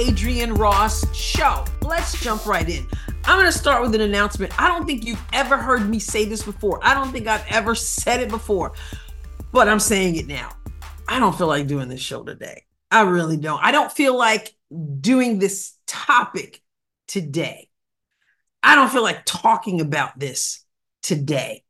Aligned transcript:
Adrienne 0.00 0.54
Ross 0.54 1.04
Show. 1.14 1.62
Let's 1.82 2.18
jump 2.22 2.46
right 2.46 2.66
in. 2.66 2.86
I'm 3.24 3.38
going 3.38 3.52
to 3.52 3.52
start 3.52 3.82
with 3.82 3.94
an 3.94 4.00
announcement. 4.00 4.58
I 4.58 4.66
don't 4.66 4.86
think 4.86 5.04
you've 5.04 5.22
ever 5.34 5.58
heard 5.58 5.90
me 5.90 5.98
say 5.98 6.24
this 6.24 6.42
before. 6.42 6.80
I 6.82 6.94
don't 6.94 7.12
think 7.12 7.26
I've 7.26 7.44
ever 7.50 7.74
said 7.74 8.20
it 8.20 8.30
before, 8.30 8.72
but 9.52 9.68
I'm 9.68 9.78
saying 9.78 10.16
it 10.16 10.26
now. 10.26 10.52
I 11.06 11.18
don't 11.18 11.36
feel 11.36 11.48
like 11.48 11.66
doing 11.66 11.88
this 11.90 12.00
show 12.00 12.22
today. 12.22 12.62
I 12.90 13.02
really 13.02 13.36
don't. 13.36 13.62
I 13.62 13.72
don't 13.72 13.92
feel 13.92 14.16
like 14.16 14.54
doing 15.00 15.38
this 15.38 15.74
topic 15.86 16.62
today. 17.06 17.68
I 18.62 18.76
don't 18.76 18.90
feel 18.90 19.02
like 19.02 19.26
talking 19.26 19.82
about 19.82 20.18
this 20.18 20.64
today. 21.02 21.62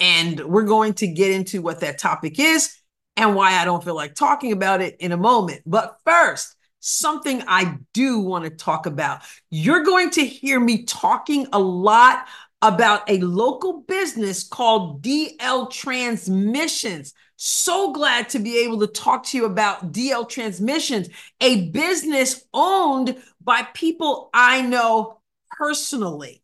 And 0.00 0.40
we're 0.40 0.64
going 0.64 0.94
to 0.94 1.06
get 1.06 1.32
into 1.32 1.60
what 1.60 1.80
that 1.80 1.98
topic 1.98 2.38
is 2.38 2.74
and 3.18 3.34
why 3.34 3.60
I 3.60 3.66
don't 3.66 3.84
feel 3.84 3.94
like 3.94 4.14
talking 4.14 4.52
about 4.52 4.80
it 4.80 4.96
in 5.00 5.12
a 5.12 5.18
moment. 5.18 5.62
But 5.66 5.98
first, 6.06 6.56
something 6.84 7.42
I 7.48 7.78
do 7.94 8.18
want 8.20 8.44
to 8.44 8.50
talk 8.50 8.84
about. 8.84 9.22
You're 9.50 9.84
going 9.84 10.10
to 10.10 10.24
hear 10.24 10.60
me 10.60 10.84
talking 10.84 11.46
a 11.52 11.58
lot 11.58 12.26
about 12.60 13.08
a 13.08 13.18
local 13.20 13.80
business 13.80 14.44
called 14.44 15.02
DL 15.02 15.70
Transmissions. 15.70 17.14
So 17.36 17.92
glad 17.92 18.28
to 18.30 18.38
be 18.38 18.58
able 18.64 18.80
to 18.80 18.86
talk 18.86 19.24
to 19.26 19.36
you 19.38 19.46
about 19.46 19.92
DL 19.92 20.28
Transmissions, 20.28 21.08
a 21.40 21.70
business 21.70 22.44
owned 22.52 23.16
by 23.40 23.62
people 23.74 24.28
I 24.34 24.60
know 24.60 25.20
personally. 25.50 26.42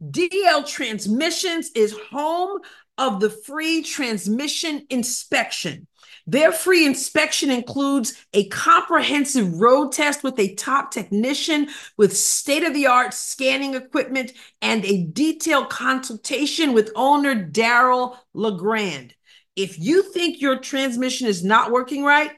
DL 0.00 0.66
Transmissions 0.66 1.70
is 1.74 1.96
home 2.10 2.60
of 2.98 3.20
the 3.20 3.30
free 3.30 3.82
transmission 3.82 4.86
inspection. 4.90 5.86
Their 6.26 6.52
free 6.52 6.86
inspection 6.86 7.50
includes 7.50 8.24
a 8.32 8.48
comprehensive 8.48 9.54
road 9.54 9.92
test 9.92 10.22
with 10.22 10.38
a 10.38 10.54
top 10.54 10.92
technician 10.92 11.68
with 11.96 12.16
state 12.16 12.62
of 12.62 12.74
the 12.74 12.86
art 12.86 13.12
scanning 13.12 13.74
equipment 13.74 14.32
and 14.60 14.84
a 14.84 15.04
detailed 15.04 15.70
consultation 15.70 16.72
with 16.72 16.92
owner 16.94 17.34
Daryl 17.34 18.16
LeGrand. 18.34 19.14
If 19.56 19.78
you 19.78 20.02
think 20.02 20.40
your 20.40 20.58
transmission 20.58 21.26
is 21.26 21.44
not 21.44 21.72
working 21.72 22.04
right, 22.04 22.30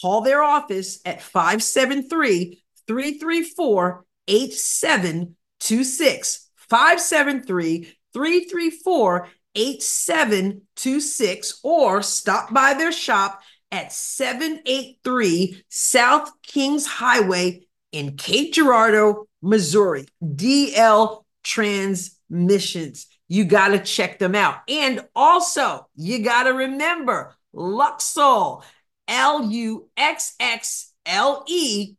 call 0.00 0.22
their 0.22 0.42
office 0.42 1.00
at 1.04 1.22
573 1.22 2.62
334 2.86 4.04
8726. 4.28 6.46
573 6.56 7.96
334 8.12 9.28
8726 9.56 11.60
or 11.62 12.02
stop 12.02 12.52
by 12.52 12.74
their 12.74 12.92
shop 12.92 13.40
at 13.72 13.92
783 13.92 15.64
South 15.68 16.30
Kings 16.42 16.86
Highway 16.86 17.66
in 17.92 18.16
Cape 18.16 18.54
Girardeau, 18.54 19.26
Missouri. 19.42 20.06
DL 20.22 21.24
Transmissions. 21.42 23.06
You 23.28 23.44
got 23.44 23.68
to 23.68 23.78
check 23.78 24.18
them 24.18 24.34
out. 24.34 24.56
And 24.68 25.06
also, 25.14 25.86
you 25.96 26.22
got 26.22 26.44
to 26.44 26.50
remember 26.50 27.34
Luxxle, 27.54 28.62
L 29.08 29.50
U 29.50 29.88
X 29.96 30.34
X 30.38 30.92
L 31.06 31.44
E 31.48 31.94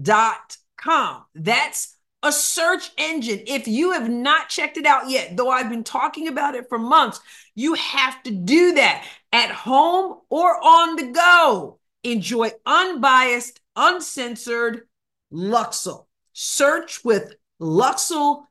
dot 0.00 0.56
com. 0.76 1.24
That's 1.34 1.96
a 2.22 2.32
search 2.32 2.90
engine. 2.96 3.42
If 3.46 3.66
you 3.66 3.92
have 3.92 4.08
not 4.08 4.48
checked 4.48 4.76
it 4.76 4.86
out 4.86 5.10
yet, 5.10 5.36
though 5.36 5.50
I've 5.50 5.70
been 5.70 5.84
talking 5.84 6.28
about 6.28 6.54
it 6.54 6.68
for 6.68 6.78
months, 6.78 7.20
you 7.54 7.74
have 7.74 8.22
to 8.22 8.30
do 8.30 8.74
that 8.74 9.04
at 9.32 9.50
home 9.50 10.20
or 10.30 10.56
on 10.64 10.96
the 10.96 11.12
go. 11.12 11.78
Enjoy 12.04 12.50
unbiased, 12.66 13.60
uncensored 13.76 14.82
Luxxle. 15.32 16.06
Search 16.32 17.04
with 17.04 17.34
luxxle.com. 17.60 18.46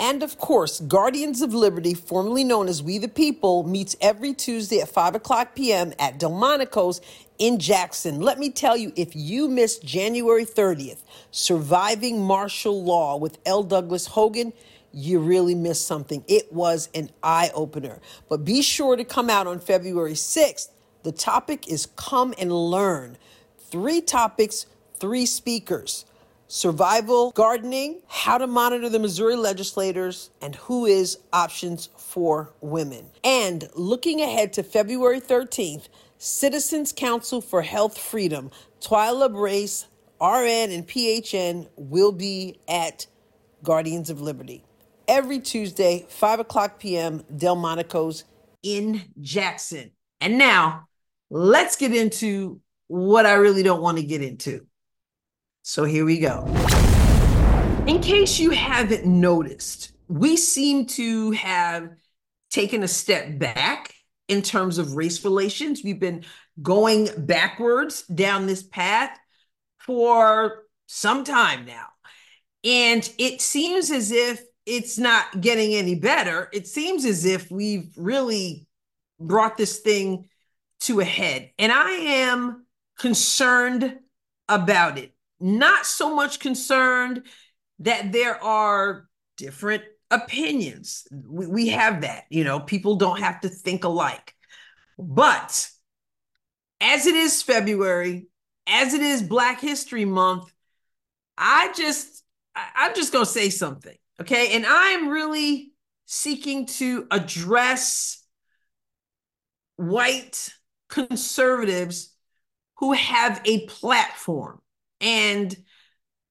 And 0.00 0.22
of 0.22 0.38
course, 0.38 0.80
Guardians 0.80 1.42
of 1.42 1.54
Liberty, 1.54 1.94
formerly 1.94 2.44
known 2.44 2.66
as 2.66 2.82
We 2.82 2.98
the 2.98 3.08
People, 3.08 3.62
meets 3.64 3.94
every 4.00 4.32
Tuesday 4.34 4.80
at 4.80 4.88
5 4.88 5.16
o'clock 5.16 5.54
p.m. 5.54 5.92
at 5.98 6.18
Delmonico's 6.18 7.00
in 7.38 7.58
Jackson. 7.58 8.20
Let 8.20 8.38
me 8.38 8.50
tell 8.50 8.76
you, 8.76 8.92
if 8.96 9.14
you 9.14 9.48
missed 9.48 9.84
January 9.84 10.44
30th, 10.44 11.02
Surviving 11.30 12.22
Martial 12.22 12.82
Law 12.82 13.16
with 13.16 13.38
L. 13.46 13.62
Douglas 13.62 14.06
Hogan, 14.06 14.52
you 14.92 15.18
really 15.18 15.54
missed 15.54 15.86
something. 15.86 16.24
It 16.28 16.52
was 16.52 16.88
an 16.94 17.10
eye 17.22 17.50
opener. 17.54 18.00
But 18.28 18.44
be 18.44 18.62
sure 18.62 18.96
to 18.96 19.04
come 19.04 19.28
out 19.28 19.46
on 19.46 19.58
February 19.58 20.12
6th. 20.12 20.68
The 21.02 21.12
topic 21.12 21.68
is 21.68 21.86
Come 21.96 22.34
and 22.38 22.52
Learn. 22.52 23.18
Three 23.58 24.00
topics, 24.00 24.66
three 24.98 25.26
speakers 25.26 26.04
survival 26.46 27.32
gardening, 27.32 28.00
how 28.06 28.38
to 28.38 28.46
monitor 28.46 28.88
the 28.88 28.98
Missouri 28.98 29.34
legislators, 29.34 30.30
and 30.40 30.54
who 30.54 30.86
is 30.86 31.18
options 31.32 31.88
for 31.96 32.52
women. 32.60 33.06
And 33.24 33.68
looking 33.74 34.20
ahead 34.20 34.52
to 34.54 34.62
February 34.62 35.20
13th, 35.20 35.88
Citizens 36.18 36.92
Council 36.92 37.40
for 37.40 37.62
Health 37.62 37.98
Freedom, 37.98 38.50
Twila 38.80 39.32
Brase, 39.32 39.86
RN, 40.20 40.70
and 40.70 40.86
PHN 40.86 41.68
will 41.76 42.12
be 42.12 42.58
at 42.68 43.06
Guardians 43.62 44.10
of 44.10 44.20
Liberty 44.20 44.64
every 45.08 45.38
Tuesday, 45.38 46.06
5 46.08 46.40
o'clock 46.40 46.78
p.m., 46.78 47.22
Delmonico's 47.36 48.24
in 48.62 49.02
Jackson. 49.20 49.90
And 50.20 50.38
now 50.38 50.86
let's 51.30 51.76
get 51.76 51.94
into 51.94 52.60
what 52.88 53.26
I 53.26 53.34
really 53.34 53.62
don't 53.62 53.82
want 53.82 53.98
to 53.98 54.04
get 54.04 54.22
into. 54.22 54.66
So 55.62 55.84
here 55.84 56.04
we 56.04 56.18
go. 56.18 56.44
In 57.86 58.00
case 58.00 58.38
you 58.38 58.50
haven't 58.50 59.04
noticed, 59.04 59.92
we 60.08 60.36
seem 60.36 60.86
to 60.86 61.32
have 61.32 61.90
taken 62.50 62.82
a 62.82 62.88
step 62.88 63.38
back 63.38 63.93
in 64.28 64.42
terms 64.42 64.78
of 64.78 64.94
race 64.94 65.24
relations. 65.24 65.82
We've 65.84 66.00
been 66.00 66.24
going 66.62 67.08
backwards 67.18 68.02
down 68.02 68.46
this 68.46 68.62
path 68.62 69.18
for 69.78 70.62
some 70.86 71.24
time 71.24 71.66
now. 71.66 71.86
And 72.62 73.08
it 73.18 73.42
seems 73.42 73.90
as 73.90 74.10
if 74.10 74.42
it's 74.66 74.98
not 74.98 75.40
getting 75.40 75.74
any 75.74 75.94
better. 75.94 76.48
It 76.52 76.66
seems 76.66 77.04
as 77.04 77.24
if 77.24 77.50
we've 77.50 77.92
really 77.96 78.66
brought 79.20 79.56
this 79.56 79.80
thing 79.80 80.28
to 80.80 81.00
a 81.00 81.04
head. 81.04 81.50
And 81.58 81.70
I 81.70 81.90
am 81.90 82.64
concerned 82.98 83.98
about 84.48 84.98
it. 84.98 85.12
Not 85.40 85.84
so 85.84 86.14
much 86.14 86.40
concerned 86.40 87.26
that 87.80 88.12
there 88.12 88.42
are 88.42 89.08
different 89.36 89.82
opinions. 90.14 91.06
We, 91.10 91.46
we 91.46 91.68
have 91.68 92.02
that, 92.02 92.24
you 92.30 92.44
know, 92.44 92.60
people 92.60 92.96
don't 92.96 93.20
have 93.20 93.40
to 93.42 93.48
think 93.48 93.84
alike. 93.84 94.34
But 94.98 95.68
as 96.80 97.06
it 97.06 97.14
is 97.14 97.42
February, 97.42 98.26
as 98.66 98.94
it 98.94 99.00
is 99.00 99.22
Black 99.22 99.60
History 99.60 100.04
Month, 100.04 100.52
I 101.36 101.72
just, 101.76 102.24
I, 102.54 102.66
I'm 102.76 102.94
just 102.94 103.12
going 103.12 103.24
to 103.24 103.30
say 103.30 103.50
something. 103.50 103.96
Okay. 104.20 104.54
And 104.54 104.64
I'm 104.66 105.08
really 105.08 105.72
seeking 106.06 106.66
to 106.66 107.06
address 107.10 108.22
white 109.76 110.50
conservatives 110.88 112.14
who 112.76 112.92
have 112.92 113.40
a 113.44 113.66
platform. 113.66 114.60
And 115.00 115.54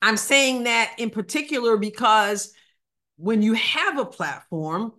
I'm 0.01 0.17
saying 0.17 0.63
that 0.63 0.95
in 0.97 1.09
particular 1.09 1.77
because 1.77 2.53
when 3.17 3.41
you 3.41 3.53
have 3.53 3.97
a 3.97 4.05
platform, 4.05 4.93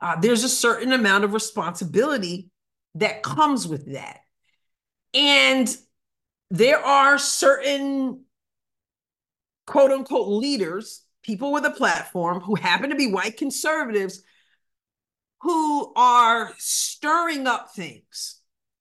uh, 0.00 0.18
there's 0.20 0.44
a 0.44 0.48
certain 0.48 0.92
amount 0.92 1.24
of 1.24 1.32
responsibility 1.32 2.50
that 2.94 3.22
comes 3.22 3.68
with 3.68 3.92
that. 3.92 4.20
And 5.14 5.74
there 6.50 6.78
are 6.78 7.18
certain 7.18 8.24
quote 9.66 9.92
unquote 9.92 10.28
leaders, 10.28 11.04
people 11.22 11.52
with 11.52 11.64
a 11.64 11.70
platform 11.70 12.40
who 12.40 12.54
happen 12.54 12.90
to 12.90 12.96
be 12.96 13.12
white 13.12 13.36
conservatives 13.36 14.22
who 15.42 15.92
are 15.94 16.52
stirring 16.58 17.46
up 17.46 17.70
things. 17.74 18.40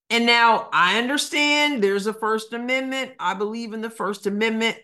And 0.10 0.26
now 0.26 0.70
I 0.74 0.98
understand 0.98 1.84
there's 1.84 2.08
a 2.08 2.14
First 2.14 2.54
Amendment. 2.54 3.12
I 3.20 3.34
believe 3.36 3.74
in 3.74 3.82
the 3.82 3.90
First 3.90 4.26
Amendment. 4.26 4.78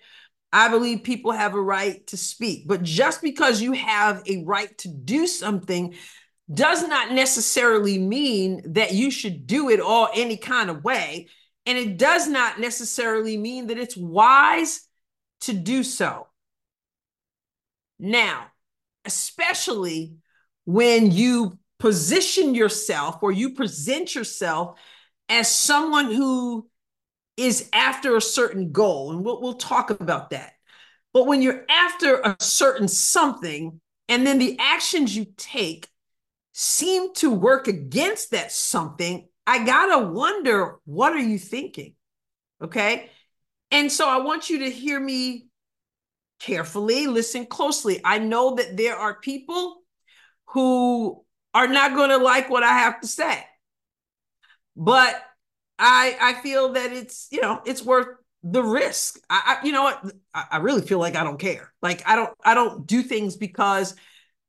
I 0.56 0.70
believe 0.70 1.04
people 1.04 1.34
have 1.34 1.54
a 1.54 1.62
right 1.62 2.08
to 2.08 2.16
speak. 2.16 2.66
But 2.66 2.82
just 2.82 3.22
because 3.22 3.62
you 3.62 3.74
have 3.74 4.24
a 4.26 4.42
right 4.46 4.76
to 4.78 4.88
do 4.88 5.28
something 5.28 5.96
does 6.52 6.88
not 6.88 7.12
necessarily 7.12 8.00
mean 8.00 8.62
that 8.74 8.94
you 8.94 9.12
should 9.12 9.48
do 9.48 9.70
it 9.70 9.82
all 9.82 10.08
any 10.16 10.38
kind 10.38 10.70
of 10.70 10.82
way. 10.82 11.28
And 11.66 11.78
it 11.78 11.98
does 11.98 12.30
not 12.30 12.58
necessarily 12.58 13.36
mean 13.36 13.68
that 13.68 13.78
it's 13.78 13.98
wise 13.98 14.88
to 15.42 15.52
do 15.52 15.84
so. 15.84 16.28
Now, 18.00 18.46
especially 19.04 20.14
when 20.64 21.12
you 21.12 21.60
position 21.80 22.56
yourself 22.56 23.18
or 23.22 23.34
you 23.34 23.56
present 23.56 24.16
yourself 24.16 24.80
as 25.28 25.52
someone 25.54 26.06
who 26.06 26.70
is 27.38 27.70
after 27.74 28.16
a 28.16 28.22
certain 28.22 28.72
goal, 28.72 29.12
and 29.12 29.24
we'll, 29.24 29.42
we'll 29.42 29.56
talk 29.56 29.90
about 29.90 30.30
that. 30.30 30.54
But 31.14 31.28
when 31.28 31.42
you're 31.42 31.66
after 31.70 32.20
a 32.20 32.36
certain 32.40 32.88
something, 32.88 33.80
and 34.08 34.26
then 34.26 34.38
the 34.38 34.58
actions 34.60 35.16
you 35.16 35.28
take 35.38 35.88
seem 36.54 37.14
to 37.16 37.32
work 37.32 37.68
against 37.68 38.32
that 38.32 38.52
something, 38.52 39.28
I 39.48 39.66
gotta 39.66 40.08
wonder 40.08 40.80
what 40.86 41.14
are 41.14 41.20
you 41.20 41.40
thinking? 41.40 41.96
Okay. 42.62 43.10
And 43.72 43.92
so 43.92 44.08
I 44.08 44.20
want 44.20 44.50
you 44.50 44.60
to 44.60 44.70
hear 44.70 45.00
me 45.00 45.48
carefully, 46.40 47.08
listen 47.08 47.46
closely. 47.46 48.00
I 48.04 48.20
know 48.20 48.56
that 48.56 48.78
there 48.78 48.96
are 48.96 49.20
people 49.20 49.82
who 50.48 51.24
are 51.54 51.68
not 51.68 51.96
going 51.96 52.10
to 52.10 52.18
like 52.18 52.50
what 52.50 52.64
I 52.64 52.80
have 52.80 53.02
to 53.02 53.08
say. 53.08 53.44
But 54.76 55.22
I 55.78 56.18
I 56.22 56.34
feel 56.42 56.74
that 56.74 56.92
it's, 56.94 57.28
you 57.32 57.42
know, 57.42 57.62
it's 57.66 57.84
worth 57.84 58.08
the 58.44 58.64
risk. 58.64 59.20
I, 59.30 59.58
I 59.62 59.66
you 59.66 59.72
know 59.72 59.84
what? 59.84 60.04
I, 60.34 60.46
I 60.54 60.58
really 60.58 60.82
feel 60.82 61.00
like 61.00 61.16
I 61.16 61.24
don't 61.24 61.40
care. 61.40 61.74
Like 61.82 62.08
I 62.08 62.16
don't 62.16 62.34
I 62.44 62.54
don't 62.54 62.86
do 62.88 63.02
things 63.04 63.36
because 63.36 63.96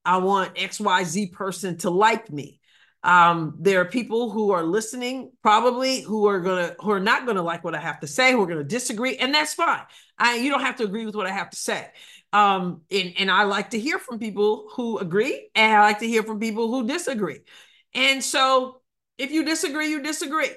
I 0.05 0.19
want 0.19 0.53
XYZ 0.57 1.27
person 1.29 1.79
to 1.79 1.91
like 1.91 2.31
me. 2.31 2.61
Um, 3.03 3.55
there 3.61 3.81
are 3.81 3.85
people 3.85 4.31
who 4.31 4.51
are 4.51 4.65
listening, 4.65 5.31
probably 5.43 6.01
who 6.01 6.27
are 6.27 6.41
gonna 6.41 6.75
who 6.81 6.91
are 6.91 7.01
not 7.01 7.27
gonna 7.27 7.43
like 7.43 7.65
what 7.65 7.75
I 7.75 7.81
have 7.81 8.01
to 8.01 8.07
say, 8.07 8.33
who 8.33 8.43
are 8.43 8.47
gonna 8.47 8.65
disagree, 8.65 9.17
and 9.17 9.35
that's 9.35 9.55
fine. 9.55 9.83
I 10.19 10.37
you 10.37 10.51
don't 10.51 10.63
have 10.63 10.77
to 10.77 10.85
agree 10.85 11.07
with 11.07 11.15
what 11.15 11.27
I 11.27 11.33
have 11.33 11.51
to 11.51 11.57
say. 11.57 11.89
Um, 12.33 12.83
and, 12.91 13.15
and 13.19 13.31
I 13.31 13.45
like 13.45 13.71
to 13.71 13.79
hear 13.79 13.99
from 13.99 14.19
people 14.19 14.69
who 14.75 14.99
agree, 14.99 15.49
and 15.55 15.77
I 15.77 15.81
like 15.81 16.01
to 16.01 16.07
hear 16.09 16.23
from 16.23 16.41
people 16.41 16.69
who 16.71 16.87
disagree. 16.87 17.41
And 17.95 18.23
so 18.23 18.81
if 19.19 19.31
you 19.31 19.45
disagree, 19.45 19.89
you 19.89 20.03
disagree. 20.03 20.51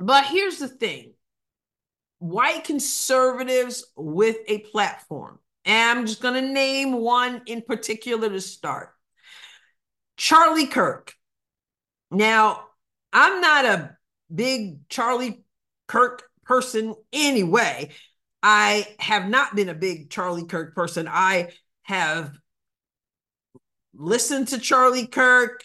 But 0.00 0.24
here's 0.24 0.58
the 0.58 0.68
thing 0.68 1.12
white 2.18 2.64
conservatives 2.64 3.84
with 3.96 4.36
a 4.48 4.58
platform, 4.58 5.38
and 5.64 5.98
I'm 5.98 6.06
just 6.06 6.22
going 6.22 6.42
to 6.42 6.52
name 6.52 6.94
one 6.94 7.42
in 7.46 7.62
particular 7.62 8.28
to 8.30 8.40
start 8.40 8.90
Charlie 10.16 10.66
Kirk. 10.66 11.14
Now, 12.10 12.64
I'm 13.12 13.40
not 13.40 13.64
a 13.66 13.96
big 14.34 14.88
Charlie 14.88 15.44
Kirk 15.86 16.22
person 16.44 16.94
anyway. 17.12 17.90
I 18.42 18.86
have 18.98 19.28
not 19.28 19.54
been 19.54 19.68
a 19.68 19.74
big 19.74 20.08
Charlie 20.08 20.46
Kirk 20.46 20.74
person. 20.74 21.08
I 21.08 21.50
have 21.82 22.32
listened 23.94 24.48
to 24.48 24.58
Charlie 24.58 25.06
Kirk 25.06 25.62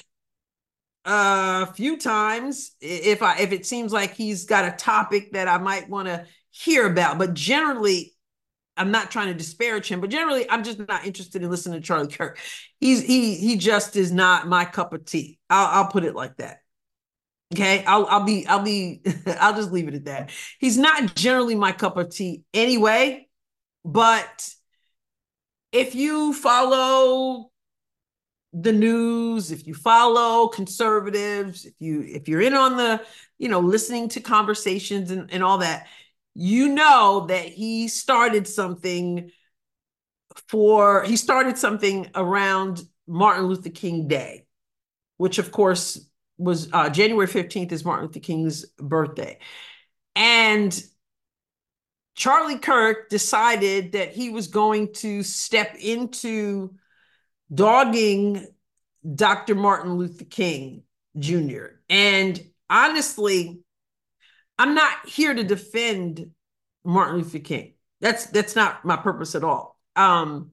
a 1.05 1.67
few 1.73 1.97
times 1.97 2.71
if 2.81 3.21
I 3.21 3.37
if 3.37 3.51
it 3.51 3.65
seems 3.65 3.93
like 3.93 4.15
he's 4.15 4.45
got 4.45 4.65
a 4.65 4.75
topic 4.75 5.33
that 5.33 5.47
I 5.47 5.57
might 5.59 5.89
want 5.89 6.07
to 6.07 6.25
hear 6.49 6.87
about. 6.87 7.17
But 7.17 7.33
generally, 7.33 8.13
I'm 8.75 8.91
not 8.91 9.11
trying 9.11 9.27
to 9.27 9.33
disparage 9.33 9.87
him, 9.87 10.01
but 10.01 10.09
generally, 10.09 10.49
I'm 10.49 10.63
just 10.63 10.79
not 10.79 11.05
interested 11.05 11.43
in 11.43 11.49
listening 11.49 11.79
to 11.79 11.85
Charlie 11.85 12.11
Kirk. 12.11 12.39
He's 12.79 13.03
he 13.03 13.35
he 13.35 13.57
just 13.57 13.95
is 13.95 14.11
not 14.11 14.47
my 14.47 14.65
cup 14.65 14.93
of 14.93 15.05
tea. 15.05 15.39
I'll, 15.49 15.83
I'll 15.83 15.91
put 15.91 16.03
it 16.03 16.15
like 16.15 16.37
that. 16.37 16.57
Okay, 17.53 17.85
I'll 17.85 18.07
I'll 18.07 18.25
be 18.25 18.47
I'll 18.47 18.63
be 18.63 19.01
I'll 19.39 19.55
just 19.55 19.71
leave 19.71 19.87
it 19.87 19.93
at 19.93 20.05
that. 20.05 20.31
He's 20.59 20.77
not 20.77 21.15
generally 21.15 21.55
my 21.55 21.71
cup 21.71 21.97
of 21.97 22.09
tea 22.09 22.43
anyway, 22.53 23.27
but 23.83 24.49
if 25.71 25.93
you 25.93 26.33
follow 26.33 27.51
the 28.61 28.71
news, 28.71 29.51
if 29.51 29.67
you 29.67 29.73
follow 29.73 30.47
conservatives, 30.47 31.65
if 31.65 31.73
you 31.79 32.01
if 32.01 32.29
you're 32.29 32.41
in 32.41 32.53
on 32.53 32.77
the, 32.77 33.01
you 33.37 33.49
know, 33.49 33.59
listening 33.59 34.07
to 34.09 34.21
conversations 34.21 35.11
and, 35.11 35.31
and 35.31 35.43
all 35.43 35.57
that, 35.57 35.87
you 36.33 36.69
know 36.69 37.25
that 37.27 37.45
he 37.45 37.89
started 37.89 38.47
something 38.47 39.29
for 40.47 41.03
he 41.03 41.17
started 41.17 41.57
something 41.57 42.09
around 42.15 42.81
Martin 43.07 43.45
Luther 43.47 43.69
King 43.69 44.07
Day, 44.07 44.45
which 45.17 45.37
of 45.37 45.51
course 45.51 45.99
was 46.37 46.69
uh, 46.71 46.89
January 46.89 47.27
15th 47.27 47.73
is 47.73 47.83
Martin 47.83 48.07
Luther 48.07 48.19
King's 48.19 48.65
birthday. 48.77 49.37
And 50.15 50.81
Charlie 52.15 52.59
Kirk 52.59 53.09
decided 53.09 53.91
that 53.93 54.13
he 54.13 54.29
was 54.29 54.47
going 54.47 54.93
to 54.93 55.23
step 55.23 55.75
into 55.75 56.73
dogging 57.53 58.47
Dr. 59.13 59.55
Martin 59.55 59.95
Luther 59.95 60.25
King 60.25 60.83
Jr. 61.17 61.65
And 61.89 62.41
honestly, 62.69 63.59
I'm 64.57 64.73
not 64.73 65.07
here 65.07 65.33
to 65.33 65.43
defend 65.43 66.31
Martin 66.83 67.17
Luther 67.17 67.39
King. 67.39 67.73
That's 68.01 68.27
that's 68.27 68.55
not 68.55 68.85
my 68.85 68.97
purpose 68.97 69.35
at 69.35 69.43
all. 69.43 69.79
Um, 69.95 70.51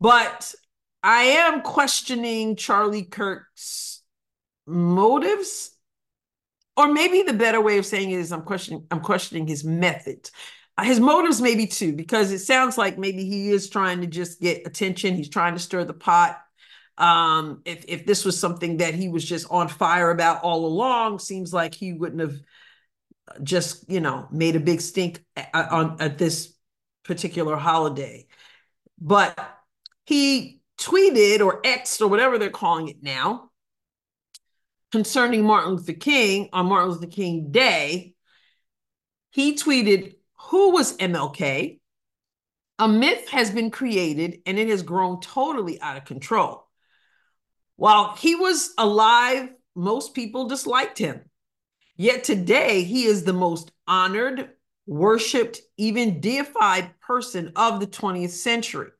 but 0.00 0.54
I 1.02 1.22
am 1.22 1.62
questioning 1.62 2.56
Charlie 2.56 3.04
Kirk's 3.04 4.02
motives 4.66 5.70
or 6.76 6.92
maybe 6.92 7.22
the 7.22 7.32
better 7.32 7.60
way 7.60 7.78
of 7.78 7.86
saying 7.86 8.10
it 8.10 8.18
is 8.18 8.32
i'm 8.32 8.42
questioning 8.42 8.84
i'm 8.90 9.00
questioning 9.00 9.46
his 9.46 9.64
method 9.64 10.28
uh, 10.28 10.32
his 10.84 11.00
motives 11.00 11.40
maybe 11.40 11.66
too 11.66 11.92
because 11.92 12.32
it 12.32 12.40
sounds 12.40 12.78
like 12.78 12.98
maybe 12.98 13.24
he 13.24 13.50
is 13.50 13.68
trying 13.68 14.00
to 14.00 14.06
just 14.06 14.40
get 14.40 14.66
attention. 14.66 15.14
He's 15.14 15.28
trying 15.28 15.54
to 15.54 15.60
stir 15.60 15.84
the 15.84 15.94
pot. 15.94 16.40
Um, 16.96 17.62
if 17.64 17.84
if 17.88 18.06
this 18.06 18.24
was 18.24 18.38
something 18.38 18.78
that 18.78 18.94
he 18.94 19.08
was 19.08 19.24
just 19.24 19.46
on 19.50 19.68
fire 19.68 20.10
about 20.10 20.42
all 20.42 20.66
along 20.66 21.20
seems 21.20 21.52
like 21.52 21.74
he 21.74 21.92
wouldn't 21.92 22.20
have 22.20 22.36
just 23.42 23.88
you 23.90 24.00
know 24.00 24.26
made 24.30 24.56
a 24.56 24.60
big 24.60 24.80
stink 24.80 25.24
at, 25.36 25.70
on 25.70 25.96
at 26.00 26.18
this 26.18 26.54
particular 27.04 27.56
holiday. 27.56 28.26
But 29.00 29.38
he 30.04 30.60
tweeted 30.80 31.40
or 31.40 31.62
xed 31.62 32.00
or 32.00 32.08
whatever 32.08 32.38
they're 32.38 32.50
calling 32.50 32.88
it 32.88 33.02
now 33.02 33.48
concerning 34.90 35.44
Martin 35.44 35.72
Luther 35.72 35.92
King 35.92 36.48
on 36.52 36.66
Martin 36.66 36.90
Luther 36.90 37.06
King 37.06 37.50
Day, 37.50 38.14
he 39.30 39.54
tweeted, 39.54 40.14
Who 40.48 40.70
was 40.70 40.96
MLK? 40.96 41.78
A 42.78 42.88
myth 42.88 43.28
has 43.28 43.50
been 43.50 43.70
created 43.70 44.40
and 44.46 44.58
it 44.58 44.68
has 44.68 44.82
grown 44.82 45.20
totally 45.20 45.78
out 45.80 45.98
of 45.98 46.06
control. 46.06 46.66
While 47.76 48.14
he 48.16 48.34
was 48.34 48.72
alive, 48.78 49.50
most 49.74 50.14
people 50.14 50.48
disliked 50.48 50.96
him. 50.96 51.20
Yet 51.96 52.24
today, 52.24 52.84
he 52.84 53.04
is 53.04 53.24
the 53.24 53.32
most 53.34 53.72
honored, 53.86 54.50
worshiped, 54.86 55.60
even 55.76 56.20
deified 56.20 56.98
person 57.00 57.52
of 57.54 57.78
the 57.78 57.86
20th 57.86 58.30
century. 58.30 58.90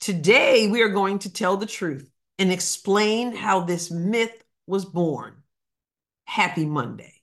Today, 0.00 0.66
we 0.66 0.82
are 0.82 0.88
going 0.88 1.20
to 1.20 1.32
tell 1.32 1.56
the 1.56 1.66
truth 1.66 2.10
and 2.40 2.50
explain 2.50 3.36
how 3.36 3.60
this 3.60 3.90
myth 3.92 4.42
was 4.66 4.84
born. 4.84 5.34
Happy 6.24 6.66
Monday. 6.66 7.21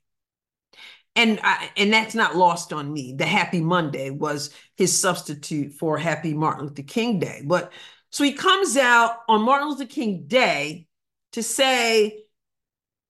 And 1.20 1.38
I, 1.44 1.70
and 1.76 1.92
that's 1.92 2.16
not 2.16 2.38
lost 2.38 2.72
on 2.72 2.94
me. 2.94 3.14
The 3.14 3.26
Happy 3.26 3.60
Monday 3.60 4.10
was 4.10 4.52
his 4.78 4.98
substitute 4.98 5.74
for 5.74 5.98
Happy 5.98 6.34
Martin 6.34 6.68
Luther 6.68 6.84
King 6.84 7.20
Day. 7.20 7.42
But 7.44 7.74
so 8.10 8.24
he 8.24 8.32
comes 8.32 8.78
out 8.78 9.18
on 9.28 9.42
Martin 9.42 9.68
Luther 9.68 9.86
King 9.86 10.28
Day 10.28 10.88
to 11.34 11.44
say 11.44 12.24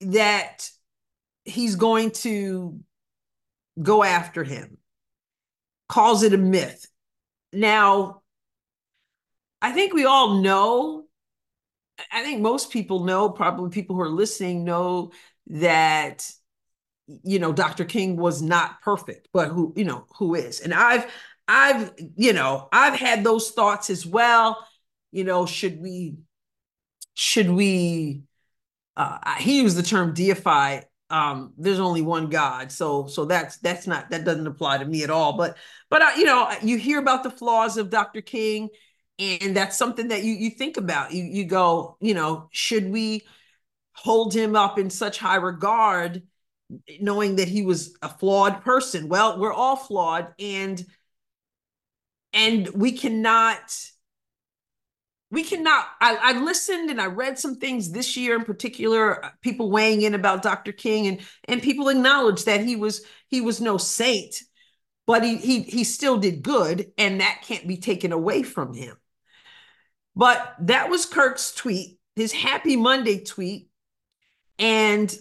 that 0.02 0.70
he's 1.46 1.76
going 1.76 2.10
to 2.12 2.80
go 3.80 4.04
after 4.04 4.44
him, 4.44 4.80
calls 5.88 6.24
it 6.24 6.34
a 6.34 6.38
myth. 6.38 6.88
Now, 7.54 8.24
I 9.62 9.72
think 9.72 9.94
we 9.94 10.06
all 10.06 10.42
know 10.42 11.06
I 12.12 12.24
think 12.24 12.42
most 12.42 12.72
people 12.72 13.04
know, 13.04 13.30
probably 13.30 13.70
people 13.70 13.96
who 13.96 14.02
are 14.02 14.10
listening 14.10 14.64
know 14.64 15.12
that 15.48 16.32
you 17.24 17.40
know 17.40 17.54
Dr. 17.54 17.86
King 17.86 18.18
was 18.18 18.42
not 18.42 18.82
perfect, 18.82 19.30
but 19.34 19.50
who 19.50 19.74
you 19.76 19.86
know 19.86 20.06
who 20.18 20.36
is. 20.36 20.60
And 20.62 20.74
I've 20.74 21.12
I've 21.48 21.92
you 22.16 22.34
know 22.34 22.70
I've 22.72 23.00
had 23.00 23.24
those 23.24 23.52
thoughts 23.52 23.90
as 23.90 24.06
well. 24.06 24.66
You 25.12 25.24
know, 25.24 25.46
should 25.46 25.82
we 25.82 26.18
should 27.14 27.50
we 27.50 28.22
uh 28.96 29.36
he 29.36 29.62
used 29.62 29.78
the 29.78 29.84
term 29.84 30.14
deify 30.14 30.80
um 31.10 31.54
there's 31.58 31.80
only 31.80 32.02
one 32.02 32.30
god 32.30 32.72
so 32.72 33.08
so 33.08 33.26
that's 33.26 33.58
that's 33.58 33.88
not 33.88 34.10
that 34.10 34.24
doesn't 34.24 34.48
apply 34.48 34.78
to 34.78 34.86
me 34.86 35.04
at 35.04 35.10
all 35.10 35.34
but 35.34 35.58
but 35.90 36.02
uh, 36.02 36.12
you 36.18 36.24
know 36.24 36.50
you 36.62 36.78
hear 36.78 36.98
about 37.00 37.24
the 37.24 37.30
flaws 37.30 37.78
of 37.78 37.90
dr 37.90 38.22
king 38.22 38.70
and 39.18 39.54
that's 39.56 39.78
something 39.78 40.08
that 40.10 40.24
you 40.24 40.34
you 40.34 40.50
think 40.52 40.78
about 40.78 41.12
you 41.12 41.24
you 41.24 41.44
go 41.44 41.98
you 42.00 42.14
know 42.14 42.48
should 42.52 42.90
we 42.90 43.22
hold 43.94 44.34
him 44.34 44.56
up 44.56 44.80
in 44.80 44.90
such 44.90 45.18
high 45.18 45.36
regard 45.36 46.24
knowing 47.00 47.38
that 47.38 47.48
he 47.48 47.64
was 47.64 47.96
a 48.02 48.10
flawed 48.10 48.62
person. 48.64 49.10
Well 49.10 49.40
we're 49.40 49.54
all 49.54 49.76
flawed 49.76 50.34
and 50.40 50.84
and 52.34 52.70
we 52.70 52.92
cannot 52.92 53.60
we 55.32 55.44
cannot 55.44 55.86
I, 56.02 56.16
I, 56.16 56.40
listened 56.42 56.92
and 56.92 57.02
i 57.02 57.06
read 57.06 57.40
some 57.40 57.56
things 57.56 57.92
this 57.92 58.16
year 58.16 58.36
in 58.36 58.46
particular 58.46 59.32
people 59.42 59.72
weighing 59.72 60.04
in 60.04 60.14
about 60.14 60.44
dr 60.44 60.72
king 60.74 61.08
and 61.08 61.20
and 61.46 61.62
people 61.62 61.90
acknowledged 61.90 62.46
that 62.46 62.64
he 62.64 62.76
was 62.76 63.04
he 63.28 63.42
was 63.42 63.60
no 63.60 63.78
saint 63.78 64.44
but 65.10 65.24
he 65.24 65.38
he 65.38 65.64
he 65.64 65.84
still 65.86 66.20
did 66.20 66.44
good 66.44 66.92
and 66.96 67.20
that 67.20 67.42
can't 67.42 67.68
be 67.68 67.78
taken 67.78 68.12
away 68.12 68.44
from 68.44 68.76
him. 68.76 68.96
But 70.16 70.54
that 70.60 70.92
was 70.92 71.08
kirk's 71.08 71.52
tweet 71.52 71.98
his 72.16 72.32
happy 72.32 72.76
monday 72.76 73.24
tweet 73.24 73.70
and 74.60 75.12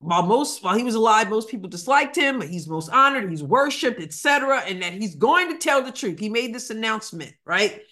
while 0.00 0.22
most 0.22 0.62
while 0.62 0.76
he 0.76 0.84
was 0.84 0.94
alive 0.94 1.30
most 1.30 1.48
people 1.48 1.68
disliked 1.68 2.14
him 2.14 2.38
but 2.38 2.48
he's 2.48 2.68
most 2.68 2.90
honored 2.90 3.30
he's 3.30 3.42
worshiped 3.42 4.00
etc 4.00 4.60
and 4.66 4.82
that 4.82 4.92
he's 4.92 5.14
going 5.14 5.50
to 5.50 5.58
tell 5.58 5.82
the 5.82 5.92
truth 5.92 6.18
he 6.18 6.28
made 6.28 6.54
this 6.54 6.70
announcement 6.70 7.32
right 7.44 7.82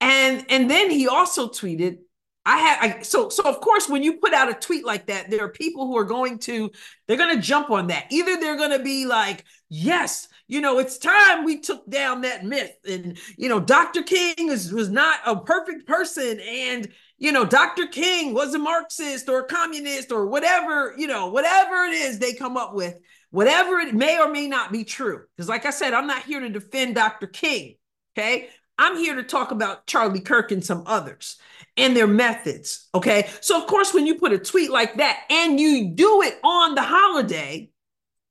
and 0.00 0.44
and 0.48 0.70
then 0.70 0.90
he 0.90 1.08
also 1.08 1.48
tweeted, 1.48 1.98
I 2.44 2.58
had 2.58 2.78
I, 2.80 3.02
so 3.02 3.28
so 3.28 3.42
of 3.44 3.60
course 3.60 3.88
when 3.88 4.02
you 4.02 4.18
put 4.18 4.34
out 4.34 4.50
a 4.50 4.54
tweet 4.54 4.84
like 4.84 5.06
that, 5.06 5.30
there 5.30 5.44
are 5.44 5.48
people 5.48 5.86
who 5.86 5.96
are 5.96 6.04
going 6.04 6.38
to 6.40 6.70
they're 7.06 7.16
going 7.16 7.34
to 7.34 7.42
jump 7.42 7.70
on 7.70 7.88
that. 7.88 8.06
Either 8.10 8.36
they're 8.36 8.56
going 8.56 8.76
to 8.76 8.84
be 8.84 9.06
like, 9.06 9.44
"Yes, 9.68 10.28
you 10.46 10.60
know, 10.60 10.78
it's 10.78 10.98
time 10.98 11.44
we 11.44 11.60
took 11.60 11.88
down 11.88 12.20
that 12.20 12.44
myth." 12.44 12.76
And 12.88 13.18
you 13.36 13.48
know, 13.48 13.58
Dr. 13.58 14.02
King 14.02 14.50
is 14.50 14.72
was 14.72 14.90
not 14.90 15.18
a 15.24 15.40
perfect 15.40 15.88
person 15.88 16.38
and 16.40 16.88
you 17.18 17.32
know, 17.32 17.44
Dr. 17.44 17.86
King 17.86 18.34
was 18.34 18.54
a 18.54 18.58
Marxist 18.58 19.28
or 19.28 19.40
a 19.40 19.46
communist 19.46 20.12
or 20.12 20.26
whatever, 20.26 20.94
you 20.98 21.06
know, 21.06 21.28
whatever 21.28 21.84
it 21.84 21.94
is 21.94 22.18
they 22.18 22.34
come 22.34 22.56
up 22.56 22.74
with, 22.74 22.98
whatever 23.30 23.78
it 23.78 23.94
may 23.94 24.18
or 24.18 24.30
may 24.30 24.46
not 24.46 24.70
be 24.70 24.84
true. 24.84 25.22
Because, 25.34 25.48
like 25.48 25.64
I 25.64 25.70
said, 25.70 25.94
I'm 25.94 26.06
not 26.06 26.24
here 26.24 26.40
to 26.40 26.48
defend 26.48 26.94
Dr. 26.94 27.26
King. 27.26 27.76
Okay. 28.16 28.48
I'm 28.78 28.96
here 28.96 29.14
to 29.16 29.22
talk 29.22 29.50
about 29.50 29.86
Charlie 29.86 30.20
Kirk 30.20 30.52
and 30.52 30.64
some 30.64 30.82
others 30.86 31.38
and 31.78 31.96
their 31.96 32.06
methods. 32.06 32.88
Okay. 32.94 33.28
So, 33.40 33.58
of 33.58 33.66
course, 33.66 33.94
when 33.94 34.06
you 34.06 34.16
put 34.16 34.32
a 34.32 34.38
tweet 34.38 34.70
like 34.70 34.96
that 34.96 35.20
and 35.30 35.58
you 35.58 35.92
do 35.94 36.22
it 36.22 36.38
on 36.44 36.74
the 36.74 36.82
holiday, 36.82 37.70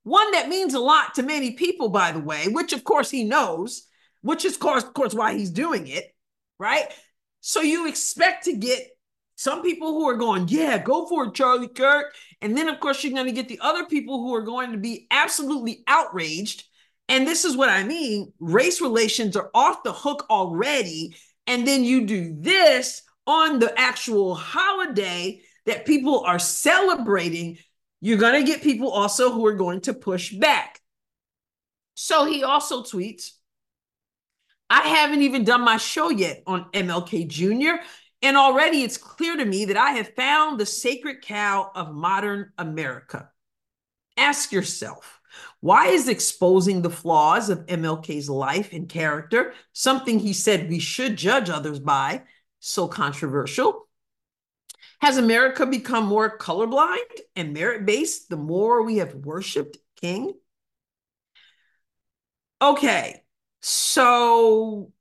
one 0.04 0.32
that 0.34 0.50
means 0.50 0.76
a 0.76 0.80
lot 0.80 1.16
to 1.16 1.24
many 1.24 1.54
people, 1.54 1.90
by 1.90 2.12
the 2.12 2.20
way, 2.20 2.48
which 2.48 2.74
of 2.74 2.84
course 2.84 3.10
he 3.10 3.24
knows, 3.24 3.88
which 4.22 4.46
is, 4.46 4.54
of 4.54 4.60
course, 4.60 4.84
of 4.84 4.94
course 4.94 5.16
why 5.16 5.34
he's 5.34 5.50
doing 5.50 5.88
it. 5.88 6.14
Right. 6.60 6.86
So, 7.48 7.62
you 7.62 7.88
expect 7.88 8.46
to 8.46 8.54
get 8.54 8.88
some 9.36 9.62
people 9.62 9.90
who 9.90 10.08
are 10.08 10.16
going, 10.16 10.48
yeah, 10.48 10.78
go 10.78 11.08
for 11.08 11.26
it, 11.26 11.34
Charlie 11.34 11.68
Kirk. 11.68 12.16
And 12.42 12.58
then, 12.58 12.70
of 12.70 12.80
course, 12.80 13.04
you're 13.04 13.14
going 13.14 13.26
to 13.26 13.32
get 13.32 13.50
the 13.50 13.60
other 13.62 13.86
people 13.86 14.22
who 14.22 14.34
are 14.34 14.42
going 14.42 14.72
to 14.72 14.78
be 14.78 15.08
absolutely 15.12 15.84
outraged 15.88 16.64
and 17.08 17.28
this 17.28 17.46
is 17.46 17.56
what 17.56 17.70
I 17.70 17.84
mean 17.84 18.34
race 18.40 18.82
relations 18.82 19.36
are 19.36 19.50
off 19.54 19.84
the 19.84 19.94
hook 19.94 20.26
already. 20.30 21.16
And 21.48 21.68
then 21.68 21.84
you 21.84 22.06
do 22.06 22.36
this 22.40 23.04
on 23.28 23.60
the 23.60 23.78
actual 23.80 24.34
holiday 24.34 25.42
that 25.66 25.86
people 25.86 26.24
are 26.26 26.40
celebrating. 26.40 27.58
You're 28.02 28.18
going 28.18 28.44
to 28.44 28.52
get 28.52 28.64
people 28.64 28.90
also 28.90 29.32
who 29.32 29.46
are 29.46 29.54
going 29.54 29.82
to 29.82 29.94
push 29.94 30.34
back. 30.34 30.80
So 31.94 32.26
he 32.26 32.44
also 32.44 32.84
tweets, 32.84 33.32
I 34.70 34.88
haven't 34.88 35.22
even 35.22 35.44
done 35.44 35.62
my 35.62 35.78
show 35.78 36.10
yet 36.10 36.44
on 36.48 36.70
MLK 36.72 37.28
Jr. 37.28 37.82
And 38.22 38.38
already 38.38 38.82
it's 38.82 38.98
clear 38.98 39.38
to 39.38 39.46
me 39.46 39.66
that 39.66 39.78
I 39.78 39.92
have 39.92 40.16
found 40.16 40.60
the 40.60 40.66
sacred 40.66 41.22
cow 41.22 41.72
of 41.76 41.94
modern 41.94 42.52
America. 42.58 43.30
Ask 44.18 44.52
yourself, 44.52 45.20
why 45.60 45.88
is 45.88 46.08
exposing 46.08 46.82
the 46.82 46.90
flaws 46.90 47.50
of 47.50 47.66
MLK's 47.66 48.30
life 48.30 48.72
and 48.74 48.88
character, 48.88 49.54
something 49.74 50.20
he 50.20 50.34
said 50.34 50.70
we 50.70 50.80
should 50.80 51.18
judge 51.18 51.50
others 51.50 51.80
by, 51.80 52.24
so 52.60 52.88
controversial? 52.88 53.88
Has 55.02 55.18
America 55.18 55.66
become 55.66 56.06
more 56.06 56.38
colorblind 56.38 56.98
and 57.36 57.54
merit 57.54 57.86
based 57.86 58.30
the 58.30 58.38
more 58.38 58.82
we 58.82 58.98
have 58.98 59.14
worshiped 59.14 59.78
King? 60.00 60.34
Okay, 62.62 63.25
so 63.68 64.92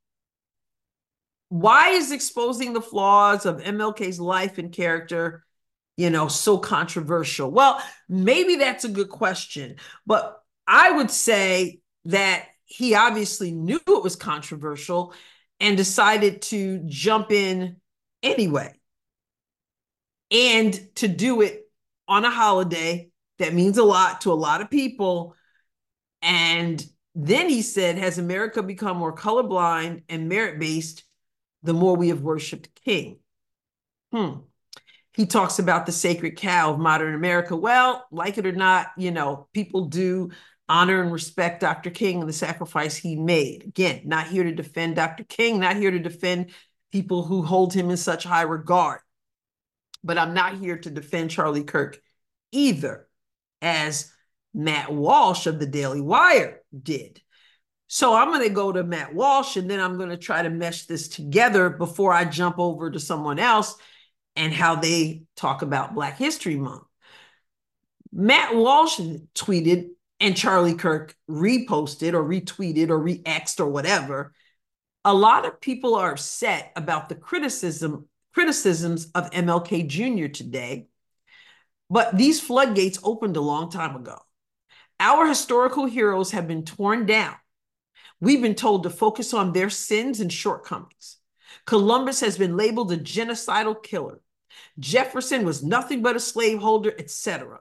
why 1.50 1.90
is 1.90 2.12
exposing 2.12 2.72
the 2.72 2.80
flaws 2.80 3.44
of 3.44 3.60
MLK's 3.62 4.18
life 4.18 4.56
and 4.56 4.72
character 4.72 5.44
you 5.96 6.08
know, 6.08 6.28
so 6.28 6.56
controversial? 6.56 7.50
Well, 7.50 7.80
maybe 8.08 8.56
that's 8.56 8.84
a 8.84 8.88
good 8.88 9.10
question, 9.10 9.76
but 10.06 10.42
I 10.66 10.90
would 10.90 11.10
say 11.10 11.80
that 12.06 12.46
he 12.64 12.94
obviously 12.94 13.52
knew 13.52 13.80
it 13.86 14.02
was 14.02 14.16
controversial 14.16 15.12
and 15.60 15.76
decided 15.76 16.40
to 16.42 16.78
jump 16.86 17.30
in 17.30 17.76
anyway. 18.22 18.72
And 20.30 20.72
to 20.96 21.06
do 21.06 21.42
it 21.42 21.70
on 22.08 22.24
a 22.24 22.30
holiday 22.30 23.10
that 23.38 23.52
means 23.52 23.78
a 23.78 23.84
lot 23.84 24.22
to 24.22 24.32
a 24.32 24.34
lot 24.34 24.62
of 24.62 24.70
people. 24.70 25.36
And 26.22 26.84
then 27.14 27.48
he 27.48 27.62
said, 27.62 27.98
Has 27.98 28.18
America 28.18 28.62
become 28.62 28.96
more 28.96 29.14
colorblind 29.14 30.02
and 30.08 30.28
merit 30.28 30.58
based 30.58 31.04
the 31.62 31.74
more 31.74 31.96
we 31.96 32.08
have 32.08 32.20
worshiped 32.20 32.74
King? 32.84 33.18
Hmm 34.12 34.40
he 35.14 35.26
talks 35.26 35.60
about 35.60 35.86
the 35.86 35.92
sacred 35.92 36.36
cow 36.36 36.72
of 36.72 36.80
modern 36.80 37.14
America. 37.14 37.56
Well, 37.56 38.04
like 38.10 38.36
it 38.36 38.46
or 38.46 38.52
not, 38.52 38.88
you 38.96 39.12
know, 39.12 39.48
people 39.52 39.86
do 39.86 40.30
honor 40.68 41.00
and 41.00 41.12
respect 41.12 41.60
Dr. 41.60 41.90
King 41.90 42.20
and 42.20 42.28
the 42.28 42.34
sacrifice 42.34 42.96
he 42.96 43.14
made. 43.14 43.64
Again, 43.64 44.02
not 44.04 44.26
here 44.26 44.42
to 44.42 44.52
defend 44.52 44.96
Dr. 44.96 45.22
King, 45.22 45.60
not 45.60 45.76
here 45.76 45.92
to 45.92 46.00
defend 46.00 46.50
people 46.90 47.22
who 47.22 47.42
hold 47.42 47.72
him 47.72 47.90
in 47.90 47.96
such 47.96 48.24
high 48.24 48.42
regard. 48.42 49.00
But 50.02 50.18
I'm 50.18 50.34
not 50.34 50.58
here 50.58 50.78
to 50.78 50.90
defend 50.90 51.30
Charlie 51.30 51.64
Kirk 51.64 52.00
either, 52.50 53.06
as 53.62 54.12
Matt 54.52 54.92
Walsh 54.92 55.46
of 55.46 55.60
the 55.60 55.66
Daily 55.66 56.00
Wire 56.00 56.60
did. 56.82 57.20
So 57.86 58.14
I'm 58.14 58.28
going 58.28 58.48
to 58.48 58.54
go 58.54 58.72
to 58.72 58.82
Matt 58.82 59.14
Walsh 59.14 59.56
and 59.56 59.70
then 59.70 59.80
I'm 59.80 59.96
going 59.96 60.10
to 60.10 60.16
try 60.16 60.42
to 60.42 60.50
mesh 60.50 60.86
this 60.86 61.08
together 61.08 61.70
before 61.70 62.12
I 62.12 62.24
jump 62.24 62.58
over 62.58 62.90
to 62.90 62.98
someone 62.98 63.38
else 63.38 63.76
and 64.36 64.52
how 64.52 64.76
they 64.76 65.24
talk 65.36 65.62
about 65.62 65.94
Black 65.94 66.18
History 66.18 66.56
Month. 66.56 66.82
Matt 68.12 68.54
Walsh 68.54 69.00
tweeted 69.34 69.90
and 70.20 70.36
Charlie 70.36 70.74
Kirk 70.74 71.16
reposted 71.28 72.14
or 72.14 72.24
retweeted 72.24 72.88
or 72.88 72.98
re-exed 72.98 73.60
or 73.60 73.66
whatever. 73.66 74.32
A 75.04 75.12
lot 75.12 75.44
of 75.44 75.60
people 75.60 75.96
are 75.96 76.12
upset 76.12 76.72
about 76.76 77.08
the 77.08 77.14
criticism 77.14 78.08
criticisms 78.32 79.10
of 79.14 79.30
MLK 79.30 79.86
Jr. 79.86 80.26
today, 80.26 80.88
but 81.88 82.16
these 82.16 82.40
floodgates 82.40 82.98
opened 83.04 83.36
a 83.36 83.40
long 83.40 83.70
time 83.70 83.94
ago. 83.94 84.18
Our 85.00 85.26
historical 85.26 85.86
heroes 85.86 86.30
have 86.30 86.46
been 86.46 86.64
torn 86.64 87.06
down. 87.06 87.34
We've 88.20 88.42
been 88.42 88.54
told 88.54 88.84
to 88.84 88.90
focus 88.90 89.34
on 89.34 89.52
their 89.52 89.70
sins 89.70 90.20
and 90.20 90.32
shortcomings. 90.32 91.18
Columbus 91.66 92.20
has 92.20 92.38
been 92.38 92.56
labeled 92.56 92.92
a 92.92 92.96
genocidal 92.96 93.82
killer. 93.82 94.20
Jefferson 94.78 95.44
was 95.44 95.62
nothing 95.62 96.02
but 96.02 96.16
a 96.16 96.20
slaveholder, 96.20 96.94
etc. 96.98 97.60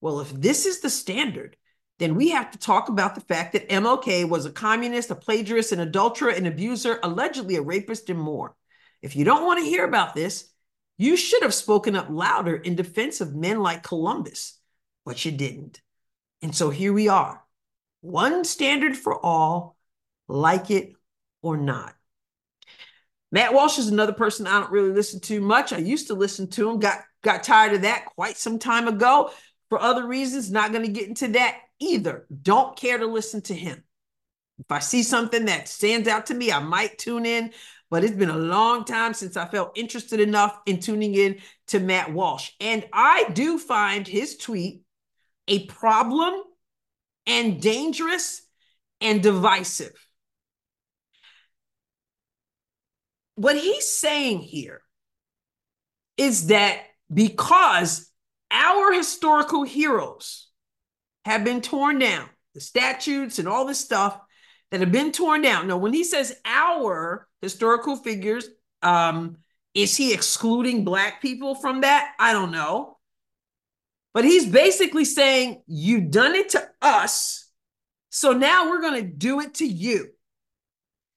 Well, 0.00 0.20
if 0.20 0.30
this 0.30 0.66
is 0.66 0.80
the 0.80 0.90
standard, 0.90 1.56
then 1.98 2.14
we 2.14 2.30
have 2.30 2.50
to 2.52 2.58
talk 2.58 2.88
about 2.88 3.14
the 3.14 3.20
fact 3.20 3.52
that 3.52 3.68
MLK 3.68 4.28
was 4.28 4.46
a 4.46 4.50
communist, 4.50 5.10
a 5.10 5.14
plagiarist, 5.14 5.72
an 5.72 5.80
adulterer, 5.80 6.30
an 6.30 6.46
abuser, 6.46 7.00
allegedly 7.02 7.56
a 7.56 7.62
rapist, 7.62 8.08
and 8.08 8.18
more. 8.18 8.54
If 9.02 9.16
you 9.16 9.24
don't 9.24 9.44
want 9.44 9.58
to 9.60 9.68
hear 9.68 9.84
about 9.84 10.14
this, 10.14 10.48
you 10.96 11.16
should 11.16 11.42
have 11.42 11.54
spoken 11.54 11.96
up 11.96 12.08
louder 12.08 12.56
in 12.56 12.76
defense 12.76 13.20
of 13.20 13.34
men 13.34 13.60
like 13.60 13.82
Columbus, 13.82 14.58
but 15.04 15.24
you 15.24 15.32
didn't. 15.32 15.80
And 16.42 16.54
so 16.54 16.70
here 16.70 16.92
we 16.92 17.08
are. 17.08 17.42
One 18.00 18.44
standard 18.44 18.96
for 18.96 19.24
all, 19.24 19.76
like 20.28 20.70
it 20.70 20.92
or 21.42 21.56
not. 21.56 21.94
Matt 23.30 23.52
Walsh 23.52 23.78
is 23.78 23.88
another 23.88 24.12
person 24.12 24.46
I 24.46 24.60
don't 24.60 24.72
really 24.72 24.92
listen 24.92 25.20
to 25.20 25.40
much. 25.40 25.72
I 25.72 25.78
used 25.78 26.06
to 26.06 26.14
listen 26.14 26.48
to 26.50 26.70
him, 26.70 26.78
got 26.78 27.00
got 27.22 27.42
tired 27.42 27.74
of 27.74 27.82
that 27.82 28.06
quite 28.06 28.36
some 28.36 28.58
time 28.58 28.88
ago 28.88 29.30
for 29.68 29.80
other 29.80 30.06
reasons. 30.06 30.50
Not 30.50 30.72
going 30.72 30.86
to 30.86 30.92
get 30.92 31.08
into 31.08 31.28
that 31.28 31.58
either. 31.78 32.26
Don't 32.42 32.76
care 32.76 32.98
to 32.98 33.06
listen 33.06 33.42
to 33.42 33.54
him. 33.54 33.82
If 34.58 34.70
I 34.70 34.78
see 34.78 35.02
something 35.02 35.44
that 35.44 35.68
stands 35.68 36.08
out 36.08 36.26
to 36.26 36.34
me, 36.34 36.50
I 36.50 36.58
might 36.58 36.98
tune 36.98 37.26
in, 37.26 37.52
but 37.90 38.02
it's 38.02 38.16
been 38.16 38.30
a 38.30 38.36
long 38.36 38.84
time 38.84 39.14
since 39.14 39.36
I 39.36 39.46
felt 39.46 39.76
interested 39.78 40.20
enough 40.20 40.58
in 40.66 40.80
tuning 40.80 41.14
in 41.14 41.38
to 41.68 41.80
Matt 41.80 42.12
Walsh. 42.12 42.50
And 42.60 42.86
I 42.92 43.30
do 43.34 43.58
find 43.58 44.06
his 44.06 44.36
tweet 44.36 44.82
a 45.48 45.66
problem 45.66 46.34
and 47.26 47.60
dangerous 47.60 48.42
and 49.00 49.22
divisive. 49.22 49.92
what 53.38 53.56
he's 53.56 53.88
saying 53.88 54.40
here 54.40 54.82
is 56.16 56.48
that 56.48 56.82
because 57.12 58.10
our 58.50 58.92
historical 58.92 59.62
heroes 59.62 60.48
have 61.24 61.44
been 61.44 61.60
torn 61.60 62.00
down, 62.00 62.28
the 62.54 62.60
statutes 62.60 63.38
and 63.38 63.46
all 63.46 63.64
this 63.64 63.78
stuff, 63.78 64.18
that 64.72 64.80
have 64.80 64.90
been 64.90 65.12
torn 65.12 65.40
down. 65.40 65.68
Now, 65.68 65.76
when 65.76 65.92
he 65.92 66.02
says 66.02 66.36
our 66.44 67.28
historical 67.40 67.94
figures, 67.94 68.48
um, 68.82 69.36
is 69.72 69.96
he 69.96 70.12
excluding 70.12 70.84
black 70.84 71.22
people 71.22 71.54
from 71.54 71.82
that? 71.82 72.14
I 72.18 72.32
don't 72.32 72.50
know. 72.50 72.97
But 74.18 74.24
he's 74.24 74.46
basically 74.46 75.04
saying, 75.04 75.62
You've 75.68 76.10
done 76.10 76.34
it 76.34 76.48
to 76.48 76.68
us. 76.82 77.48
So 78.10 78.32
now 78.32 78.68
we're 78.68 78.80
going 78.80 79.00
to 79.00 79.08
do 79.08 79.38
it 79.38 79.54
to 79.54 79.64
you. 79.64 80.08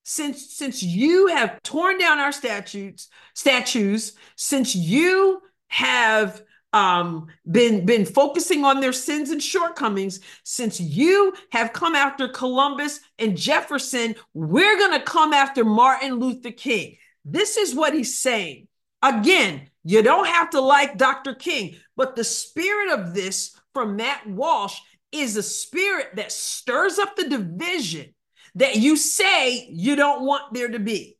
Since, 0.03 0.53
since 0.53 0.83
you 0.83 1.25
have 1.25 1.63
torn 1.63 1.97
down 1.97 2.19
our 2.19 2.31
statutes, 2.31 3.07
statues, 3.33 4.13
since 4.35 4.75
you 4.75 5.41
have 5.69 6.43
um, 6.73 7.25
been 7.49 7.87
been 7.87 8.05
focusing 8.05 8.65
on 8.65 8.81
their 8.81 8.93
sins 8.93 9.31
and 9.31 9.41
shortcomings 9.41 10.19
since 10.43 10.79
you 10.79 11.33
have 11.49 11.73
come 11.73 11.95
after 11.95 12.27
Columbus 12.27 12.99
and 13.17 13.35
Jefferson 13.35 14.13
we're 14.35 14.77
going 14.77 14.97
to 14.97 15.03
come 15.03 15.33
after 15.33 15.65
Martin 15.65 16.19
Luther 16.19 16.51
King 16.51 16.95
this 17.25 17.57
is 17.57 17.75
what 17.75 17.93
he's 17.93 18.17
saying 18.17 18.67
again 19.01 19.69
you 19.83 20.01
don't 20.01 20.27
have 20.27 20.51
to 20.51 20.61
like 20.61 20.97
Dr. 20.97 21.33
King 21.33 21.75
but 21.95 22.15
the 22.15 22.23
spirit 22.23 22.91
of 22.99 23.13
this 23.13 23.55
from 23.73 23.95
Matt 23.95 24.27
Walsh 24.27 24.77
is 25.11 25.35
a 25.35 25.43
spirit 25.43 26.15
that 26.15 26.31
stirs 26.31 26.99
up 26.99 27.15
the 27.15 27.27
division 27.27 28.13
that 28.55 28.75
you 28.75 28.97
say 28.97 29.67
you 29.69 29.95
don't 29.95 30.25
want 30.25 30.53
there 30.53 30.69
to 30.69 30.79
be 30.79 31.17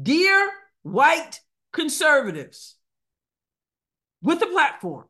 dear 0.00 0.50
white 0.82 1.40
conservatives 1.72 2.76
with 4.22 4.40
the 4.40 4.46
platform. 4.46 5.04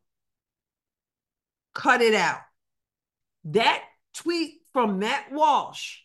Cut 1.73 2.01
it 2.01 2.13
out. 2.13 2.39
That 3.45 3.83
tweet 4.13 4.61
from 4.73 4.99
Matt 4.99 5.31
Walsh 5.31 5.99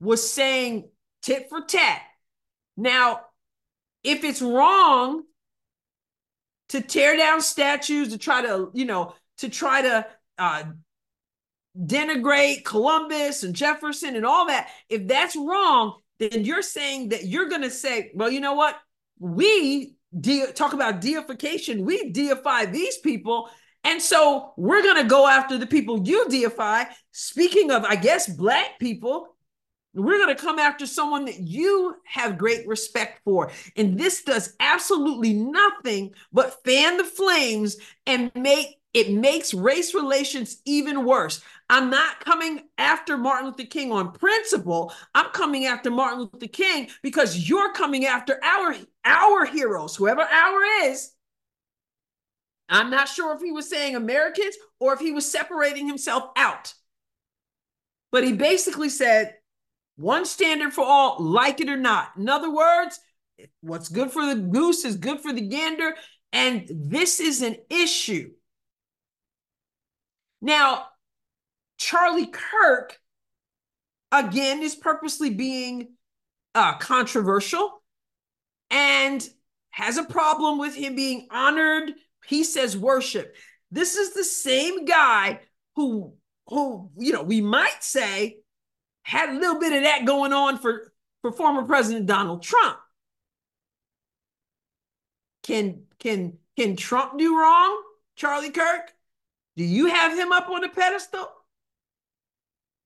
was 0.00 0.30
saying 0.30 0.88
tit 1.22 1.48
for 1.48 1.62
tat. 1.62 2.02
Now, 2.76 3.20
if 4.02 4.24
it's 4.24 4.42
wrong 4.42 5.22
to 6.70 6.80
tear 6.80 7.16
down 7.16 7.40
statues, 7.40 8.08
to 8.08 8.18
try 8.18 8.42
to, 8.42 8.70
you 8.74 8.84
know, 8.84 9.14
to 9.38 9.48
try 9.48 9.82
to 9.82 10.06
uh, 10.38 10.64
denigrate 11.78 12.64
Columbus 12.64 13.42
and 13.42 13.54
Jefferson 13.54 14.16
and 14.16 14.26
all 14.26 14.46
that, 14.46 14.68
if 14.88 15.06
that's 15.06 15.36
wrong, 15.36 16.00
then 16.18 16.44
you're 16.44 16.62
saying 16.62 17.10
that 17.10 17.24
you're 17.24 17.48
going 17.48 17.62
to 17.62 17.70
say, 17.70 18.10
well, 18.14 18.30
you 18.30 18.40
know 18.40 18.54
what? 18.54 18.76
We 19.18 19.94
de- 20.18 20.52
talk 20.52 20.72
about 20.72 21.00
deification. 21.00 21.84
We 21.84 22.10
deify 22.10 22.66
these 22.66 22.98
people. 22.98 23.48
And 23.84 24.02
so 24.02 24.52
we're 24.56 24.82
going 24.82 25.02
to 25.02 25.08
go 25.08 25.26
after 25.28 25.56
the 25.56 25.66
people 25.66 26.06
you 26.06 26.28
deify. 26.28 26.84
Speaking 27.12 27.70
of, 27.70 27.84
I 27.84 27.96
guess, 27.96 28.28
black 28.28 28.78
people, 28.80 29.28
we're 29.94 30.18
going 30.18 30.34
to 30.34 30.40
come 30.40 30.58
after 30.58 30.86
someone 30.86 31.24
that 31.24 31.40
you 31.40 31.96
have 32.04 32.38
great 32.38 32.66
respect 32.66 33.20
for. 33.24 33.50
And 33.76 33.98
this 33.98 34.22
does 34.22 34.54
absolutely 34.60 35.32
nothing 35.32 36.14
but 36.32 36.62
fan 36.64 36.96
the 36.98 37.04
flames 37.04 37.76
and 38.06 38.30
make 38.34 38.76
it 38.94 39.12
makes 39.12 39.52
race 39.52 39.94
relations 39.94 40.62
even 40.64 41.04
worse. 41.04 41.42
I'm 41.68 41.90
not 41.90 42.20
coming 42.20 42.62
after 42.78 43.18
Martin 43.18 43.48
Luther 43.48 43.66
King 43.66 43.92
on 43.92 44.12
principle. 44.12 44.92
I'm 45.14 45.30
coming 45.30 45.66
after 45.66 45.90
Martin 45.90 46.20
Luther 46.32 46.46
King 46.46 46.88
because 47.02 47.48
you're 47.48 47.72
coming 47.74 48.06
after 48.06 48.42
our 48.42 48.74
our 49.04 49.44
heroes, 49.44 49.94
whoever 49.94 50.22
our 50.22 50.62
is. 50.84 51.12
I'm 52.68 52.90
not 52.90 53.08
sure 53.08 53.34
if 53.34 53.40
he 53.40 53.52
was 53.52 53.68
saying 53.68 53.94
Americans 53.94 54.56
or 54.80 54.94
if 54.94 55.00
he 55.00 55.12
was 55.12 55.30
separating 55.30 55.86
himself 55.86 56.30
out. 56.36 56.74
But 58.10 58.24
he 58.24 58.32
basically 58.32 58.88
said 58.88 59.34
one 59.98 60.24
standard 60.24 60.72
for 60.72 60.84
all, 60.84 61.16
like 61.18 61.60
it 61.60 61.68
or 61.68 61.76
not. 61.76 62.12
In 62.16 62.28
other 62.28 62.50
words, 62.50 63.00
what's 63.60 63.88
good 63.88 64.12
for 64.12 64.24
the 64.26 64.40
goose 64.40 64.84
is 64.84 64.96
good 64.96 65.20
for 65.20 65.32
the 65.32 65.40
gander. 65.40 65.94
And 66.32 66.68
this 66.70 67.18
is 67.18 67.42
an 67.42 67.56
issue. 67.68 68.30
Now, 70.40 70.86
Charlie 71.78 72.28
Kirk, 72.28 72.96
again, 74.12 74.62
is 74.62 74.76
purposely 74.76 75.30
being 75.30 75.94
uh, 76.54 76.76
controversial 76.78 77.82
and 78.70 79.26
has 79.70 79.96
a 79.96 80.04
problem 80.04 80.58
with 80.58 80.76
him 80.76 80.94
being 80.94 81.26
honored. 81.32 81.92
He 82.24 82.44
says 82.44 82.76
worship. 82.76 83.34
This 83.72 83.96
is 83.96 84.14
the 84.14 84.24
same 84.24 84.84
guy 84.84 85.40
who, 85.74 86.14
who 86.46 86.90
you 86.96 87.12
know, 87.12 87.22
we 87.22 87.40
might 87.40 87.82
say 87.82 88.36
had 89.08 89.30
a 89.30 89.38
little 89.38 89.58
bit 89.58 89.72
of 89.72 89.84
that 89.84 90.04
going 90.04 90.34
on 90.34 90.58
for, 90.58 90.92
for 91.22 91.32
former 91.32 91.62
President 91.62 92.04
Donald 92.04 92.42
Trump. 92.42 92.76
Can 95.42 95.84
can 95.98 96.36
can 96.58 96.76
Trump 96.76 97.18
do 97.18 97.34
wrong, 97.40 97.82
Charlie 98.16 98.50
Kirk? 98.50 98.92
Do 99.56 99.64
you 99.64 99.86
have 99.86 100.16
him 100.16 100.30
up 100.30 100.50
on 100.50 100.62
a 100.62 100.68
pedestal? 100.68 101.26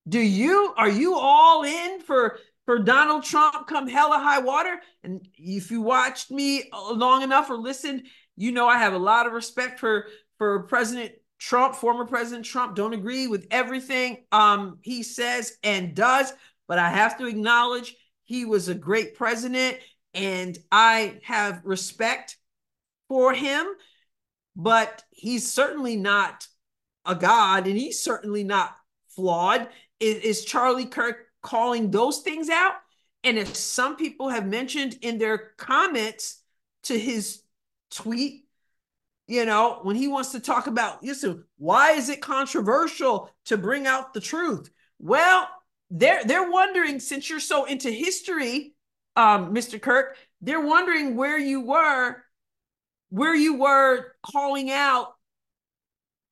Do 0.07 0.19
you 0.19 0.73
are 0.77 0.89
you 0.89 1.15
all 1.15 1.63
in 1.63 1.99
for 1.99 2.39
for 2.65 2.79
Donald 2.79 3.25
Trump 3.25 3.67
come 3.67 3.89
hella 3.89 4.17
high 4.17 4.39
water? 4.39 4.79
And 5.03 5.27
if 5.35 5.71
you 5.71 5.81
watched 5.81 6.31
me 6.31 6.71
long 6.71 7.23
enough 7.23 7.49
or 7.49 7.57
listened, 7.57 8.03
you 8.37 8.53
know 8.53 8.65
I 8.65 8.77
have 8.77 8.93
a 8.93 8.97
lot 8.97 9.27
of 9.27 9.33
respect 9.33 9.77
for 9.77 10.07
for 10.37 10.63
President 10.63 11.15
Trump, 11.43 11.75
former 11.75 12.05
President 12.05 12.45
Trump. 12.45 12.73
Don't 12.73 12.93
agree 12.93 13.27
with 13.27 13.47
everything 13.51 14.23
um, 14.31 14.77
he 14.81 15.03
says 15.03 15.57
and 15.61 15.93
does, 15.93 16.31
but 16.69 16.79
I 16.79 16.87
have 16.87 17.17
to 17.17 17.25
acknowledge 17.25 17.97
he 18.23 18.45
was 18.45 18.69
a 18.69 18.73
great 18.73 19.15
president, 19.15 19.77
and 20.13 20.57
I 20.71 21.19
have 21.23 21.59
respect 21.65 22.37
for 23.09 23.33
him. 23.33 23.67
But 24.55 25.03
he's 25.11 25.51
certainly 25.51 25.97
not 25.97 26.47
a 27.05 27.13
god, 27.13 27.67
and 27.67 27.77
he's 27.77 28.01
certainly 28.01 28.45
not 28.45 28.73
flawed. 29.09 29.67
Is, 29.99 30.15
is 30.23 30.45
Charlie 30.45 30.85
Kirk 30.85 31.25
calling 31.41 31.91
those 31.91 32.19
things 32.19 32.49
out? 32.49 32.75
And 33.25 33.37
if 33.37 33.53
some 33.53 33.97
people 33.97 34.29
have 34.29 34.47
mentioned 34.47 34.97
in 35.01 35.17
their 35.17 35.51
comments 35.57 36.41
to 36.83 36.97
his 36.97 37.41
tweet, 37.91 38.45
you 39.27 39.45
know, 39.45 39.79
when 39.83 39.95
he 39.95 40.07
wants 40.07 40.31
to 40.31 40.39
talk 40.39 40.67
about, 40.67 41.03
listen, 41.03 41.45
why 41.57 41.91
is 41.91 42.09
it 42.09 42.21
controversial 42.21 43.29
to 43.45 43.57
bring 43.57 43.87
out 43.87 44.13
the 44.13 44.19
truth? 44.19 44.69
Well, 44.99 45.47
they're 45.89 46.23
they're 46.25 46.49
wondering 46.49 46.99
since 46.99 47.29
you're 47.29 47.39
so 47.39 47.65
into 47.65 47.91
history, 47.91 48.73
um, 49.15 49.53
Mr. 49.53 49.81
Kirk, 49.81 50.17
they're 50.41 50.65
wondering 50.65 51.15
where 51.15 51.37
you 51.37 51.61
were, 51.61 52.17
where 53.09 53.35
you 53.35 53.59
were 53.59 54.13
calling 54.23 54.71
out 54.71 55.13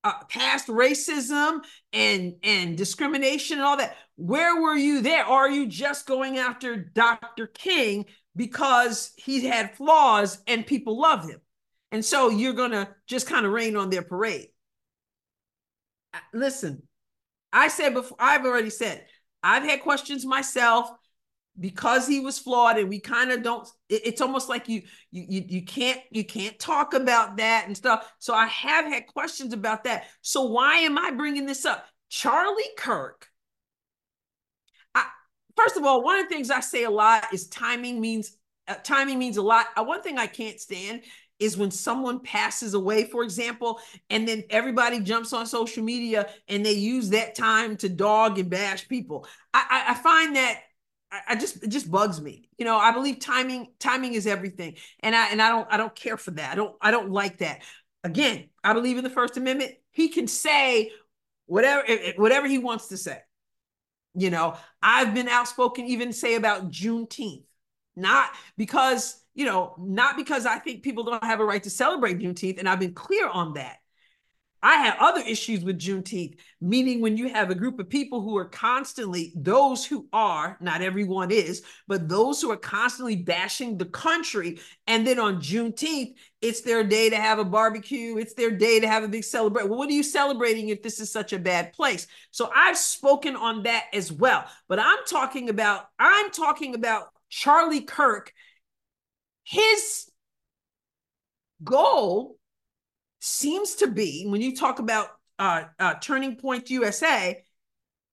uh, 0.03 0.13
past 0.29 0.67
racism 0.67 1.59
and 1.93 2.33
and 2.43 2.77
discrimination 2.77 3.57
and 3.57 3.65
all 3.65 3.77
that 3.77 3.95
where 4.15 4.59
were 4.59 4.75
you 4.75 5.01
there 5.01 5.23
are 5.23 5.49
you 5.49 5.67
just 5.67 6.07
going 6.07 6.39
after 6.39 6.75
dr 6.75 7.47
king 7.53 8.05
because 8.35 9.11
he 9.15 9.45
had 9.45 9.75
flaws 9.75 10.39
and 10.47 10.65
people 10.65 10.99
love 10.99 11.29
him 11.29 11.39
and 11.91 12.03
so 12.03 12.29
you're 12.29 12.53
going 12.53 12.71
to 12.71 12.89
just 13.07 13.27
kind 13.27 13.45
of 13.45 13.51
rain 13.51 13.75
on 13.75 13.89
their 13.89 14.01
parade. 14.01 14.47
Uh, 16.13 16.19
listen 16.33 16.83
i 17.53 17.69
said 17.69 17.93
before 17.93 18.17
i've 18.19 18.45
already 18.45 18.69
said 18.69 19.05
i've 19.43 19.63
had 19.63 19.81
questions 19.81 20.25
myself 20.25 20.89
because 21.59 22.07
he 22.07 22.19
was 22.19 22.39
flawed 22.39 22.77
and 22.77 22.89
we 22.89 22.99
kind 22.99 23.31
of 23.31 23.43
don't 23.43 23.67
it, 23.89 24.01
it's 24.05 24.21
almost 24.21 24.49
like 24.49 24.69
you, 24.69 24.81
you 25.11 25.25
you 25.27 25.45
you 25.47 25.65
can't 25.65 25.99
you 26.09 26.23
can't 26.23 26.57
talk 26.59 26.93
about 26.93 27.37
that 27.37 27.65
and 27.67 27.75
stuff. 27.75 28.11
So 28.19 28.33
i 28.33 28.45
have 28.47 28.85
had 28.85 29.07
questions 29.07 29.53
about 29.53 29.83
that. 29.83 30.05
So 30.21 30.43
why 30.43 30.77
am 30.77 30.97
i 30.97 31.11
bringing 31.11 31.45
this 31.45 31.65
up? 31.65 31.85
Charlie 32.09 32.63
kirk 32.77 33.27
I, 34.95 35.05
first 35.57 35.77
of 35.77 35.83
all 35.83 36.03
one 36.03 36.19
of 36.19 36.25
the 36.25 36.33
things 36.33 36.49
i 36.49 36.59
say 36.59 36.83
a 36.83 36.89
lot 36.89 37.33
is 37.33 37.47
timing 37.47 37.99
means 37.99 38.37
uh, 38.67 38.75
timing 38.83 39.19
means 39.19 39.37
a 39.37 39.41
lot. 39.41 39.67
Uh, 39.75 39.83
one 39.83 40.01
thing 40.01 40.17
i 40.17 40.27
can't 40.27 40.59
stand 40.59 41.01
is 41.41 41.57
when 41.57 41.71
someone 41.71 42.19
passes 42.19 42.75
away, 42.75 43.03
for 43.03 43.23
example, 43.23 43.79
and 44.09 44.27
then 44.27 44.43
everybody 44.51 44.99
jumps 44.99 45.33
on 45.33 45.47
social 45.47 45.83
media 45.83 46.29
and 46.47 46.63
they 46.63 46.73
use 46.73 47.09
that 47.09 47.33
time 47.33 47.75
to 47.77 47.89
dog 47.89 48.37
and 48.37 48.49
bash 48.49 48.87
people. 48.87 49.25
I, 49.53 49.65
I, 49.69 49.91
I 49.91 49.93
find 49.95 50.35
that 50.35 50.61
I 51.27 51.35
just 51.35 51.61
it 51.63 51.67
just 51.67 51.91
bugs 51.91 52.21
me. 52.21 52.47
You 52.57 52.65
know, 52.65 52.77
I 52.77 52.91
believe 52.91 53.19
timing 53.19 53.73
timing 53.79 54.13
is 54.13 54.27
everything, 54.27 54.75
and 55.01 55.13
I 55.15 55.29
and 55.29 55.41
I 55.41 55.49
don't 55.49 55.67
I 55.69 55.77
don't 55.77 55.95
care 55.95 56.15
for 56.15 56.31
that. 56.31 56.51
I 56.51 56.55
don't 56.55 56.75
I 56.79 56.91
don't 56.91 57.11
like 57.11 57.39
that. 57.39 57.63
Again, 58.03 58.49
I 58.63 58.73
believe 58.73 58.97
in 58.97 59.03
the 59.03 59.09
First 59.09 59.35
Amendment. 59.35 59.73
He 59.91 60.09
can 60.09 60.27
say 60.27 60.91
whatever 61.47 61.83
eh, 61.85 61.97
eh, 62.01 62.13
whatever 62.15 62.47
he 62.47 62.59
wants 62.59 62.87
to 62.89 62.97
say. 62.97 63.19
You 64.13 64.29
know, 64.29 64.55
I've 64.81 65.13
been 65.13 65.27
outspoken 65.27 65.85
even 65.87 66.13
say 66.13 66.35
about 66.35 66.69
Juneteenth, 66.69 67.45
not 67.95 68.29
because 68.57 69.20
you 69.33 69.45
know, 69.45 69.75
not 69.79 70.17
because 70.17 70.45
I 70.45 70.59
think 70.59 70.83
people 70.83 71.03
don't 71.03 71.23
have 71.23 71.39
a 71.39 71.45
right 71.45 71.63
to 71.63 71.69
celebrate 71.69 72.19
Juneteenth, 72.19 72.59
and 72.59 72.67
I've 72.67 72.79
been 72.79 72.93
clear 72.93 73.27
on 73.27 73.53
that. 73.53 73.77
I 74.63 74.75
have 74.75 74.97
other 74.99 75.21
issues 75.21 75.63
with 75.63 75.79
Juneteenth, 75.79 76.35
meaning 76.59 77.01
when 77.01 77.17
you 77.17 77.29
have 77.29 77.49
a 77.49 77.55
group 77.55 77.79
of 77.79 77.89
people 77.89 78.21
who 78.21 78.37
are 78.37 78.45
constantly, 78.45 79.33
those 79.35 79.83
who 79.83 80.07
are, 80.13 80.55
not 80.61 80.83
everyone 80.83 81.31
is, 81.31 81.63
but 81.87 82.07
those 82.07 82.39
who 82.39 82.51
are 82.51 82.57
constantly 82.57 83.15
bashing 83.15 83.77
the 83.77 83.85
country. 83.85 84.59
And 84.85 85.05
then 85.05 85.17
on 85.17 85.41
Juneteenth, 85.41 86.13
it's 86.43 86.61
their 86.61 86.83
day 86.83 87.09
to 87.09 87.15
have 87.15 87.39
a 87.39 87.43
barbecue, 87.43 88.17
it's 88.17 88.35
their 88.35 88.51
day 88.51 88.79
to 88.79 88.87
have 88.87 89.01
a 89.01 89.07
big 89.07 89.23
celebration. 89.23 89.67
Well, 89.67 89.79
what 89.79 89.89
are 89.89 89.93
you 89.93 90.03
celebrating 90.03 90.69
if 90.69 90.83
this 90.83 90.99
is 90.99 91.11
such 91.11 91.33
a 91.33 91.39
bad 91.39 91.73
place? 91.73 92.05
So 92.29 92.51
I've 92.55 92.77
spoken 92.77 93.35
on 93.35 93.63
that 93.63 93.85
as 93.93 94.11
well. 94.11 94.45
But 94.67 94.77
I'm 94.77 94.99
talking 95.07 95.49
about, 95.49 95.87
I'm 95.97 96.29
talking 96.29 96.75
about 96.75 97.07
Charlie 97.29 97.81
Kirk. 97.81 98.31
His 99.43 100.09
goal 101.63 102.37
seems 103.19 103.75
to 103.75 103.87
be 103.87 104.25
when 104.27 104.41
you 104.41 104.55
talk 104.55 104.79
about 104.79 105.09
uh, 105.39 105.63
uh, 105.79 105.95
Turning 105.95 106.35
Point 106.35 106.69
USA, 106.69 107.43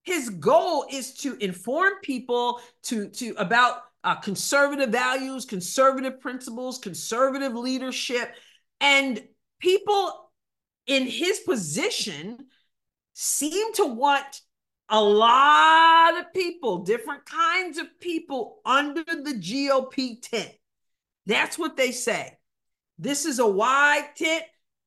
his 0.03 0.31
goal 0.31 0.87
is 0.91 1.15
to 1.19 1.37
inform 1.37 1.95
people 2.03 2.61
to 2.85 3.09
to 3.11 3.35
about 3.37 3.83
uh, 4.05 4.15
conservative 4.15 4.91
values, 4.91 5.45
conservative 5.45 6.21
principles, 6.21 6.79
conservative 6.79 7.55
leadership, 7.55 8.33
and 8.81 9.23
people 9.61 10.31
in 10.87 11.07
his 11.07 11.41
position 11.41 12.39
seem 13.13 13.73
to 13.75 13.85
want 13.85 14.41
a 14.89 15.03
lot 15.03 16.19
of 16.19 16.33
people, 16.33 16.79
different 16.79 17.27
kinds 17.27 17.77
of 17.77 17.87
people 18.01 18.61
under 18.65 19.05
the 19.05 19.35
GOP 19.35 20.23
tent. 20.23 20.58
That's 21.29 21.57
what 21.57 21.77
they 21.77 21.93
say. 21.93 22.37
This 22.99 23.25
is 23.25 23.39
a 23.39 23.47
wide 23.47 24.09
tent 24.17 24.43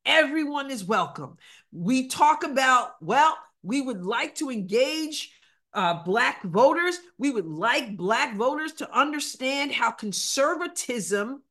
Everyone 0.05 0.71
is 0.71 0.83
welcome. 0.83 1.37
We 1.71 2.07
talk 2.07 2.43
about, 2.43 2.93
well, 3.01 3.37
we 3.61 3.81
would 3.81 4.03
like 4.03 4.35
to 4.35 4.49
engage 4.49 5.31
uh, 5.73 6.03
Black 6.03 6.41
voters. 6.43 6.97
We 7.17 7.29
would 7.29 7.45
like 7.45 7.97
Black 7.97 8.35
voters 8.35 8.73
to 8.73 8.97
understand 8.97 9.71
how 9.71 9.91
conservatism 9.91 11.43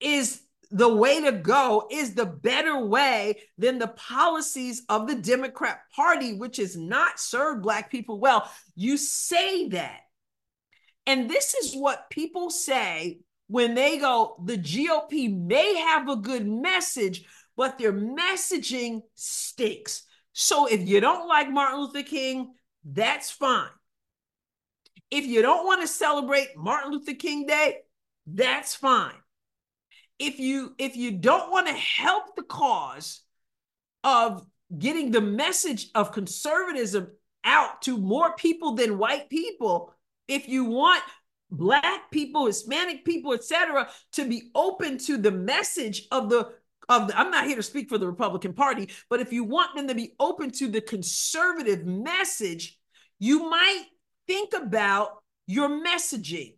is 0.00 0.42
the 0.70 0.92
way 0.92 1.22
to 1.22 1.32
go, 1.32 1.86
is 1.90 2.14
the 2.14 2.26
better 2.26 2.84
way 2.84 3.40
than 3.56 3.78
the 3.78 3.88
policies 3.88 4.82
of 4.88 5.06
the 5.06 5.14
Democrat 5.14 5.80
Party, 5.94 6.34
which 6.34 6.58
has 6.58 6.76
not 6.76 7.18
served 7.18 7.62
Black 7.62 7.90
people 7.90 8.20
well. 8.20 8.50
You 8.74 8.98
say 8.98 9.68
that. 9.70 10.00
And 11.06 11.30
this 11.30 11.54
is 11.54 11.74
what 11.74 12.10
people 12.10 12.50
say 12.50 13.20
when 13.48 13.74
they 13.74 13.98
go, 13.98 14.36
the 14.44 14.58
GOP 14.58 15.34
may 15.34 15.76
have 15.76 16.08
a 16.08 16.16
good 16.16 16.46
message, 16.46 17.24
but 17.56 17.78
their 17.78 17.92
messaging 17.92 19.02
stinks. 19.14 20.02
So 20.32 20.66
if 20.66 20.86
you 20.86 21.00
don't 21.00 21.28
like 21.28 21.50
Martin 21.50 21.80
Luther 21.80 22.02
King, 22.02 22.54
that's 22.84 23.30
fine. 23.30 23.70
If 25.10 25.24
you 25.24 25.42
don't 25.42 25.64
want 25.64 25.80
to 25.82 25.88
celebrate 25.88 26.56
Martin 26.56 26.92
Luther 26.92 27.14
King 27.14 27.46
Day, 27.46 27.78
that's 28.26 28.74
fine. 28.74 29.14
If 30.18 30.38
you 30.40 30.74
if 30.78 30.96
you 30.96 31.12
don't 31.12 31.50
want 31.50 31.68
to 31.68 31.72
help 31.74 32.34
the 32.34 32.42
cause 32.42 33.22
of 34.02 34.44
getting 34.76 35.10
the 35.10 35.20
message 35.20 35.88
of 35.94 36.12
conservatism 36.12 37.08
out 37.44 37.82
to 37.82 37.96
more 37.96 38.34
people 38.34 38.74
than 38.74 38.98
white 38.98 39.30
people, 39.30 39.94
if 40.26 40.48
you 40.48 40.64
want 40.64 41.02
black 41.50 42.10
people, 42.10 42.46
Hispanic 42.46 43.04
people, 43.04 43.32
etc., 43.32 43.88
to 44.12 44.28
be 44.28 44.50
open 44.54 44.98
to 44.98 45.16
the 45.16 45.30
message 45.30 46.06
of 46.10 46.28
the 46.28 46.52
of 46.88 47.08
the, 47.08 47.18
I'm 47.18 47.32
not 47.32 47.46
here 47.46 47.56
to 47.56 47.62
speak 47.64 47.88
for 47.88 47.98
the 47.98 48.06
Republican 48.06 48.52
Party, 48.52 48.90
but 49.10 49.20
if 49.20 49.32
you 49.32 49.42
want 49.42 49.74
them 49.74 49.88
to 49.88 49.94
be 49.94 50.14
open 50.20 50.52
to 50.52 50.68
the 50.68 50.80
conservative 50.80 51.84
message, 51.84 52.78
you 53.18 53.50
might 53.50 53.86
think 54.28 54.52
about 54.54 55.22
your 55.46 55.68
messaging. 55.68 56.54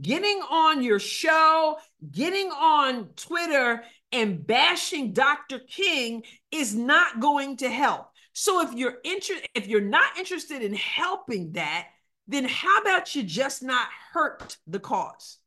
Getting 0.00 0.40
on 0.48 0.82
your 0.82 1.00
show, 1.00 1.76
getting 2.10 2.50
on 2.50 3.08
Twitter 3.16 3.82
and 4.12 4.46
bashing 4.46 5.12
Dr. 5.12 5.58
King 5.58 6.22
is 6.50 6.74
not 6.74 7.20
going 7.20 7.56
to 7.58 7.68
help. 7.68 8.06
So 8.32 8.62
if 8.62 8.72
you're 8.72 8.98
interested 9.04 9.48
if 9.54 9.66
you're 9.66 9.80
not 9.80 10.16
interested 10.16 10.62
in 10.62 10.74
helping 10.74 11.52
that, 11.52 11.88
then 12.30 12.44
how 12.44 12.80
about 12.80 13.16
you 13.16 13.24
just 13.24 13.60
not 13.60 13.88
hurt 14.12 14.56
the 14.68 14.78
cause? 14.78 15.38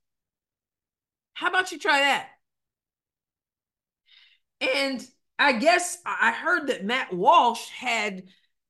How 1.34 1.48
about 1.48 1.72
you 1.72 1.80
try 1.80 2.00
that? 2.00 2.28
And 4.60 5.06
I 5.40 5.54
guess 5.54 5.98
I 6.06 6.34
heard 6.34 6.68
that 6.68 6.84
Matt 6.84 7.14
Walsh 7.14 7.70
had 7.70 8.24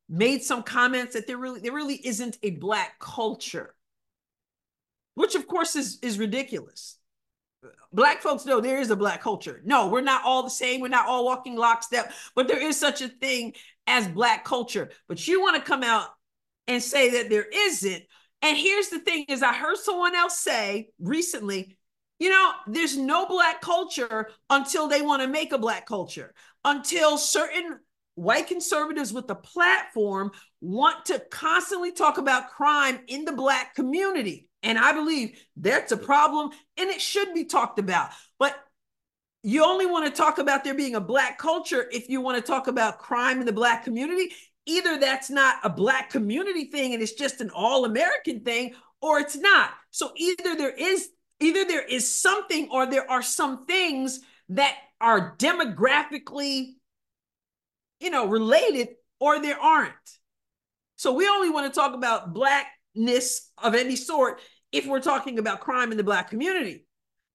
made 0.07 0.43
some 0.43 0.61
comments 0.61 1.15
that 1.15 1.25
there 1.25 1.37
really 1.37 1.59
there 1.59 1.73
really 1.73 1.99
isn't 2.05 2.37
a 2.43 2.51
black 2.51 2.99
culture, 2.99 3.73
which 5.15 5.33
of 5.33 5.47
course 5.47 5.75
is 5.75 5.97
is 6.03 6.19
ridiculous. 6.19 6.97
Black 7.91 8.21
folks 8.21 8.45
know 8.45 8.61
there 8.61 8.79
is 8.79 8.91
a 8.91 8.95
black 8.95 9.21
culture. 9.21 9.59
No, 9.65 9.87
we're 9.87 10.01
not 10.01 10.23
all 10.23 10.43
the 10.43 10.49
same. 10.49 10.81
We're 10.81 10.87
not 10.89 11.07
all 11.07 11.25
walking 11.25 11.55
lockstep, 11.55 12.11
but 12.35 12.47
there 12.47 12.61
is 12.61 12.79
such 12.79 13.01
a 13.01 13.07
thing 13.07 13.53
as 13.87 14.07
black 14.07 14.45
culture. 14.45 14.91
But 15.07 15.27
you 15.27 15.41
want 15.41 15.55
to 15.55 15.67
come 15.67 15.83
out 15.83 16.09
and 16.67 16.81
say 16.81 17.11
that 17.11 17.29
there 17.29 17.47
isn't. 17.53 18.03
And 18.41 18.57
here's 18.57 18.89
the 18.89 18.99
thing 18.99 19.25
is 19.29 19.41
I 19.41 19.53
heard 19.53 19.77
someone 19.77 20.15
else 20.15 20.39
say 20.39 20.89
recently 20.99 21.77
you 22.19 22.29
know, 22.29 22.51
there's 22.67 22.95
no 22.95 23.25
black 23.25 23.59
culture 23.59 24.29
until 24.49 24.87
they 24.87 25.01
want 25.01 25.21
to 25.21 25.27
make 25.27 25.51
a 25.51 25.57
black 25.57 25.85
culture, 25.85 26.33
until 26.63 27.17
certain 27.17 27.79
white 28.15 28.47
conservatives 28.47 29.11
with 29.11 29.27
the 29.27 29.35
platform 29.35 30.31
want 30.61 31.03
to 31.05 31.19
constantly 31.31 31.91
talk 31.91 32.17
about 32.17 32.49
crime 32.49 33.01
in 33.07 33.25
the 33.25 33.33
black 33.33 33.75
community. 33.75 34.47
And 34.61 34.77
I 34.77 34.93
believe 34.93 35.37
that's 35.57 35.91
a 35.91 35.97
problem 35.97 36.51
and 36.77 36.89
it 36.89 37.01
should 37.01 37.33
be 37.33 37.43
talked 37.43 37.79
about. 37.79 38.11
But 38.39 38.55
you 39.41 39.65
only 39.65 39.85
want 39.85 40.05
to 40.05 40.21
talk 40.21 40.37
about 40.37 40.63
there 40.63 40.75
being 40.75 40.95
a 40.95 41.01
black 41.01 41.37
culture 41.37 41.89
if 41.91 42.07
you 42.07 42.21
want 42.21 42.37
to 42.37 42.49
talk 42.49 42.67
about 42.67 42.99
crime 42.99 43.41
in 43.41 43.45
the 43.45 43.51
black 43.51 43.83
community. 43.83 44.31
Either 44.65 44.97
that's 44.97 45.29
not 45.29 45.57
a 45.63 45.69
black 45.69 46.09
community 46.09 46.65
thing 46.65 46.93
and 46.93 47.01
it's 47.01 47.13
just 47.13 47.41
an 47.41 47.49
all 47.53 47.85
American 47.85 48.41
thing, 48.41 48.73
or 49.01 49.19
it's 49.19 49.35
not. 49.35 49.71
So 49.91 50.11
either 50.15 50.55
there 50.55 50.73
is 50.73 51.09
either 51.39 51.65
there 51.65 51.85
is 51.85 52.13
something 52.13 52.69
or 52.71 52.85
there 52.85 53.09
are 53.09 53.21
some 53.21 53.65
things 53.65 54.21
that 54.49 54.75
are 55.01 55.35
demographically 55.37 56.75
you 57.99 58.09
know 58.09 58.27
related 58.27 58.89
or 59.19 59.41
there 59.41 59.59
aren't 59.59 59.93
so 60.95 61.13
we 61.13 61.27
only 61.27 61.49
want 61.49 61.71
to 61.71 61.79
talk 61.79 61.93
about 61.93 62.33
blackness 62.33 63.49
of 63.61 63.75
any 63.75 63.95
sort 63.95 64.39
if 64.71 64.85
we're 64.85 65.01
talking 65.01 65.39
about 65.39 65.61
crime 65.61 65.91
in 65.91 65.97
the 65.97 66.03
black 66.03 66.29
community 66.29 66.85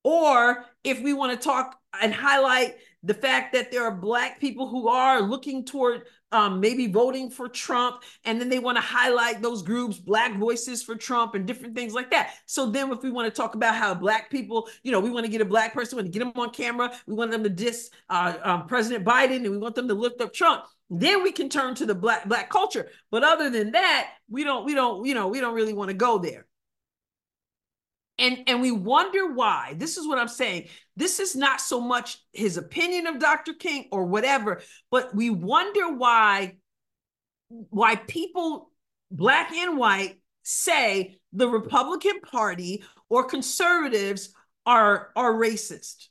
or 0.04 0.64
if 0.84 1.00
we 1.00 1.12
want 1.12 1.38
to 1.38 1.42
talk 1.44 1.76
and 2.00 2.12
highlight 2.12 2.76
the 3.02 3.14
fact 3.14 3.52
that 3.54 3.70
there 3.70 3.84
are 3.84 3.94
black 3.94 4.40
people 4.40 4.68
who 4.68 4.88
are 4.88 5.22
looking 5.22 5.64
toward 5.64 6.02
um, 6.32 6.60
maybe 6.60 6.86
voting 6.86 7.30
for 7.30 7.48
Trump, 7.48 8.02
and 8.24 8.40
then 8.40 8.48
they 8.48 8.58
want 8.58 8.76
to 8.76 8.82
highlight 8.82 9.40
those 9.40 9.62
groups, 9.62 9.98
Black 9.98 10.36
Voices 10.36 10.82
for 10.82 10.94
Trump, 10.94 11.34
and 11.34 11.46
different 11.46 11.74
things 11.74 11.94
like 11.94 12.10
that. 12.10 12.34
So 12.46 12.70
then, 12.70 12.90
if 12.92 13.02
we 13.02 13.10
want 13.10 13.32
to 13.32 13.40
talk 13.40 13.54
about 13.54 13.74
how 13.74 13.94
Black 13.94 14.30
people, 14.30 14.68
you 14.82 14.92
know, 14.92 15.00
we 15.00 15.10
want 15.10 15.26
to 15.26 15.32
get 15.32 15.40
a 15.40 15.46
Black 15.46 15.72
person, 15.72 15.96
we 15.96 16.02
want 16.02 16.12
to 16.12 16.18
get 16.18 16.24
them 16.24 16.42
on 16.42 16.50
camera, 16.50 16.92
we 17.06 17.14
want 17.14 17.30
them 17.30 17.42
to 17.44 17.48
diss 17.48 17.90
uh, 18.10 18.34
um, 18.42 18.66
President 18.66 19.04
Biden, 19.04 19.36
and 19.36 19.50
we 19.50 19.58
want 19.58 19.74
them 19.74 19.88
to 19.88 19.94
lift 19.94 20.20
up 20.20 20.32
Trump. 20.32 20.64
Then 20.90 21.22
we 21.22 21.32
can 21.32 21.48
turn 21.48 21.74
to 21.76 21.86
the 21.86 21.94
Black 21.94 22.28
Black 22.28 22.50
culture. 22.50 22.88
But 23.10 23.22
other 23.22 23.50
than 23.50 23.72
that, 23.72 24.10
we 24.28 24.44
don't, 24.44 24.64
we 24.64 24.74
don't, 24.74 25.04
you 25.06 25.14
know, 25.14 25.28
we 25.28 25.40
don't 25.40 25.54
really 25.54 25.74
want 25.74 25.90
to 25.90 25.94
go 25.94 26.18
there. 26.18 26.47
And, 28.18 28.44
and 28.48 28.60
we 28.60 28.72
wonder 28.72 29.32
why. 29.32 29.74
This 29.76 29.96
is 29.96 30.06
what 30.06 30.18
I'm 30.18 30.28
saying. 30.28 30.68
This 30.96 31.20
is 31.20 31.36
not 31.36 31.60
so 31.60 31.80
much 31.80 32.18
his 32.32 32.56
opinion 32.56 33.06
of 33.06 33.20
Dr. 33.20 33.54
King 33.54 33.88
or 33.92 34.04
whatever, 34.06 34.60
but 34.90 35.14
we 35.14 35.30
wonder 35.30 35.94
why 35.94 36.56
why 37.70 37.96
people 37.96 38.70
black 39.10 39.52
and 39.52 39.78
white 39.78 40.20
say 40.42 41.18
the 41.32 41.48
Republican 41.48 42.20
Party 42.20 42.84
or 43.08 43.24
conservatives 43.24 44.34
are 44.66 45.10
are 45.16 45.32
racist. 45.32 46.08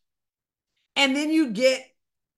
And 0.95 1.15
then 1.15 1.31
you 1.31 1.51
get 1.51 1.85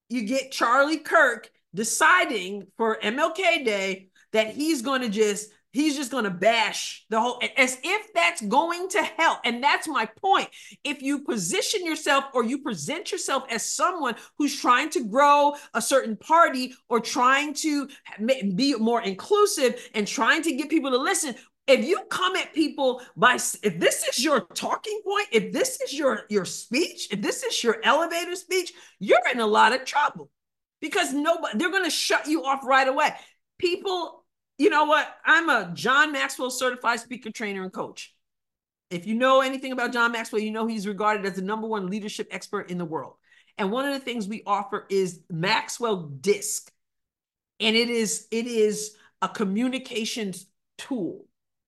you 0.10 0.23
get 0.23 0.51
Charlie 0.51 0.97
Kirk 0.97 1.49
deciding 1.73 2.67
for 2.77 2.99
MLK 3.01 3.63
Day 3.63 4.10
that 4.34 4.55
he's 4.55 4.82
going 4.82 5.01
to 5.01 5.10
just 5.10 5.49
He's 5.71 5.95
just 5.95 6.12
going 6.12 6.23
to 6.23 6.29
bash 6.29 7.05
the 7.10 7.19
whole, 7.19 7.41
as 7.58 7.77
if 7.84 8.13
that's 8.13 8.41
going 8.41 8.89
to 8.89 9.03
help. 9.03 9.39
And 9.43 9.63
that's 9.63 9.88
my 9.88 10.05
point. 10.05 10.49
If 10.84 11.01
you 11.01 11.19
position 11.19 11.86
yourself 11.86 12.25
or 12.34 12.43
you 12.43 12.60
present 12.60 13.12
yourself 13.12 13.43
as 13.49 13.69
someone 13.69 14.15
who's 14.38 14.60
trying 14.60 14.89
to 14.91 15.05
grow 15.05 15.53
a 15.73 15.82
certain 15.82 16.17
party 16.17 16.73
or 16.89 16.99
trying 16.99 17.53
to 17.55 17.88
be 18.55 18.75
more 18.75 19.01
inclusive 19.01 19.89
and 19.93 20.08
trying 20.08 20.41
to 20.43 20.55
get 20.55 20.69
people 20.69 20.91
to 20.91 20.97
listen, 20.97 21.36
if 21.67 21.86
you 21.86 21.99
come 22.10 22.36
at 22.36 22.53
people 22.53 23.01
by 23.15 23.36
if 23.36 23.79
this 23.79 24.03
is 24.08 24.23
your 24.23 24.41
talking 24.55 25.01
point 25.05 25.27
if 25.32 25.53
this 25.53 25.79
is 25.82 25.93
your 25.93 26.23
your 26.27 26.43
speech 26.43 27.08
if 27.12 27.21
this 27.21 27.43
is 27.43 27.63
your 27.63 27.77
elevator 27.84 28.36
speech 28.36 28.73
you're 28.97 29.19
in 29.32 29.39
a 29.39 29.45
lot 29.45 29.71
of 29.71 29.86
trouble 29.86 30.32
because 30.82 31.13
nobody 31.13 31.58
they're 31.58 31.71
going 31.71 31.84
to 31.84 31.89
shut 31.89 32.27
you 32.27 32.43
off 32.45 32.62
right 32.63 32.88
away. 32.88 33.12
People, 33.58 34.18
you 34.59 34.69
know 34.69 34.83
what? 34.83 35.07
I'm 35.25 35.49
a 35.49 35.71
John 35.73 36.11
Maxwell 36.11 36.51
certified 36.51 36.99
speaker 36.99 37.31
trainer 37.31 37.63
and 37.63 37.73
coach. 37.73 38.13
If 38.91 39.07
you 39.07 39.15
know 39.15 39.41
anything 39.41 39.71
about 39.71 39.93
John 39.93 40.11
Maxwell, 40.11 40.41
you 40.41 40.51
know 40.51 40.67
he's 40.67 40.85
regarded 40.85 41.25
as 41.25 41.35
the 41.35 41.41
number 41.41 41.67
one 41.67 41.87
leadership 41.87 42.27
expert 42.29 42.69
in 42.69 42.77
the 42.77 42.85
world. 42.85 43.13
And 43.57 43.71
one 43.71 43.85
of 43.85 43.93
the 43.93 43.99
things 43.99 44.27
we 44.27 44.43
offer 44.45 44.85
is 44.89 45.21
Maxwell 45.29 46.03
Disc. 46.03 46.71
And 47.59 47.75
it 47.75 47.89
is 47.89 48.27
it 48.31 48.47
is 48.47 48.95
a 49.21 49.29
communications 49.29 50.45
tool. 50.77 51.25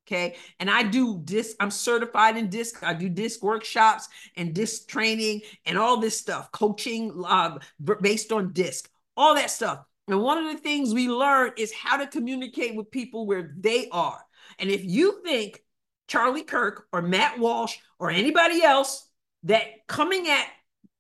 Okay. 0.08 0.36
And 0.60 0.69
I 0.69 0.84
do 0.84 1.21
disc, 1.23 1.56
I'm 1.60 1.71
certified 1.71 2.36
in 2.36 2.49
disc. 2.49 2.84
I 2.84 2.93
do 2.93 3.08
disc 3.08 3.41
workshops 3.41 4.10
and 4.36 4.54
disc 4.54 4.89
training 4.89 5.41
and 5.65 5.77
all 5.77 5.97
this 5.97 6.17
stuff, 6.19 6.51
coaching 6.51 7.23
uh, 7.25 7.60
based 8.01 8.34
on 8.34 8.51
disc, 8.51 8.89
all 9.15 9.36
that 9.36 9.49
stuff. 9.49 9.86
And 10.12 10.21
one 10.21 10.38
of 10.38 10.52
the 10.52 10.60
things 10.60 10.93
we 10.93 11.08
learn 11.08 11.52
is 11.58 11.71
how 11.74 11.97
to 11.97 12.06
communicate 12.06 12.76
with 12.76 12.91
people 12.91 13.26
where 13.26 13.54
they 13.58 13.88
are. 13.91 14.19
And 14.60 14.69
if 14.69 14.84
you 14.84 15.21
think 15.24 15.63
Charlie 16.08 16.43
Kirk 16.43 16.86
or 16.91 17.02
Matt 17.02 17.39
Walsh 17.39 17.78
or 17.97 18.12
anybody 18.12 18.62
else 18.62 19.08
that 19.43 19.88
coming 19.88 20.28
at 20.28 20.45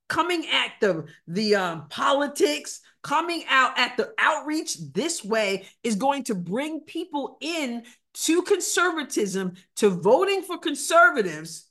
coming 0.07 0.45
at 0.47 0.71
the 0.79 1.05
the 1.27 1.55
um, 1.55 1.87
politics 1.89 2.79
coming 3.03 3.43
out 3.49 3.77
at 3.77 3.97
the 3.97 4.13
outreach 4.17 4.77
this 4.93 5.23
way 5.23 5.67
is 5.83 5.95
going 5.95 6.23
to 6.23 6.35
bring 6.35 6.79
people 6.81 7.37
in 7.41 7.83
to 8.13 8.41
conservatism 8.43 9.53
to 9.75 9.89
voting 9.89 10.41
for 10.41 10.57
conservatives. 10.57 11.67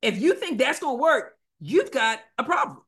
If 0.00 0.20
you 0.20 0.34
think 0.34 0.58
that's 0.58 0.78
going 0.78 0.96
to 0.96 1.02
work 1.02 1.34
you've 1.58 1.90
got 1.90 2.20
a 2.38 2.44
problem. 2.44 2.78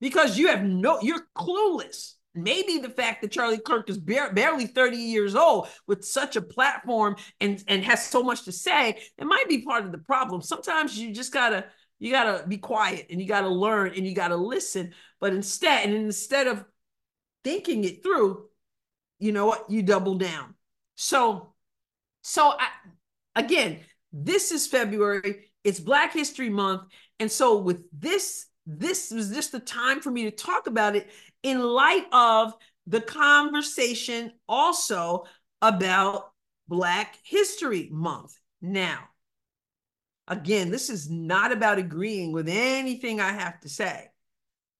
Because 0.00 0.38
you 0.38 0.48
have 0.48 0.64
no 0.64 1.00
you're 1.00 1.26
clueless 1.36 2.14
Maybe 2.34 2.78
the 2.78 2.88
fact 2.88 3.22
that 3.22 3.32
Charlie 3.32 3.58
Kirk 3.58 3.90
is 3.90 3.98
barely 3.98 4.66
30 4.66 4.96
years 4.96 5.34
old 5.34 5.66
with 5.88 6.04
such 6.04 6.36
a 6.36 6.42
platform 6.42 7.16
and, 7.40 7.62
and 7.66 7.84
has 7.84 8.06
so 8.06 8.22
much 8.22 8.44
to 8.44 8.52
say, 8.52 9.00
it 9.18 9.24
might 9.24 9.48
be 9.48 9.62
part 9.62 9.84
of 9.84 9.90
the 9.90 9.98
problem. 9.98 10.40
Sometimes 10.40 10.96
you 10.96 11.12
just 11.12 11.32
gotta 11.32 11.64
you 11.98 12.10
gotta 12.10 12.46
be 12.46 12.56
quiet 12.56 13.06
and 13.10 13.20
you 13.20 13.26
gotta 13.26 13.48
learn 13.48 13.92
and 13.94 14.06
you 14.06 14.14
gotta 14.14 14.36
listen. 14.36 14.92
But 15.20 15.34
instead, 15.34 15.88
and 15.88 15.94
instead 15.94 16.46
of 16.46 16.64
thinking 17.44 17.84
it 17.84 18.02
through, 18.02 18.46
you 19.18 19.32
know 19.32 19.46
what? 19.46 19.68
You 19.68 19.82
double 19.82 20.14
down. 20.14 20.54
So, 20.94 21.52
so 22.22 22.54
I, 22.58 22.68
again, 23.36 23.80
this 24.12 24.50
is 24.50 24.66
February. 24.66 25.50
It's 25.62 25.78
Black 25.78 26.14
History 26.14 26.48
Month, 26.48 26.82
and 27.18 27.30
so 27.30 27.58
with 27.58 27.84
this 27.92 28.46
this 28.66 29.10
was 29.10 29.30
just 29.30 29.52
the 29.52 29.60
time 29.60 30.00
for 30.00 30.10
me 30.10 30.24
to 30.24 30.30
talk 30.30 30.66
about 30.66 30.94
it 30.94 31.10
in 31.42 31.60
light 31.60 32.06
of 32.12 32.54
the 32.86 33.00
conversation 33.00 34.32
also 34.48 35.24
about 35.62 36.32
Black 36.68 37.16
History 37.24 37.88
Month. 37.90 38.38
Now, 38.62 39.08
again, 40.28 40.70
this 40.70 40.90
is 40.90 41.10
not 41.10 41.52
about 41.52 41.78
agreeing 41.78 42.32
with 42.32 42.48
anything 42.48 43.20
I 43.20 43.32
have 43.32 43.60
to 43.60 43.68
say. 43.68 44.08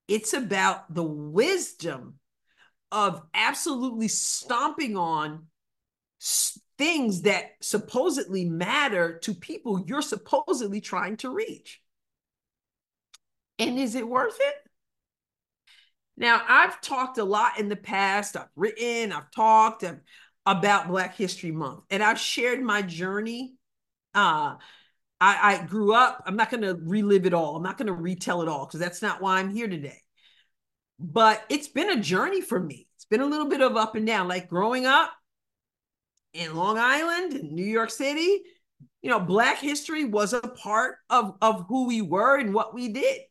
It's 0.09 0.33
about 0.33 0.92
the 0.92 1.05
wisdom 1.05 2.14
of 2.92 3.23
absolutely 3.35 4.09
stomping 4.09 4.96
on 4.96 5.46
things 6.77 7.23
that 7.23 7.53
supposedly 7.61 8.44
matter 8.44 9.18
to 9.18 9.35
people 9.35 9.85
you're 9.87 10.03
supposedly 10.03 10.81
trying 10.81 11.16
to 11.18 11.31
reach. 11.31 11.81
And 13.59 13.79
is 13.79 13.94
it 13.94 14.09
worth 14.09 14.38
it? 14.40 14.69
Now, 16.20 16.42
I've 16.46 16.80
talked 16.83 17.18
a 17.18 17.24
lot 17.24 17.59
in 17.59 17.68
the 17.68 17.76
past. 17.76 18.37
I've 18.37 18.46
written, 18.54 19.11
I've 19.11 19.30
talked 19.30 19.85
about 20.44 20.88
Black 20.88 21.16
History 21.16 21.50
Month, 21.50 21.85
and 21.90 22.02
I've 22.02 22.20
shared 22.20 22.62
my 22.62 22.83
journey. 22.83 23.54
Uh, 24.14 24.56
I, 25.18 25.54
I 25.61 25.66
grew 25.66 25.94
up, 25.94 26.22
I'm 26.26 26.37
not 26.37 26.50
going 26.50 26.62
to 26.62 26.74
relive 26.74 27.26
it 27.26 27.35
all. 27.35 27.56
I'm 27.56 27.62
not 27.62 27.78
going 27.78 27.87
to 27.87 27.94
retell 27.94 28.42
it 28.42 28.48
all 28.48 28.66
because 28.66 28.80
that's 28.80 29.02
not 29.02 29.22
why 29.22 29.38
I'm 29.38 29.50
here 29.50 29.66
today. 29.66 29.98
But 30.98 31.42
it's 31.48 31.68
been 31.68 31.90
a 31.90 32.00
journey 32.00 32.42
for 32.42 32.61
me. 32.61 32.87
It's 32.96 33.06
been 33.06 33.22
a 33.22 33.26
little 33.26 33.48
bit 33.48 33.62
of 33.62 33.76
up 33.76 33.94
and 33.94 34.06
down. 34.06 34.28
Like 34.28 34.48
growing 34.48 34.85
up 34.85 35.11
in 36.35 36.54
Long 36.54 36.78
Island, 36.78 37.33
in 37.33 37.54
New 37.54 37.64
York 37.64 37.90
City, 37.90 38.42
you 39.00 39.11
know, 39.11 39.20
Black 39.20 39.59
history 39.59 40.04
was 40.04 40.35
a 40.35 40.40
part 40.40 40.96
of, 41.09 41.35
of 41.40 41.64
who 41.68 41.87
we 41.87 42.02
were 42.02 42.38
and 42.38 42.52
what 42.52 42.74
we 42.74 42.88
did 42.88 43.22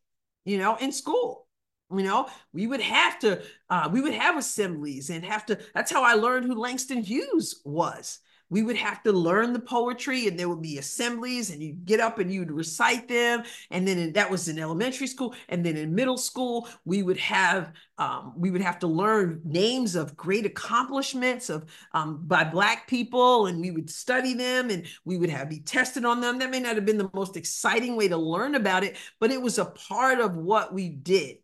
you 0.46 0.58
know, 0.58 0.76
in 0.78 0.92
school. 0.92 1.48
You 1.92 2.04
know, 2.04 2.28
we 2.54 2.68
would 2.68 2.82
have 2.82 3.18
to, 3.20 3.42
uh, 3.70 3.90
we 3.92 4.02
would 4.02 4.14
have 4.14 4.38
assemblies 4.38 5.10
and 5.10 5.26
have 5.26 5.46
to. 5.48 5.58
That's 5.74 5.92
how 5.92 6.04
I 6.04 6.14
learned 6.14 6.46
who 6.46 6.54
Langston 6.54 7.02
Hughes 7.02 7.62
was. 7.66 8.20
We 8.52 8.64
would 8.64 8.78
have 8.78 9.04
to 9.04 9.12
learn 9.12 9.54
the 9.54 9.60
poetry, 9.60 10.28
and 10.28 10.38
there 10.38 10.50
would 10.50 10.62
be 10.62 10.80
assemblies, 10.80 11.52
and 11.52 11.62
you'd 11.62 11.86
get 11.86 12.00
up 12.00 12.18
and 12.18 12.34
you'd 12.34 12.52
recite 12.52 13.08
them. 13.08 13.44
And 13.70 13.88
then 13.88 14.00
in, 14.00 14.14
that 14.14 14.30
was 14.30 14.48
in 14.48 14.58
elementary 14.58 15.06
school, 15.08 15.36
and 15.50 15.64
then 15.64 15.78
in 15.78 15.94
middle 15.94 16.18
school, 16.18 16.68
we 16.86 17.04
would 17.04 17.18
have 17.18 17.74
um, 17.98 18.34
we 18.36 18.50
would 18.50 18.62
have 18.62 18.80
to 18.80 18.88
learn 18.88 19.42
names 19.44 19.96
of 19.96 20.16
great 20.16 20.46
accomplishments 20.46 21.50
of 21.50 21.66
um, 21.94 22.22
by 22.28 22.44
Black 22.44 22.88
people, 22.88 23.48
and 23.48 23.60
we 23.62 23.72
would 23.72 23.90
study 23.90 24.34
them, 24.36 24.70
and 24.70 24.86
we 25.06 25.18
would 25.18 25.30
have 25.30 25.50
be 25.50 25.60
tested 25.60 26.06
on 26.06 26.22
them. 26.22 26.38
That 26.40 26.52
may 26.52 26.60
not 26.60 26.76
have 26.76 26.86
been 26.86 27.00
the 27.00 27.10
most 27.14 27.36
exciting 27.36 27.96
way 27.96 28.08
to 28.08 28.18
learn 28.18 28.54
about 28.54 28.84
it, 28.84 28.96
but 29.20 29.32
it 29.32 29.42
was 29.42 29.58
a 29.58 29.66
part 29.66 30.20
of 30.20 30.36
what 30.36 30.72
we 30.72 30.90
did. 30.90 31.38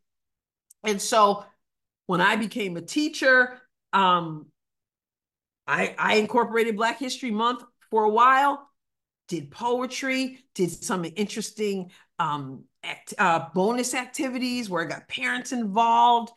And 0.86 1.02
so 1.02 1.46
when 2.08 2.22
I 2.22 2.36
became 2.36 2.78
a 2.78 2.82
teacher, 2.82 3.60
um, 3.94 4.48
I, 5.68 5.96
I 5.98 6.16
incorporated 6.16 6.76
Black 6.76 7.00
History 7.00 7.32
Month 7.32 7.64
for 7.90 8.04
a 8.04 8.10
while, 8.10 8.70
did 9.28 9.50
poetry, 9.50 10.46
did 10.54 10.72
some 10.72 11.06
interesting 11.16 11.92
um, 12.20 12.66
act, 12.84 13.14
uh, 13.18 13.48
bonus 13.54 13.94
activities 13.94 14.70
where 14.70 14.84
I 14.84 14.88
got 14.88 15.08
parents 15.08 15.52
involved 15.52 16.32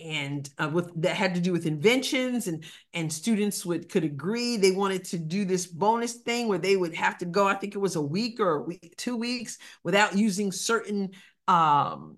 and 0.00 0.48
uh, 0.58 0.68
with 0.72 0.90
that 1.02 1.14
had 1.14 1.34
to 1.34 1.40
do 1.40 1.52
with 1.52 1.66
inventions 1.66 2.46
and 2.46 2.64
and 2.94 3.12
students 3.12 3.64
would 3.66 3.88
could 3.88 4.04
agree 4.04 4.56
they 4.56 4.70
wanted 4.70 5.04
to 5.04 5.18
do 5.18 5.44
this 5.44 5.66
bonus 5.66 6.14
thing 6.14 6.48
where 6.48 6.58
they 6.58 6.76
would 6.76 6.94
have 6.94 7.18
to 7.18 7.26
go 7.26 7.46
i 7.46 7.54
think 7.54 7.74
it 7.74 7.78
was 7.78 7.96
a 7.96 8.02
week 8.02 8.40
or 8.40 8.56
a 8.56 8.62
week, 8.62 8.94
two 8.96 9.16
weeks 9.16 9.58
without 9.84 10.16
using 10.16 10.50
certain 10.50 11.10
um, 11.48 12.16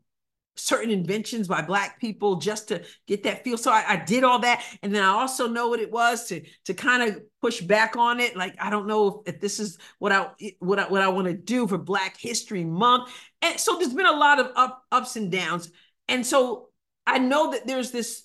certain 0.55 0.91
inventions 0.91 1.49
by 1.49 1.62
black 1.62 1.99
people 1.99 2.37
just 2.37 2.69
to 2.69 2.83
get 3.07 3.23
that 3.23 3.43
feel. 3.43 3.57
So 3.57 3.71
I, 3.71 3.85
I, 3.88 3.97
did 3.97 4.23
all 4.23 4.38
that. 4.41 4.62
And 4.83 4.95
then 4.95 5.03
i 5.03 5.09
also 5.09 5.49
know 5.49 5.69
what 5.69 5.81
it 5.81 5.91
was 5.91 6.27
to 6.29 6.43
to 6.67 6.75
kind 6.75 7.03
of 7.03 7.23
push 7.41 7.61
back 7.61 7.97
on 7.97 8.21
it. 8.21 8.37
Like 8.37 8.55
i 8.61 8.69
don't 8.69 8.87
know 8.87 9.23
if, 9.27 9.35
if 9.35 9.41
this 9.41 9.59
is 9.59 9.79
what 9.99 10.12
i 10.12 10.29
what 10.59 10.79
i 10.79 10.88
what 10.88 11.03
i 11.03 11.09
want 11.09 11.27
to 11.27 11.35
do 11.35 11.67
for 11.67 11.79
black 11.79 12.19
history 12.19 12.65
month. 12.65 13.11
And 13.41 13.59
so 13.59 13.79
there's 13.79 13.95
been 13.95 14.07
a 14.07 14.12
lot 14.12 14.41
of 14.41 14.51
up, 14.55 14.85
ups 14.93 15.17
and 15.17 15.33
downs. 15.33 15.71
And 16.09 16.27
so 16.27 16.69
i 17.07 17.19
know 17.19 17.53
that 17.53 17.67
there's 17.67 17.91
this 17.91 18.25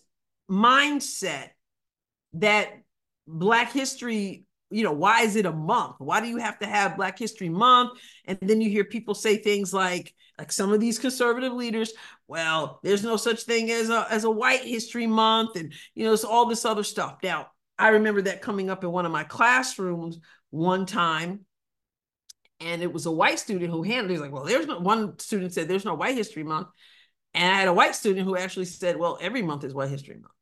mindset 0.49 1.49
that 2.33 2.69
black 3.25 3.71
history 3.71 4.45
you 4.69 4.83
know 4.83 4.91
why 4.91 5.21
is 5.21 5.37
it 5.37 5.45
a 5.45 5.51
month? 5.51 5.95
Why 5.99 6.19
do 6.19 6.27
you 6.27 6.37
have 6.37 6.59
to 6.59 6.67
have 6.67 6.97
black 6.97 7.17
history 7.17 7.47
month? 7.49 7.97
And 8.25 8.37
then 8.41 8.59
you 8.59 8.69
hear 8.69 8.83
people 8.83 9.15
say 9.15 9.37
things 9.37 9.73
like 9.73 10.13
like 10.37 10.51
some 10.51 10.71
of 10.71 10.79
these 10.79 10.99
conservative 10.99 11.53
leaders 11.53 11.93
well 12.27 12.79
there's 12.83 13.03
no 13.03 13.17
such 13.17 13.43
thing 13.43 13.71
as 13.71 13.89
a 13.89 14.05
as 14.09 14.23
a 14.23 14.31
white 14.31 14.63
history 14.63 15.07
month 15.07 15.55
and 15.55 15.73
you 15.95 16.05
know 16.05 16.13
it's 16.13 16.23
all 16.23 16.45
this 16.45 16.65
other 16.65 16.83
stuff. 16.83 17.17
Now 17.23 17.47
i 17.77 17.89
remember 17.89 18.21
that 18.23 18.41
coming 18.41 18.69
up 18.69 18.83
in 18.83 18.91
one 18.91 19.05
of 19.05 19.11
my 19.11 19.23
classrooms 19.23 20.19
one 20.49 20.85
time 20.85 21.45
and 22.59 22.81
it 22.81 22.91
was 22.91 23.05
a 23.05 23.11
white 23.11 23.39
student 23.39 23.71
who 23.71 23.83
handled 23.83 24.09
it 24.09 24.13
he's 24.13 24.21
like 24.21 24.31
well 24.31 24.45
there's 24.45 24.67
no 24.67 24.79
one 24.79 25.17
student 25.19 25.53
said 25.53 25.67
there's 25.67 25.85
no 25.85 25.95
white 25.95 26.15
history 26.15 26.43
month. 26.43 26.67
And 27.33 27.51
i 27.51 27.59
had 27.59 27.67
a 27.67 27.73
white 27.73 27.95
student 27.95 28.25
who 28.25 28.37
actually 28.37 28.65
said 28.65 28.97
well 28.97 29.17
every 29.21 29.41
month 29.41 29.63
is 29.63 29.73
white 29.73 29.89
history 29.89 30.15
month. 30.15 30.33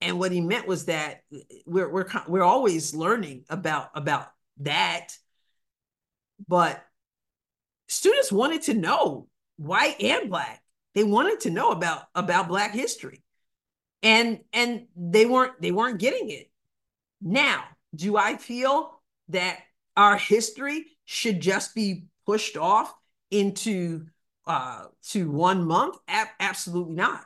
And 0.00 0.18
what 0.18 0.32
he 0.32 0.40
meant 0.40 0.66
was 0.66 0.86
that 0.86 1.20
we're 1.66 1.88
we're 1.88 2.06
we're 2.28 2.42
always 2.42 2.94
learning 2.94 3.44
about 3.48 3.90
about 3.94 4.28
that 4.58 5.08
but 6.48 6.84
students 7.88 8.32
wanted 8.32 8.62
to 8.62 8.74
know 8.74 9.28
white 9.56 10.00
and 10.00 10.30
black. 10.30 10.62
They 10.94 11.04
wanted 11.04 11.40
to 11.40 11.50
know 11.50 11.70
about 11.70 12.04
about 12.14 12.48
black 12.48 12.72
history. 12.72 13.22
And 14.02 14.40
and 14.52 14.86
they 14.96 15.26
weren't 15.26 15.60
they 15.60 15.72
weren't 15.72 15.98
getting 15.98 16.30
it. 16.30 16.50
Now 17.20 17.64
do 17.94 18.16
i 18.16 18.36
feel 18.36 19.00
that 19.28 19.60
our 19.96 20.16
history 20.16 20.84
should 21.04 21.38
just 21.40 21.74
be 21.74 22.06
pushed 22.26 22.56
off 22.56 22.92
into 23.30 24.06
uh 24.46 24.86
to 25.10 25.30
one 25.30 25.64
month? 25.64 25.96
A- 26.08 26.26
absolutely 26.40 26.94
not. 26.94 27.24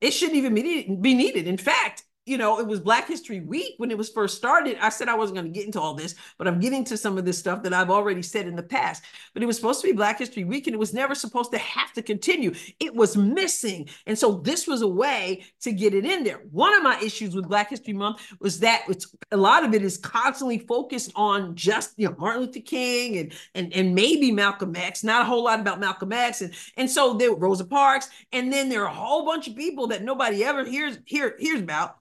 It 0.00 0.10
shouldn't 0.12 0.36
even 0.36 0.54
be 0.54 0.96
be 1.00 1.14
needed. 1.14 1.46
In 1.46 1.56
fact 1.56 2.04
you 2.26 2.36
know, 2.36 2.58
it 2.58 2.66
was 2.66 2.80
Black 2.80 3.06
History 3.06 3.40
Week 3.40 3.74
when 3.76 3.92
it 3.92 3.96
was 3.96 4.10
first 4.10 4.36
started. 4.36 4.76
I 4.80 4.88
said 4.88 5.08
I 5.08 5.14
wasn't 5.14 5.36
going 5.38 5.52
to 5.52 5.56
get 5.56 5.64
into 5.64 5.80
all 5.80 5.94
this, 5.94 6.16
but 6.38 6.48
I'm 6.48 6.58
getting 6.58 6.82
to 6.86 6.96
some 6.96 7.16
of 7.16 7.24
this 7.24 7.38
stuff 7.38 7.62
that 7.62 7.72
I've 7.72 7.88
already 7.88 8.20
said 8.20 8.48
in 8.48 8.56
the 8.56 8.64
past. 8.64 9.04
But 9.32 9.44
it 9.44 9.46
was 9.46 9.54
supposed 9.54 9.80
to 9.82 9.86
be 9.86 9.92
Black 9.92 10.18
History 10.18 10.42
Week 10.42 10.66
and 10.66 10.74
it 10.74 10.78
was 10.78 10.92
never 10.92 11.14
supposed 11.14 11.52
to 11.52 11.58
have 11.58 11.92
to 11.92 12.02
continue. 12.02 12.52
It 12.80 12.92
was 12.92 13.16
missing. 13.16 13.88
And 14.06 14.18
so 14.18 14.38
this 14.38 14.66
was 14.66 14.82
a 14.82 14.88
way 14.88 15.44
to 15.60 15.70
get 15.70 15.94
it 15.94 16.04
in 16.04 16.24
there. 16.24 16.42
One 16.50 16.74
of 16.74 16.82
my 16.82 16.98
issues 17.00 17.36
with 17.36 17.48
Black 17.48 17.70
History 17.70 17.94
Month 17.94 18.20
was 18.40 18.58
that 18.58 18.82
it's 18.88 19.14
a 19.30 19.36
lot 19.36 19.64
of 19.64 19.72
it 19.72 19.82
is 19.82 19.96
constantly 19.96 20.58
focused 20.58 21.12
on 21.14 21.54
just, 21.54 21.94
you 21.96 22.08
know, 22.08 22.16
Martin 22.18 22.42
Luther 22.42 22.60
King 22.60 23.18
and 23.18 23.32
and, 23.54 23.72
and 23.72 23.94
maybe 23.94 24.32
Malcolm 24.32 24.74
X, 24.74 25.04
not 25.04 25.22
a 25.22 25.24
whole 25.24 25.44
lot 25.44 25.60
about 25.60 25.78
Malcolm 25.78 26.12
X. 26.12 26.40
And, 26.40 26.52
and 26.76 26.90
so 26.90 27.14
there 27.14 27.32
Rosa 27.32 27.64
Parks. 27.64 28.10
And 28.32 28.52
then 28.52 28.68
there 28.68 28.82
are 28.82 28.88
a 28.88 28.94
whole 28.94 29.24
bunch 29.24 29.46
of 29.46 29.54
people 29.54 29.86
that 29.88 30.02
nobody 30.02 30.44
ever 30.44 30.64
hears 30.64 30.98
hear, 31.04 31.36
hears 31.38 31.60
about 31.60 31.98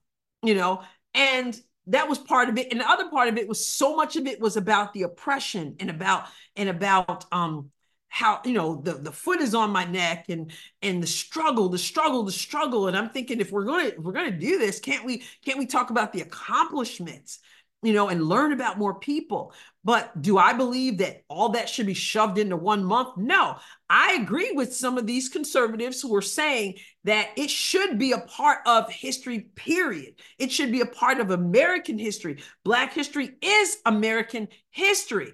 you 0.48 0.56
know, 0.56 0.82
and 1.14 1.60
that 1.88 2.10
was 2.10 2.18
part 2.18 2.50
of 2.50 2.58
it. 2.58 2.72
And 2.72 2.82
the 2.82 2.90
other 2.90 3.10
part 3.10 3.28
of 3.30 3.38
it 3.38 3.48
was 3.48 3.66
so 3.66 3.96
much 3.96 4.16
of 4.16 4.28
it 4.28 4.40
was 4.40 4.58
about 4.58 4.94
the 4.94 5.04
oppression 5.04 5.76
and 5.80 5.90
about 5.90 6.26
and 6.56 6.70
about 6.70 7.26
um 7.32 7.72
how 8.16 8.40
you 8.46 8.54
know 8.54 8.82
the 8.82 8.94
the 8.94 9.12
foot 9.12 9.42
is 9.42 9.54
on 9.54 9.72
my 9.72 9.84
neck 9.84 10.28
and 10.30 10.50
and 10.82 11.04
the 11.04 11.08
struggle 11.08 11.68
the 11.68 11.78
struggle 11.78 12.24
the 12.24 12.32
struggle 12.32 12.88
and 12.88 12.96
i'm 12.96 13.10
thinking 13.10 13.42
if 13.42 13.52
we're 13.52 13.66
going 13.66 13.92
to 13.92 14.00
we're 14.00 14.14
going 14.14 14.32
to 14.32 14.40
do 14.40 14.58
this 14.58 14.80
can't 14.80 15.04
we 15.04 15.22
can't 15.44 15.60
we 15.60 15.66
talk 15.66 15.90
about 15.90 16.14
the 16.14 16.22
accomplishments 16.22 17.40
you 17.84 17.94
know, 17.94 18.10
and 18.10 18.24
learn 18.24 18.52
about 18.52 18.80
more 18.80 19.00
people. 19.00 19.54
But 19.84 20.20
do 20.20 20.38
I 20.38 20.54
believe 20.54 20.98
that 20.98 21.22
all 21.28 21.50
that 21.50 21.70
should 21.70 21.86
be 21.86 21.94
shoved 21.94 22.40
into 22.40 22.58
one 22.58 22.84
month? 22.84 23.18
No. 23.18 23.58
I 23.90 24.14
agree 24.14 24.52
with 24.54 24.76
some 24.76 24.98
of 24.98 25.06
these 25.06 25.30
conservatives 25.30 26.02
who 26.02 26.16
are 26.16 26.22
saying 26.22 26.80
that 27.04 27.30
it 27.38 27.52
should 27.52 28.00
be 28.00 28.12
a 28.12 28.20
part 28.20 28.60
of 28.66 28.90
history, 28.90 29.52
period. 29.56 30.16
It 30.40 30.52
should 30.52 30.72
be 30.72 30.82
a 30.82 30.88
part 30.88 31.20
of 31.20 31.30
American 31.30 32.00
history. 32.00 32.42
Black 32.64 32.94
history 32.94 33.32
is 33.42 33.78
American 33.86 34.48
history. 34.72 35.34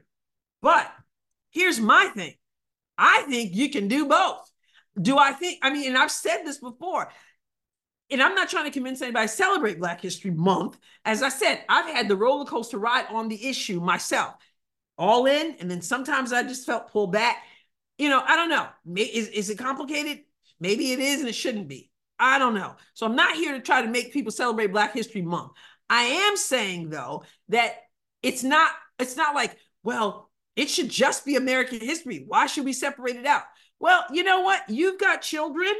But 0.61 0.91
here's 1.51 1.79
my 1.79 2.11
thing 2.13 2.33
I 2.97 3.23
think 3.29 3.55
you 3.55 3.69
can 3.69 3.87
do 3.87 4.07
both. 4.07 4.51
Do 5.01 5.17
I 5.17 5.31
think, 5.31 5.59
I 5.61 5.71
mean, 5.71 5.87
and 5.87 5.97
I've 5.97 6.11
said 6.11 6.43
this 6.43 6.57
before, 6.57 7.09
and 8.11 8.21
I'm 8.21 8.35
not 8.35 8.49
trying 8.49 8.65
to 8.65 8.71
convince 8.71 9.01
anybody 9.01 9.27
to 9.27 9.33
celebrate 9.33 9.79
Black 9.79 10.01
History 10.01 10.31
Month. 10.31 10.77
As 11.05 11.23
I 11.23 11.29
said, 11.29 11.63
I've 11.69 11.93
had 11.93 12.07
the 12.07 12.15
roller 12.15 12.45
coaster 12.45 12.77
ride 12.77 13.05
on 13.09 13.27
the 13.27 13.47
issue 13.47 13.79
myself, 13.79 14.35
all 14.97 15.25
in, 15.25 15.55
and 15.59 15.71
then 15.71 15.81
sometimes 15.81 16.33
I 16.33 16.43
just 16.43 16.65
felt 16.65 16.91
pulled 16.91 17.11
back. 17.11 17.37
You 17.97 18.09
know, 18.09 18.21
I 18.25 18.35
don't 18.35 18.49
know. 18.49 18.67
Is, 18.95 19.27
is 19.29 19.49
it 19.49 19.57
complicated? 19.57 20.23
Maybe 20.59 20.91
it 20.91 20.99
is, 20.99 21.21
and 21.21 21.29
it 21.29 21.35
shouldn't 21.35 21.67
be. 21.67 21.89
I 22.19 22.37
don't 22.37 22.53
know. 22.53 22.75
So 22.93 23.05
I'm 23.05 23.15
not 23.15 23.35
here 23.35 23.53
to 23.53 23.61
try 23.61 23.81
to 23.81 23.87
make 23.87 24.13
people 24.13 24.31
celebrate 24.31 24.67
Black 24.67 24.93
History 24.93 25.21
Month. 25.21 25.53
I 25.89 26.03
am 26.03 26.37
saying 26.37 26.89
though 26.89 27.23
that 27.49 27.75
it's 28.21 28.43
not. 28.43 28.71
It's 28.99 29.17
not 29.17 29.33
like 29.33 29.57
well, 29.83 30.29
it 30.55 30.69
should 30.69 30.89
just 30.89 31.25
be 31.25 31.35
American 31.35 31.79
history. 31.79 32.23
Why 32.27 32.45
should 32.45 32.65
we 32.65 32.73
separate 32.73 33.15
it 33.15 33.25
out? 33.25 33.43
Well, 33.79 34.05
you 34.11 34.23
know 34.23 34.41
what? 34.41 34.69
You've 34.69 34.99
got 34.99 35.23
children 35.23 35.73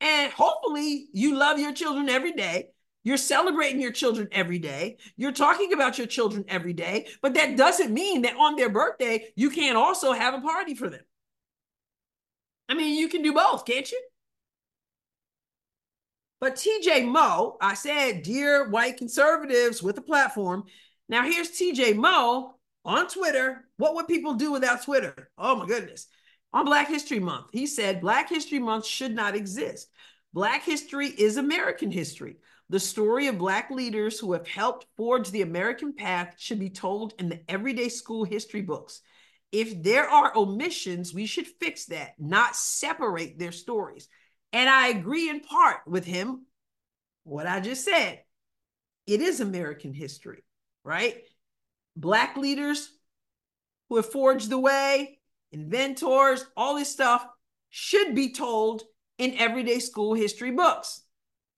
and 0.00 0.32
hopefully 0.32 1.08
you 1.12 1.36
love 1.36 1.58
your 1.58 1.72
children 1.72 2.08
every 2.08 2.32
day. 2.32 2.68
You're 3.04 3.16
celebrating 3.16 3.80
your 3.80 3.92
children 3.92 4.28
every 4.32 4.58
day. 4.58 4.98
You're 5.16 5.32
talking 5.32 5.72
about 5.72 5.96
your 5.96 6.08
children 6.08 6.44
every 6.48 6.72
day. 6.72 7.06
But 7.22 7.34
that 7.34 7.56
doesn't 7.56 7.94
mean 7.94 8.22
that 8.22 8.36
on 8.36 8.56
their 8.56 8.68
birthday, 8.68 9.28
you 9.36 9.50
can't 9.50 9.76
also 9.76 10.12
have 10.12 10.34
a 10.34 10.40
party 10.40 10.74
for 10.74 10.90
them. 10.90 11.02
I 12.68 12.74
mean, 12.74 12.98
you 12.98 13.08
can 13.08 13.22
do 13.22 13.32
both, 13.32 13.64
can't 13.64 13.90
you? 13.90 14.02
But 16.40 16.56
TJ 16.56 17.06
Moe, 17.06 17.56
I 17.60 17.74
said, 17.74 18.22
dear 18.22 18.68
white 18.68 18.96
conservatives 18.98 19.82
with 19.82 19.96
a 19.98 20.02
platform. 20.02 20.64
Now 21.08 21.22
here's 21.22 21.52
TJ 21.52 21.94
Moe 21.94 22.56
on 22.84 23.06
Twitter. 23.06 23.64
What 23.76 23.94
would 23.94 24.08
people 24.08 24.34
do 24.34 24.50
without 24.50 24.82
Twitter? 24.82 25.30
Oh 25.38 25.54
my 25.54 25.66
goodness 25.66 26.08
on 26.56 26.64
Black 26.64 26.88
History 26.88 27.20
Month. 27.20 27.48
He 27.52 27.66
said 27.66 28.00
Black 28.00 28.30
History 28.30 28.58
Month 28.58 28.86
should 28.86 29.14
not 29.14 29.36
exist. 29.36 29.90
Black 30.32 30.64
history 30.64 31.08
is 31.08 31.36
American 31.36 31.90
history. 31.90 32.36
The 32.70 32.80
story 32.80 33.26
of 33.26 33.36
Black 33.36 33.70
leaders 33.70 34.18
who 34.18 34.32
have 34.32 34.48
helped 34.48 34.86
forge 34.96 35.30
the 35.30 35.42
American 35.42 35.92
path 35.92 36.34
should 36.38 36.58
be 36.58 36.70
told 36.70 37.12
in 37.18 37.28
the 37.28 37.40
everyday 37.46 37.90
school 37.90 38.24
history 38.24 38.62
books. 38.62 39.02
If 39.52 39.82
there 39.82 40.08
are 40.08 40.34
omissions, 40.34 41.12
we 41.12 41.26
should 41.26 41.46
fix 41.46 41.86
that, 41.86 42.14
not 42.18 42.56
separate 42.56 43.38
their 43.38 43.52
stories. 43.52 44.08
And 44.54 44.66
I 44.66 44.88
agree 44.88 45.28
in 45.28 45.40
part 45.40 45.80
with 45.86 46.06
him, 46.06 46.46
what 47.24 47.46
I 47.46 47.60
just 47.60 47.84
said. 47.84 48.22
It 49.06 49.20
is 49.20 49.40
American 49.40 49.92
history, 49.92 50.42
right? 50.84 51.18
Black 51.96 52.38
leaders 52.38 52.88
who 53.90 53.96
have 53.96 54.10
forged 54.10 54.48
the 54.48 54.58
way, 54.58 55.18
inventors, 55.52 56.44
all 56.56 56.74
this 56.74 56.90
stuff 56.90 57.26
should 57.70 58.14
be 58.14 58.32
told 58.32 58.82
in 59.18 59.34
everyday 59.38 59.78
school 59.78 60.14
history 60.14 60.50
books. 60.50 61.02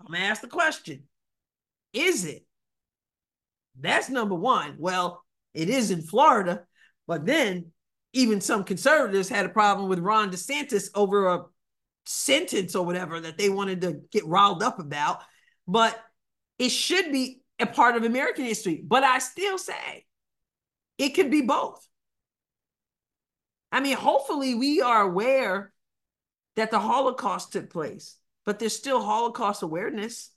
I'm 0.01 0.13
gonna 0.13 0.25
ask 0.25 0.41
the 0.41 0.49
question 0.49 1.05
Is 1.93 2.25
it? 2.25 2.45
That's 3.81 4.09
number 4.09 4.35
one. 4.35 4.77
Well, 4.79 5.25
it 5.55 5.69
is 5.69 5.91
in 5.91 6.03
Florida, 6.03 6.65
but 7.07 7.25
then 7.27 7.73
even 8.13 8.41
some 8.41 8.65
conservatives 8.65 9.29
had 9.29 9.47
a 9.47 9.51
problem 9.51 9.89
with 9.89 9.99
Ron 9.99 10.31
DeSantis 10.31 10.89
over 10.95 11.29
a 11.29 11.45
sentence 12.07 12.75
or 12.75 12.85
whatever 12.85 13.21
that 13.21 13.39
they 13.39 13.51
wanted 13.51 13.83
to 13.83 14.01
get 14.11 14.27
riled 14.27 14.63
up 14.63 14.79
about. 14.79 15.21
But 15.67 15.99
it 16.59 16.71
should 16.71 17.13
be 17.13 17.43
a 17.59 17.67
part 17.67 17.97
of 17.97 18.05
American 18.05 18.45
history. 18.45 18.83
But 18.85 19.05
I 19.05 19.19
still 19.19 19.59
say 19.59 20.07
it 20.97 21.11
could 21.11 21.31
be 21.31 21.43
both. 21.43 21.88
I 23.71 23.81
mean, 23.81 23.97
hopefully 23.97 24.55
we 24.55 24.81
are 24.81 25.03
aware 25.03 25.73
that 26.57 26.71
the 26.71 26.79
Holocaust 26.79 27.53
took 27.53 27.71
place, 27.71 28.17
but 28.45 28.59
there's 28.59 28.75
still 28.75 29.03
Holocaust 29.03 29.63
awareness. 29.63 30.31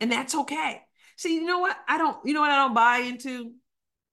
And 0.00 0.10
that's 0.10 0.34
okay. 0.34 0.82
See, 1.16 1.34
you 1.34 1.44
know 1.44 1.60
what? 1.60 1.76
I 1.88 1.98
don't, 1.98 2.16
you 2.24 2.34
know 2.34 2.40
what 2.40 2.50
I 2.50 2.56
don't 2.56 2.74
buy 2.74 2.98
into? 2.98 3.52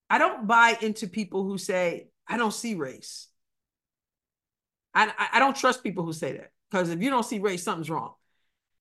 I 0.09 0.17
don't 0.17 0.47
buy 0.47 0.77
into 0.81 1.07
people 1.07 1.43
who 1.43 1.57
say, 1.57 2.09
I 2.27 2.37
don't 2.37 2.53
see 2.53 2.75
race. 2.75 3.27
I, 4.93 5.11
I 5.33 5.39
don't 5.39 5.55
trust 5.55 5.83
people 5.83 6.05
who 6.05 6.13
say 6.13 6.33
that 6.33 6.51
because 6.71 6.89
if 6.89 7.01
you 7.01 7.09
don't 7.09 7.25
see 7.25 7.39
race, 7.39 7.63
something's 7.63 7.89
wrong. 7.89 8.13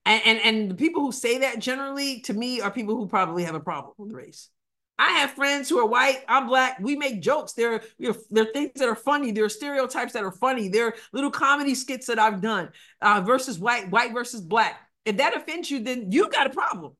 And, 0.06 0.22
and 0.24 0.40
and 0.40 0.70
the 0.70 0.74
people 0.74 1.02
who 1.02 1.12
say 1.12 1.38
that 1.38 1.58
generally 1.58 2.20
to 2.22 2.34
me 2.34 2.60
are 2.60 2.70
people 2.70 2.94
who 2.96 3.08
probably 3.08 3.44
have 3.44 3.54
a 3.54 3.60
problem 3.60 3.94
with 3.98 4.12
race. 4.12 4.50
I 4.98 5.10
have 5.18 5.32
friends 5.32 5.68
who 5.68 5.78
are 5.78 5.86
white. 5.86 6.22
I'm 6.28 6.46
black. 6.46 6.78
We 6.80 6.94
make 6.94 7.20
jokes. 7.20 7.52
There, 7.52 7.82
there 7.98 8.42
are 8.42 8.52
things 8.52 8.72
that 8.76 8.88
are 8.88 8.94
funny. 8.94 9.32
There 9.32 9.44
are 9.44 9.48
stereotypes 9.48 10.12
that 10.12 10.22
are 10.22 10.32
funny. 10.32 10.68
There 10.68 10.86
are 10.86 10.94
little 11.12 11.30
comedy 11.30 11.74
skits 11.74 12.06
that 12.06 12.18
I've 12.18 12.40
done 12.40 12.70
uh, 13.00 13.20
versus 13.20 13.58
white, 13.58 13.90
white 13.90 14.12
versus 14.12 14.40
black. 14.40 14.80
If 15.04 15.16
that 15.16 15.36
offends 15.36 15.70
you, 15.70 15.80
then 15.80 16.12
you 16.12 16.28
got 16.28 16.46
a 16.46 16.50
problem. 16.50 16.92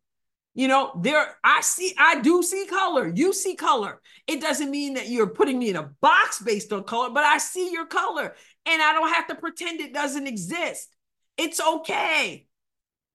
You 0.56 0.68
know, 0.68 0.92
there 1.02 1.36
I 1.42 1.60
see, 1.62 1.94
I 1.98 2.20
do 2.20 2.42
see 2.42 2.66
color. 2.66 3.12
You 3.12 3.32
see 3.32 3.56
color. 3.56 4.00
It 4.26 4.40
doesn't 4.40 4.70
mean 4.70 4.94
that 4.94 5.08
you're 5.08 5.28
putting 5.28 5.58
me 5.58 5.70
in 5.70 5.76
a 5.76 5.90
box 6.00 6.40
based 6.40 6.72
on 6.72 6.84
color, 6.84 7.10
but 7.10 7.24
I 7.24 7.38
see 7.38 7.72
your 7.72 7.86
color 7.86 8.34
and 8.66 8.82
I 8.82 8.92
don't 8.92 9.12
have 9.12 9.26
to 9.28 9.34
pretend 9.34 9.80
it 9.80 9.92
doesn't 9.92 10.26
exist. 10.26 10.94
It's 11.36 11.60
okay. 11.60 12.46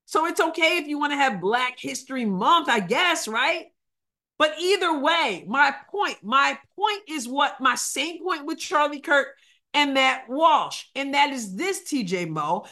So 0.06 0.26
it's 0.26 0.42
okay 0.42 0.78
if 0.78 0.88
you 0.88 1.00
want 1.00 1.14
to 1.14 1.18
have 1.18 1.40
Black 1.40 1.78
History 1.80 2.26
Month, 2.26 2.68
I 2.68 2.80
guess, 2.80 3.28
right? 3.28 3.68
But 4.40 4.56
either 4.58 4.98
way, 4.98 5.44
my 5.48 5.76
point, 5.92 6.18
my 6.24 6.58
point 6.76 7.02
is 7.08 7.28
what 7.28 7.62
my 7.62 7.76
same 7.76 8.24
point 8.24 8.46
with 8.46 8.58
Charlie 8.58 9.02
Kirk 9.02 9.28
and 9.74 9.94
Matt 9.94 10.24
Walsh. 10.30 10.86
And 10.96 11.14
that 11.14 11.32
is 11.32 11.56
this, 11.56 11.82
TJ 11.82 12.30
Moe. 12.30 12.66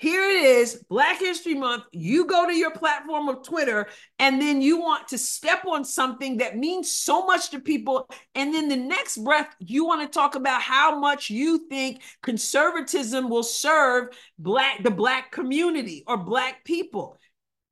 Here 0.00 0.22
it 0.22 0.44
is, 0.44 0.84
Black 0.88 1.18
History 1.18 1.54
Month. 1.54 1.82
You 1.90 2.24
go 2.24 2.46
to 2.46 2.54
your 2.54 2.70
platform 2.70 3.28
of 3.28 3.42
Twitter, 3.42 3.88
and 4.20 4.40
then 4.40 4.62
you 4.62 4.80
want 4.80 5.08
to 5.08 5.18
step 5.18 5.64
on 5.66 5.84
something 5.84 6.36
that 6.36 6.56
means 6.56 6.88
so 6.88 7.26
much 7.26 7.50
to 7.50 7.58
people. 7.58 8.08
And 8.36 8.54
then 8.54 8.68
the 8.68 8.76
next 8.76 9.16
breath, 9.16 9.52
you 9.58 9.84
want 9.84 10.02
to 10.02 10.16
talk 10.16 10.36
about 10.36 10.62
how 10.62 11.00
much 11.00 11.30
you 11.30 11.66
think 11.68 12.02
conservatism 12.22 13.28
will 13.28 13.42
serve 13.42 14.16
black 14.38 14.84
the 14.84 14.92
black 14.92 15.32
community 15.32 16.04
or 16.06 16.16
black 16.16 16.64
people 16.64 17.18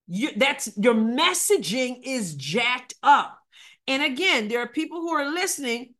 you, 0.07 0.31
that's 0.37 0.71
your 0.77 0.95
messaging 0.95 2.01
is 2.05 2.35
jacked 2.35 2.95
up. 3.03 3.39
And 3.89 4.03
again, 4.03 4.49
there 4.49 4.61
are 4.61 4.69
people 4.69 5.01
who 5.01 5.11
are 5.11 5.31
listening 5.31 5.95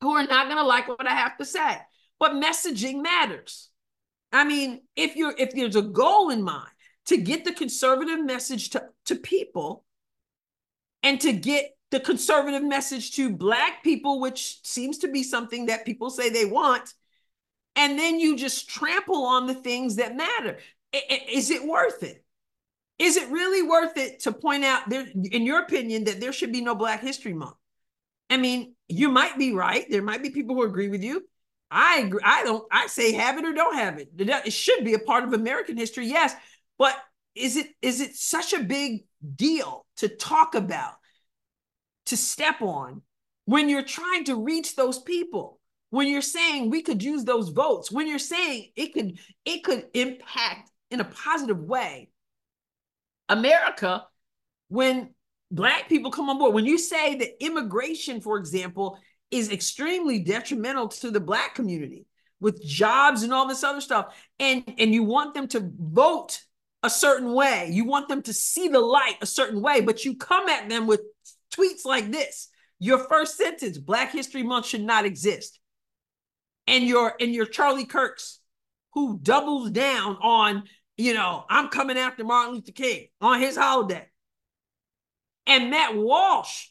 who 0.00 0.12
are 0.12 0.26
not 0.26 0.46
going 0.46 0.58
to 0.58 0.64
like 0.64 0.88
what 0.88 1.06
I 1.06 1.14
have 1.14 1.36
to 1.38 1.44
say, 1.44 1.78
but 2.18 2.32
messaging 2.32 3.02
matters. 3.02 3.70
I 4.32 4.44
mean, 4.44 4.82
if 4.96 5.16
you're 5.16 5.34
if 5.36 5.52
there's 5.52 5.76
a 5.76 5.82
goal 5.82 6.30
in 6.30 6.42
mind 6.42 6.68
to 7.06 7.16
get 7.16 7.44
the 7.44 7.52
conservative 7.52 8.24
message 8.24 8.70
to, 8.70 8.84
to 9.06 9.14
people 9.14 9.84
and 11.02 11.20
to 11.20 11.32
get 11.32 11.76
the 11.90 12.00
conservative 12.00 12.64
message 12.64 13.12
to 13.12 13.30
black 13.30 13.82
people, 13.84 14.20
which 14.20 14.58
seems 14.64 14.98
to 14.98 15.08
be 15.08 15.22
something 15.22 15.66
that 15.66 15.86
people 15.86 16.10
say 16.10 16.28
they 16.28 16.44
want, 16.44 16.92
and 17.76 17.98
then 17.98 18.18
you 18.18 18.36
just 18.36 18.68
trample 18.68 19.24
on 19.24 19.46
the 19.46 19.54
things 19.54 19.96
that 19.96 20.16
matter. 20.16 20.58
Is 20.92 21.50
it 21.50 21.64
worth 21.64 22.02
it? 22.02 22.25
Is 22.98 23.16
it 23.16 23.30
really 23.30 23.62
worth 23.62 23.96
it 23.96 24.20
to 24.20 24.32
point 24.32 24.64
out 24.64 24.88
there, 24.88 25.06
in 25.14 25.44
your 25.44 25.60
opinion, 25.60 26.04
that 26.04 26.20
there 26.20 26.32
should 26.32 26.52
be 26.52 26.62
no 26.62 26.74
Black 26.74 27.02
History 27.02 27.34
Month? 27.34 27.56
I 28.30 28.38
mean, 28.38 28.74
you 28.88 29.08
might 29.08 29.38
be 29.38 29.52
right. 29.52 29.84
There 29.88 30.02
might 30.02 30.22
be 30.22 30.30
people 30.30 30.56
who 30.56 30.62
agree 30.62 30.88
with 30.88 31.04
you. 31.04 31.22
I 31.70 31.98
agree. 31.98 32.20
I 32.24 32.44
don't. 32.44 32.64
I 32.72 32.86
say 32.86 33.12
have 33.12 33.38
it 33.38 33.44
or 33.44 33.52
don't 33.52 33.76
have 33.76 33.98
it. 33.98 34.08
It 34.16 34.52
should 34.52 34.84
be 34.84 34.94
a 34.94 34.98
part 34.98 35.24
of 35.24 35.32
American 35.32 35.76
history, 35.76 36.06
yes. 36.06 36.34
But 36.78 36.96
is 37.34 37.56
it 37.56 37.68
is 37.82 38.00
it 38.00 38.14
such 38.14 38.52
a 38.52 38.62
big 38.62 39.04
deal 39.34 39.86
to 39.98 40.08
talk 40.08 40.54
about, 40.54 40.94
to 42.06 42.16
step 42.16 42.62
on, 42.62 43.02
when 43.44 43.68
you're 43.68 43.82
trying 43.82 44.24
to 44.24 44.42
reach 44.42 44.74
those 44.74 44.98
people? 44.98 45.60
When 45.90 46.08
you're 46.08 46.22
saying 46.22 46.70
we 46.70 46.82
could 46.82 47.02
use 47.02 47.24
those 47.24 47.50
votes, 47.50 47.92
when 47.92 48.08
you're 48.08 48.18
saying 48.18 48.70
it 48.74 48.92
could 48.92 49.18
it 49.44 49.62
could 49.64 49.86
impact 49.94 50.70
in 50.90 51.00
a 51.00 51.04
positive 51.04 51.60
way 51.60 52.10
America 53.28 54.06
when 54.68 55.10
black 55.50 55.88
people 55.88 56.10
come 56.10 56.28
on 56.28 56.38
board. 56.38 56.54
When 56.54 56.66
you 56.66 56.78
say 56.78 57.16
that 57.16 57.44
immigration, 57.44 58.20
for 58.20 58.38
example, 58.38 58.98
is 59.30 59.50
extremely 59.50 60.20
detrimental 60.20 60.88
to 60.88 61.10
the 61.10 61.20
black 61.20 61.54
community 61.54 62.06
with 62.40 62.64
jobs 62.64 63.22
and 63.22 63.32
all 63.32 63.48
this 63.48 63.64
other 63.64 63.80
stuff, 63.80 64.14
and 64.38 64.62
and 64.78 64.92
you 64.92 65.02
want 65.02 65.34
them 65.34 65.48
to 65.48 65.70
vote 65.78 66.40
a 66.82 66.90
certain 66.90 67.32
way, 67.32 67.68
you 67.72 67.84
want 67.84 68.08
them 68.08 68.22
to 68.22 68.32
see 68.32 68.68
the 68.68 68.80
light 68.80 69.16
a 69.20 69.26
certain 69.26 69.60
way, 69.60 69.80
but 69.80 70.04
you 70.04 70.14
come 70.16 70.48
at 70.48 70.68
them 70.68 70.86
with 70.86 71.00
tweets 71.52 71.84
like 71.84 72.12
this. 72.12 72.48
Your 72.78 72.98
first 72.98 73.36
sentence, 73.36 73.78
Black 73.78 74.12
History 74.12 74.42
Month 74.42 74.66
should 74.66 74.84
not 74.84 75.06
exist. 75.06 75.58
And 76.66 76.84
your 76.84 77.14
and 77.20 77.32
your 77.32 77.46
Charlie 77.46 77.86
Kirks, 77.86 78.40
who 78.92 79.18
doubles 79.22 79.70
down 79.70 80.16
on 80.20 80.64
you 80.96 81.14
know, 81.14 81.44
I'm 81.48 81.68
coming 81.68 81.98
after 81.98 82.24
Martin 82.24 82.54
Luther 82.54 82.72
King 82.72 83.08
on 83.20 83.40
his 83.40 83.56
holiday. 83.56 84.06
And 85.46 85.70
Matt 85.70 85.94
Walsh, 85.96 86.68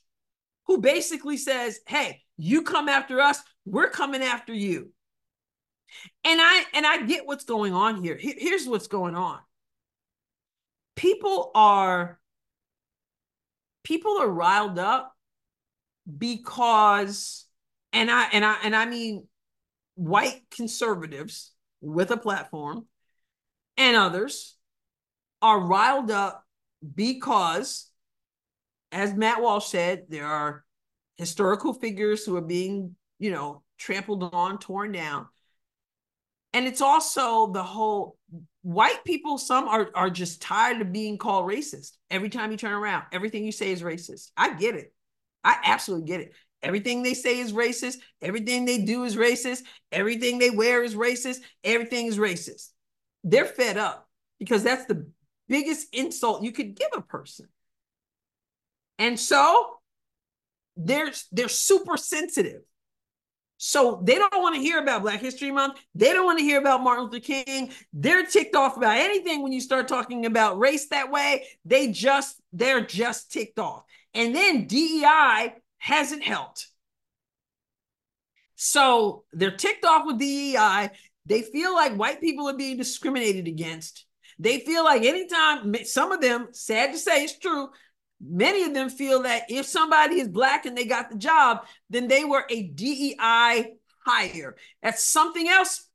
who 0.68 0.80
basically 0.80 1.38
says, 1.38 1.80
hey, 1.88 2.22
you 2.38 2.64
come 2.64 2.90
after 2.90 3.22
us, 3.22 3.42
we're 3.66 3.90
coming 3.90 4.22
after 4.22 4.54
you. 4.54 4.92
And 6.24 6.40
I 6.42 6.64
and 6.74 6.86
I 6.86 7.04
get 7.04 7.26
what's 7.26 7.46
going 7.46 7.74
on 7.74 8.04
here. 8.04 8.18
Here's 8.20 8.68
what's 8.68 8.88
going 8.88 9.16
on. 9.16 9.40
People 10.96 11.52
are 11.56 12.20
people 13.84 14.18
are 14.20 14.28
riled 14.28 14.80
up 14.80 15.16
because 16.18 17.46
and 17.94 18.12
I 18.12 18.28
and 18.34 18.44
I 18.44 18.58
and 18.64 18.76
I 18.76 18.86
mean 18.86 19.28
white 19.94 20.42
conservatives 20.52 21.54
with 21.80 22.12
a 22.12 22.18
platform 22.18 22.88
and 23.78 23.96
others 23.96 24.56
are 25.42 25.60
riled 25.60 26.12
up 26.12 26.44
because, 26.94 27.90
as 28.92 29.14
Matt 29.14 29.42
Walsh 29.42 29.68
said, 29.68 30.06
there 30.10 30.26
are 30.26 30.64
historical 31.18 31.74
figures 31.74 32.26
who 32.26 32.36
are 32.36 32.42
being, 32.42 32.96
you 33.20 33.32
know, 33.32 33.64
trampled 33.78 34.24
on, 34.34 34.58
torn 34.60 34.92
down. 34.92 35.28
And 36.54 36.66
it's 36.66 36.82
also 36.82 37.52
the 37.52 37.64
whole 37.64 38.18
white 38.62 39.04
people, 39.04 39.38
some 39.38 39.68
are, 39.68 39.90
are 39.94 40.10
just 40.10 40.42
tired 40.42 40.82
of 40.82 40.94
being 40.94 41.18
called 41.18 41.50
racist. 41.50 41.92
Every 42.10 42.30
time 42.30 42.52
you 42.52 42.58
turn 42.58 42.72
around, 42.72 43.04
everything 43.12 43.44
you 43.44 43.52
say 43.52 43.72
is 43.72 43.82
racist. 43.82 44.32
I 44.38 44.54
get 44.54 44.76
it. 44.76 44.94
I 45.44 45.58
absolutely 45.66 46.08
get 46.08 46.22
it. 46.22 46.34
Everything 46.64 47.04
they 47.04 47.14
say 47.14 47.40
is 47.40 47.52
racist. 47.52 47.98
Everything 48.22 48.66
they 48.66 48.80
do 48.80 49.04
is 49.04 49.18
racist. 49.18 49.64
Everything 49.92 50.40
they 50.40 50.50
wear 50.50 50.82
is 50.82 50.96
racist. 50.96 51.40
Everything 51.64 52.08
is 52.08 52.18
racist 52.18 52.70
they're 53.26 53.46
fed 53.46 53.78
up 53.78 54.08
because 54.40 54.64
that's 54.64 54.86
the 54.86 55.06
biggest 55.50 55.94
insult 55.94 56.44
you 56.44 56.52
could 56.52 56.76
give 56.76 56.90
a 56.96 57.02
person. 57.02 57.48
And 58.98 59.20
so 59.20 59.72
they're 60.78 61.12
they're 61.32 61.50
super 61.50 61.98
sensitive. 61.98 62.62
So 63.58 64.02
they 64.04 64.16
don't 64.16 64.42
want 64.42 64.56
to 64.56 64.62
hear 64.62 64.80
about 64.80 65.02
Black 65.02 65.22
History 65.22 65.50
Month. 65.50 65.80
They 65.96 66.14
don't 66.14 66.26
want 66.26 66.40
to 66.40 66.46
hear 66.46 66.60
about 66.60 66.84
Martin 66.84 67.06
Luther 67.06 67.20
King. 67.20 67.72
They're 67.94 68.26
ticked 68.26 68.56
off 68.56 68.78
about 68.78 68.98
anything 68.98 69.42
when 69.42 69.54
you 69.54 69.62
start 69.62 69.88
talking 69.88 70.26
about 70.26 70.60
race 70.60 70.90
that 70.90 71.10
way. 71.10 71.46
They 71.64 71.92
just 71.92 72.40
they're 72.54 72.82
just 72.82 73.32
ticked 73.32 73.58
off. 73.60 73.84
And 74.14 74.36
then 74.36 74.68
DEI 74.68 75.56
hasn't 75.78 76.24
helped. 76.24 76.68
So 78.56 79.24
they're 79.34 79.56
ticked 79.56 79.86
off 79.86 80.06
with 80.06 80.20
DEI. 80.20 80.92
They 81.26 81.42
feel 81.42 81.74
like 81.74 81.96
white 81.96 82.22
people 82.22 82.48
are 82.50 82.58
being 82.58 82.78
discriminated 82.78 83.48
against. 83.48 84.06
They 84.38 84.60
feel 84.60 84.84
like 84.84 85.04
anytime, 85.04 85.74
some 85.86 86.12
of 86.12 86.22
them, 86.22 86.50
sad 86.52 86.92
to 86.92 86.98
say, 86.98 87.24
it's 87.24 87.40
true, 87.40 87.70
many 88.22 88.64
of 88.64 88.74
them 88.74 88.90
feel 88.90 89.24
that 89.24 89.44
if 89.50 89.66
somebody 89.66 90.20
is 90.20 90.28
black 90.28 90.66
and 90.66 90.78
they 90.78 90.86
got 90.86 91.10
the 91.10 91.18
job, 91.18 91.66
then 91.90 92.08
they 92.08 92.26
were 92.26 92.46
a 92.50 92.64
DEI 92.64 93.74
hire. 94.06 94.56
That's 94.84 95.04
something 95.04 95.48
else, 95.48 95.88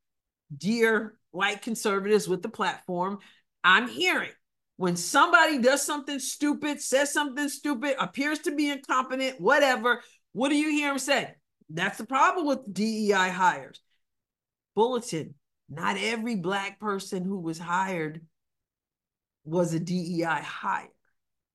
dear 0.56 1.16
white 1.30 1.62
conservatives 1.62 2.28
with 2.28 2.42
the 2.42 2.48
platform. 2.48 3.18
I'm 3.62 3.88
hearing 3.88 4.30
when 4.78 4.96
somebody 4.96 5.58
does 5.58 5.82
something 5.82 6.18
stupid, 6.18 6.80
says 6.80 7.12
something 7.12 7.48
stupid, 7.48 7.96
appears 8.00 8.40
to 8.40 8.54
be 8.54 8.70
incompetent, 8.70 9.40
whatever, 9.40 10.02
what 10.32 10.48
do 10.48 10.56
you 10.56 10.70
hear 10.70 10.88
them 10.88 10.98
say? 10.98 11.34
That's 11.68 11.98
the 11.98 12.06
problem 12.06 12.46
with 12.46 12.72
DEI 12.72 13.28
hires 13.30 13.80
bulletin. 14.74 15.34
Not 15.68 15.96
every 15.98 16.36
black 16.36 16.80
person 16.80 17.24
who 17.24 17.38
was 17.38 17.58
hired 17.58 18.26
was 19.44 19.72
a 19.72 19.80
DEI 19.80 20.42
hire. 20.42 20.88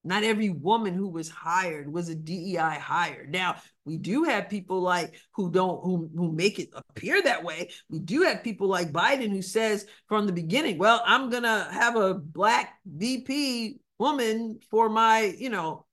Not 0.05 0.23
every 0.23 0.49
woman 0.49 0.93
who 0.93 1.09
was 1.09 1.29
hired 1.29 1.91
was 1.91 2.09
a 2.09 2.15
DEI 2.15 2.77
hire. 2.79 3.25
Now, 3.27 3.55
we 3.85 3.97
do 3.97 4.23
have 4.23 4.49
people 4.49 4.79
like 4.79 5.19
who 5.33 5.51
don't 5.51 5.83
who, 5.83 6.09
who 6.15 6.31
make 6.31 6.59
it 6.59 6.69
appear 6.75 7.21
that 7.23 7.43
way. 7.43 7.71
We 7.89 7.99
do 7.99 8.21
have 8.21 8.43
people 8.43 8.67
like 8.67 8.91
Biden 8.91 9.31
who 9.31 9.41
says 9.41 9.87
from 10.07 10.27
the 10.27 10.31
beginning, 10.31 10.77
well, 10.77 11.01
I'm 11.05 11.31
gonna 11.31 11.67
have 11.71 11.95
a 11.95 12.13
black 12.13 12.75
VP 12.85 13.79
woman 13.97 14.59
for 14.69 14.89
my, 14.89 15.33
you 15.39 15.49
know, 15.49 15.87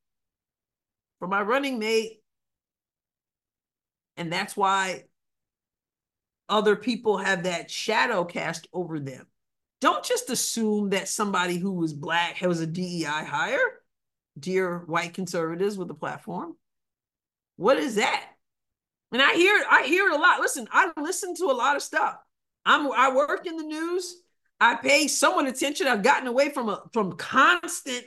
for 1.19 1.27
my 1.27 1.41
running 1.41 1.79
mate. 1.79 2.21
And 4.19 4.31
that's 4.31 4.55
why 4.55 5.05
other 6.53 6.77
people 6.77 7.17
have 7.17 7.45
that 7.45 7.71
shadow 7.71 8.25
cast 8.25 8.69
over 8.75 9.01
them. 9.01 9.27
Don't 9.81 10.05
just 10.05 10.29
assume 10.29 10.91
that 10.91 11.09
somebody 11.09 11.57
who 11.57 11.73
was 11.73 11.95
black 11.95 12.43
was 12.43 12.61
a 12.61 12.67
DEI 12.67 13.25
hire, 13.25 13.81
dear 14.39 14.81
white 14.81 15.15
conservatives 15.15 15.79
with 15.79 15.91
a 15.91 15.95
platform. 15.95 16.55
What 17.57 17.79
is 17.79 17.95
that? 17.95 18.27
And 19.13 19.23
I 19.23 19.33
hear 19.33 19.65
I 19.69 19.85
hear 19.85 20.07
it 20.09 20.13
a 20.13 20.19
lot. 20.19 20.41
Listen, 20.41 20.69
I 20.71 20.91
listen 20.99 21.35
to 21.37 21.45
a 21.45 21.53
lot 21.53 21.75
of 21.75 21.83
stuff. 21.83 22.17
I'm 22.67 22.93
I 22.93 23.15
work 23.15 23.47
in 23.47 23.57
the 23.57 23.65
news. 23.65 24.15
I 24.61 24.77
pay 24.77 25.09
someone 25.09 25.47
attention. 25.47 25.87
I've 25.87 26.03
gotten 26.03 26.29
away 26.29 26.51
from 26.51 26.69
a 26.69 26.83
from 26.93 27.13
constant 27.13 28.05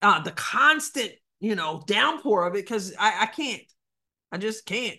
uh 0.00 0.22
the 0.22 0.30
constant, 0.30 1.10
you 1.40 1.56
know, 1.56 1.82
downpour 1.86 2.46
of 2.46 2.54
it 2.54 2.64
because 2.64 2.94
I, 2.98 3.22
I 3.22 3.26
can't. 3.26 3.62
I 4.30 4.38
just 4.38 4.64
can't 4.64 4.98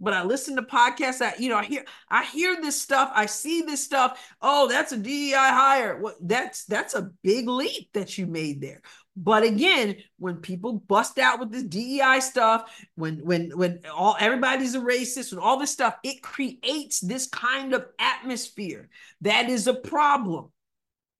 but 0.00 0.14
I 0.14 0.22
listen 0.22 0.56
to 0.56 0.62
podcasts. 0.62 1.20
I, 1.20 1.34
you 1.38 1.48
know, 1.48 1.56
I 1.56 1.64
hear 1.64 1.84
I 2.08 2.24
hear 2.24 2.56
this 2.60 2.80
stuff. 2.80 3.10
I 3.14 3.26
see 3.26 3.62
this 3.62 3.84
stuff. 3.84 4.20
Oh, 4.40 4.68
that's 4.68 4.92
a 4.92 4.96
DEI 4.96 5.32
hire. 5.34 6.00
What 6.00 6.16
that's 6.20 6.64
that's 6.64 6.94
a 6.94 7.10
big 7.22 7.48
leap 7.48 7.92
that 7.94 8.16
you 8.18 8.26
made 8.26 8.60
there. 8.60 8.82
But 9.16 9.42
again, 9.42 9.96
when 10.18 10.36
people 10.36 10.74
bust 10.74 11.18
out 11.18 11.40
with 11.40 11.50
this 11.50 11.64
DEI 11.64 12.20
stuff, 12.20 12.70
when 12.94 13.16
when 13.24 13.50
when 13.50 13.80
all 13.92 14.16
everybody's 14.20 14.76
a 14.76 14.80
racist 14.80 15.32
and 15.32 15.40
all 15.40 15.58
this 15.58 15.72
stuff, 15.72 15.96
it 16.04 16.22
creates 16.22 17.00
this 17.00 17.26
kind 17.26 17.74
of 17.74 17.86
atmosphere 17.98 18.88
that 19.22 19.48
is 19.48 19.66
a 19.66 19.74
problem. 19.74 20.50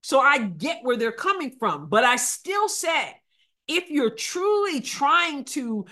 So 0.03 0.21
I 0.21 0.39
get 0.39 0.85
where 0.85 0.97
they're 0.97 1.11
coming 1.11 1.57
from, 1.59 1.89
but 1.89 2.05
I 2.05 2.17
still 2.17 2.69
say 2.69 3.15
if 3.67 3.91
you're 3.91 4.15
truly 4.15 4.81
trying 4.81 5.45
to 5.45 5.87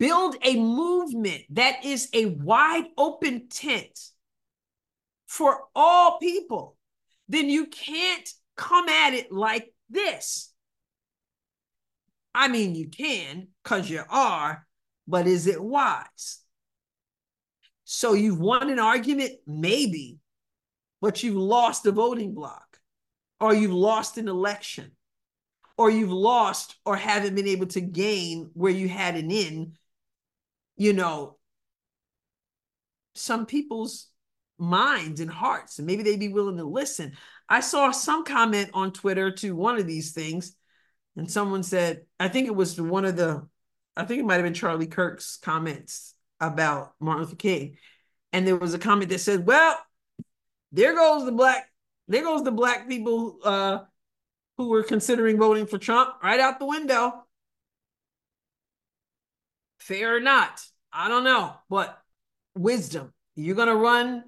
build 0.00 0.34
a 0.42 0.56
movement 0.56 1.42
that 1.50 1.84
is 1.84 2.08
a 2.14 2.24
wide 2.24 2.86
open 2.96 3.48
tent 3.50 4.00
for 5.26 5.64
all 5.76 6.18
people, 6.18 6.76
then 7.28 7.50
you 7.50 7.66
can't 7.66 8.28
come 8.56 8.88
at 8.88 9.12
it 9.12 9.30
like 9.30 9.72
this. 9.90 10.52
I 12.34 12.48
mean, 12.48 12.74
you 12.74 12.88
can 12.88 13.48
because 13.62 13.90
you 13.90 14.02
are, 14.08 14.66
but 15.06 15.26
is 15.26 15.46
it 15.46 15.62
wise? 15.62 16.40
So 17.84 18.14
you've 18.14 18.40
won 18.40 18.70
an 18.70 18.78
argument, 18.78 19.32
maybe, 19.46 20.18
but 21.02 21.22
you've 21.22 21.36
lost 21.36 21.84
a 21.84 21.92
voting 21.92 22.32
block, 22.32 22.78
or 23.38 23.52
you've 23.52 23.72
lost 23.72 24.16
an 24.16 24.28
election, 24.28 24.92
or 25.76 25.90
you've 25.90 26.12
lost 26.12 26.76
or 26.86 26.96
haven't 26.96 27.34
been 27.34 27.48
able 27.48 27.66
to 27.66 27.80
gain 27.82 28.50
where 28.54 28.72
you 28.72 28.88
had 28.88 29.16
an 29.16 29.30
in 29.30 29.74
you 30.80 30.94
know, 30.94 31.36
some 33.14 33.44
people's 33.44 34.08
minds 34.56 35.20
and 35.20 35.30
hearts, 35.30 35.78
and 35.78 35.86
maybe 35.86 36.02
they'd 36.02 36.18
be 36.18 36.32
willing 36.32 36.56
to 36.56 36.64
listen. 36.64 37.12
I 37.50 37.60
saw 37.60 37.90
some 37.90 38.24
comment 38.24 38.70
on 38.72 38.94
Twitter 38.94 39.30
to 39.30 39.54
one 39.54 39.78
of 39.78 39.86
these 39.86 40.12
things, 40.12 40.56
and 41.18 41.30
someone 41.30 41.64
said, 41.64 42.06
I 42.18 42.28
think 42.28 42.46
it 42.46 42.56
was 42.56 42.80
one 42.80 43.04
of 43.04 43.14
the, 43.14 43.46
I 43.94 44.06
think 44.06 44.20
it 44.20 44.24
might 44.24 44.36
have 44.36 44.44
been 44.44 44.54
Charlie 44.54 44.86
Kirk's 44.86 45.36
comments 45.36 46.14
about 46.40 46.94
Martin 46.98 47.24
Luther 47.24 47.36
King. 47.36 47.76
And 48.32 48.46
there 48.46 48.56
was 48.56 48.72
a 48.72 48.78
comment 48.78 49.10
that 49.10 49.18
said, 49.18 49.46
Well, 49.46 49.76
there 50.72 50.94
goes 50.94 51.26
the 51.26 51.32
black, 51.32 51.68
there 52.08 52.22
goes 52.22 52.42
the 52.42 52.52
black 52.52 52.88
people 52.88 53.36
uh, 53.44 53.80
who 54.56 54.68
were 54.68 54.82
considering 54.82 55.36
voting 55.36 55.66
for 55.66 55.76
Trump 55.76 56.14
right 56.22 56.40
out 56.40 56.58
the 56.58 56.64
window. 56.64 57.26
Fair 59.78 60.16
or 60.16 60.20
not, 60.20 60.60
I 60.92 61.08
don't 61.08 61.24
know, 61.24 61.54
but 61.68 62.02
wisdom. 62.54 63.12
You're 63.36 63.56
going 63.56 63.68
to 63.68 63.76
run 63.76 64.24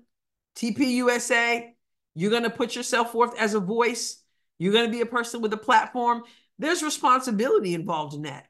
TPUSA. 0.56 1.70
You're 2.14 2.30
going 2.30 2.44
to 2.44 2.50
put 2.50 2.76
yourself 2.76 3.12
forth 3.12 3.38
as 3.38 3.54
a 3.54 3.60
voice. 3.60 4.22
You're 4.58 4.72
going 4.72 4.86
to 4.86 4.92
be 4.92 5.00
a 5.00 5.06
person 5.06 5.40
with 5.40 5.52
a 5.52 5.58
platform. 5.58 6.22
There's 6.58 6.82
responsibility 6.82 7.74
involved 7.74 8.14
in 8.14 8.22
that. 8.22 8.46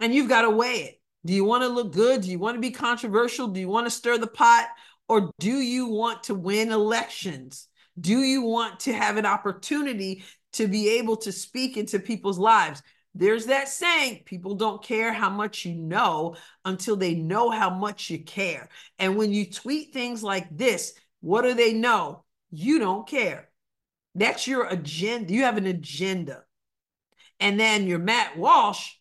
And 0.00 0.14
you've 0.14 0.28
got 0.28 0.42
to 0.42 0.50
weigh 0.50 0.82
it. 0.82 1.00
Do 1.24 1.32
you 1.32 1.44
want 1.44 1.62
to 1.62 1.68
look 1.68 1.92
good? 1.92 2.20
Do 2.20 2.30
you 2.30 2.38
want 2.38 2.56
to 2.56 2.60
be 2.60 2.70
controversial? 2.70 3.48
Do 3.48 3.60
you 3.60 3.68
want 3.68 3.86
to 3.86 3.90
stir 3.90 4.18
the 4.18 4.26
pot? 4.26 4.68
Or 5.08 5.30
do 5.38 5.50
you 5.50 5.86
want 5.88 6.24
to 6.24 6.34
win 6.34 6.70
elections? 6.70 7.68
Do 7.98 8.18
you 8.18 8.42
want 8.42 8.80
to 8.80 8.92
have 8.92 9.16
an 9.16 9.26
opportunity 9.26 10.24
to 10.54 10.66
be 10.66 10.98
able 10.98 11.16
to 11.18 11.32
speak 11.32 11.76
into 11.76 11.98
people's 11.98 12.38
lives? 12.38 12.82
There's 13.14 13.46
that 13.46 13.68
saying 13.68 14.22
people 14.24 14.56
don't 14.56 14.82
care 14.82 15.12
how 15.12 15.30
much 15.30 15.64
you 15.64 15.74
know 15.74 16.36
until 16.64 16.96
they 16.96 17.14
know 17.14 17.50
how 17.50 17.70
much 17.70 18.10
you 18.10 18.24
care. 18.24 18.68
And 18.98 19.16
when 19.16 19.32
you 19.32 19.50
tweet 19.50 19.92
things 19.92 20.22
like 20.22 20.56
this, 20.56 20.94
what 21.20 21.42
do 21.42 21.54
they 21.54 21.72
know? 21.72 22.24
You 22.50 22.78
don't 22.78 23.06
care. 23.06 23.48
That's 24.16 24.46
your 24.46 24.66
agenda. 24.66 25.32
You 25.32 25.42
have 25.44 25.56
an 25.56 25.66
agenda. 25.66 26.42
And 27.40 27.58
then 27.58 27.86
your 27.86 27.98
Matt 27.98 28.36
Walsh, 28.36 28.92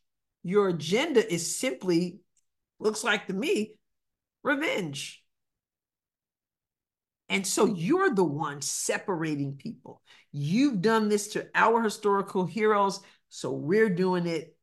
your 0.44 0.70
agenda 0.70 1.32
is 1.32 1.58
simply, 1.58 2.20
looks 2.80 3.04
like 3.04 3.28
to 3.28 3.34
me, 3.34 3.74
revenge. 4.44 5.24
And 7.30 7.48
so 7.48 7.66
you're 7.66 8.14
the 8.14 8.24
one 8.24 8.62
separating 8.62 9.54
people. 9.54 10.02
You've 10.32 10.82
done 10.82 11.10
this 11.10 11.30
to 11.30 11.48
our 11.56 11.82
historical 11.82 12.46
heroes. 12.46 13.00
So 13.36 13.52
we're 13.52 13.90
doing 13.90 14.28
it 14.28 14.56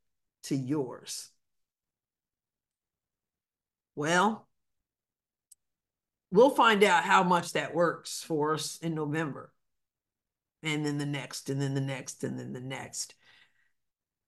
to 0.45 0.55
yours. 0.55 1.29
Well, 3.97 4.47
we'll 6.31 6.51
find 6.51 6.85
out 6.85 7.03
how 7.03 7.25
much 7.25 7.55
that 7.55 7.75
works 7.75 8.23
for 8.23 8.55
us 8.55 8.79
in 8.81 8.95
November. 8.95 9.53
And 10.62 10.87
then 10.87 10.99
the 10.99 11.05
next, 11.05 11.51
and 11.51 11.61
then 11.61 11.75
the 11.75 11.81
next, 11.81 12.23
and 12.23 12.39
then 12.39 12.53
the 12.53 12.61
next. 12.61 13.16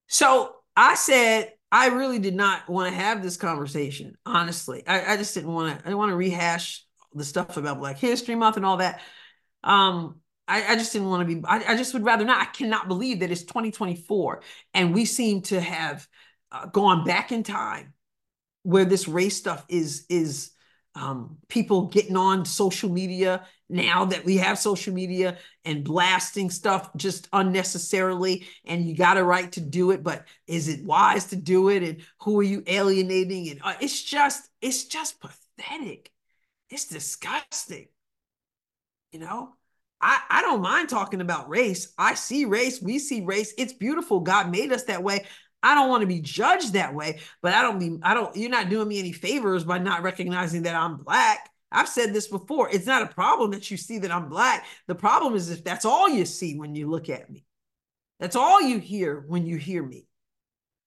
So 0.09 0.57
I 0.77 0.97
said, 0.97 1.53
I 1.71 1.91
really 1.91 2.19
did 2.19 2.35
not 2.35 2.69
want 2.69 2.93
to 2.93 3.01
have 3.01 3.23
this 3.23 3.37
conversation, 3.37 4.17
honestly. 4.27 4.83
I, 4.89 5.13
I 5.13 5.17
just 5.19 5.35
didn't 5.35 5.53
want 5.53 5.79
to, 5.79 5.85
I 5.85 5.85
didn't 5.85 5.99
want 5.99 6.11
to 6.11 6.17
rehash 6.17 6.85
the 7.15 7.25
stuff 7.25 7.57
about 7.59 7.79
Black 7.79 7.97
History 7.97 8.35
Month 8.35 8.57
and 8.57 8.67
all 8.67 8.79
that. 8.79 9.03
Um, 9.63 10.17
I, 10.53 10.73
I, 10.73 10.77
just 10.77 10.93
didn't 10.93 11.09
want 11.09 11.27
to 11.27 11.35
be, 11.35 11.43
I, 11.47 11.73
I, 11.73 11.77
just 11.77 11.95
would 11.95 12.05
rather 12.05 12.25
not. 12.25 12.41
I 12.41 12.51
cannot 12.51 12.89
believe 12.89 13.21
that 13.21 13.31
it's 13.31 13.43
2024 13.45 14.43
and 14.75 14.95
we 14.95 15.05
seem 15.07 15.41
to 15.43 15.61
have 15.61 16.07
uh, 16.51 16.67
gone 16.67 17.05
back 17.05 17.33
in 17.33 17.43
time 17.43 17.95
where 18.63 18.85
this 18.85 19.09
race 19.09 19.37
stuff 19.37 19.65
is, 19.69 20.05
is 20.11 20.51
um, 20.95 21.39
people 21.49 21.87
getting 21.87 22.17
on 22.17 22.45
social 22.45 22.91
media 22.91 23.47
now 23.71 24.05
that 24.05 24.27
we 24.27 24.37
have 24.37 24.59
social 24.59 24.93
media 24.93 25.39
and 25.65 25.85
blasting 25.85 26.51
stuff 26.51 26.91
just 26.97 27.29
unnecessarily 27.33 28.47
and 28.67 28.87
you 28.87 28.95
got 28.95 29.17
a 29.17 29.25
right 29.25 29.51
to 29.53 29.61
do 29.61 29.91
it 29.91 30.03
but 30.03 30.27
is 30.47 30.69
it 30.69 30.85
wise 30.85 31.25
to 31.27 31.37
do 31.37 31.71
it? 31.71 31.83
And 31.83 32.03
who 32.21 32.39
are 32.41 32.45
you 32.45 32.63
alienating? 32.67 33.49
And 33.49 33.61
uh, 33.65 33.75
it's 33.81 34.03
just 34.03 34.51
it's 34.61 34.85
just 34.85 35.19
pathetic. 35.19 36.13
It's 36.69 36.87
disgusting 36.87 37.87
you 39.13 39.21
know 39.21 39.55
I, 40.03 40.21
I 40.29 40.43
don't 40.43 40.63
mind 40.63 40.89
talking 40.89 41.21
about 41.21 41.49
race. 41.49 41.93
I 41.97 42.15
see 42.15 42.45
race. 42.45 42.83
We 42.83 42.99
see 42.99 43.23
race. 43.23 43.55
It's 43.57 43.73
beautiful. 43.73 44.21
God 44.21 44.51
made 44.51 44.73
us 44.73 44.85
that 44.85 45.03
way. 45.03 45.25
I 45.63 45.77
don't 45.77 45.89
want 45.89 46.01
to 46.01 46.09
be 46.09 46.21
judged 46.21 46.73
that 46.73 46.93
way, 46.93 47.21
but 47.41 47.55
I 47.55 47.63
don't 47.63 47.79
be, 47.79 47.97
I 48.03 48.15
don't, 48.15 48.35
you're 48.37 48.51
not 48.51 48.69
doing 48.69 48.89
me 48.89 48.99
any 48.99 49.13
favors 49.13 49.63
by 49.63 49.79
not 49.79 50.03
recognizing 50.03 50.63
that 50.63 50.75
I'm 50.75 50.97
black. 50.97 51.49
I've 51.71 51.89
said 51.89 52.13
this 52.13 52.27
before. 52.27 52.69
It's 52.69 52.87
not 52.87 53.03
a 53.03 53.15
problem 53.15 53.53
that 53.53 53.71
you 53.71 53.77
see 53.77 54.01
that 54.01 54.11
I'm 54.11 54.29
black. 54.29 54.67
The 54.89 54.97
problem 54.97 55.35
is 55.35 55.51
if 55.51 55.63
that's 55.63 55.85
all 55.85 56.09
you 56.09 56.25
see 56.25 56.59
when 56.59 56.75
you 56.75 56.91
look 56.91 57.09
at 57.09 57.31
me. 57.31 57.45
That's 58.19 58.37
all 58.37 58.61
you 58.61 58.79
hear 58.79 59.25
when 59.27 59.47
you 59.47 59.57
hear 59.57 59.83
me. 59.83 60.07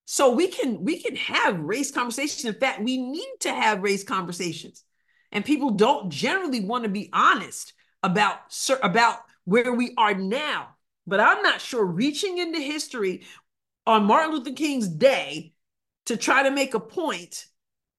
So 0.05 0.34
we 0.34 0.47
can 0.47 0.84
we 0.84 1.01
can 1.01 1.16
have 1.16 1.59
race 1.59 1.91
conversations. 1.91 2.45
In 2.45 2.53
fact, 2.53 2.82
we 2.82 2.97
need 2.97 3.36
to 3.41 3.51
have 3.51 3.82
race 3.82 4.03
conversations. 4.03 4.84
And 5.32 5.43
people 5.43 5.72
don't 5.72 6.11
generally 6.11 6.63
want 6.63 6.84
to 6.84 6.89
be 6.89 7.09
honest 7.11 7.74
about 8.06 8.38
about 8.84 9.20
where 9.45 9.74
we 9.74 9.93
are 9.97 10.14
now. 10.14 10.70
But 11.08 11.20
I'm 11.20 11.41
not 11.43 11.62
sure 11.62 11.86
reaching 11.86 12.38
into 12.38 12.60
history 12.60 13.24
on 13.86 14.06
Martin 14.06 14.32
Luther 14.32 14.53
King's 14.53 14.88
day 14.88 15.53
to 16.06 16.18
try 16.18 16.43
to 16.43 16.51
make 16.51 16.74
a 16.74 16.80
point 16.80 17.45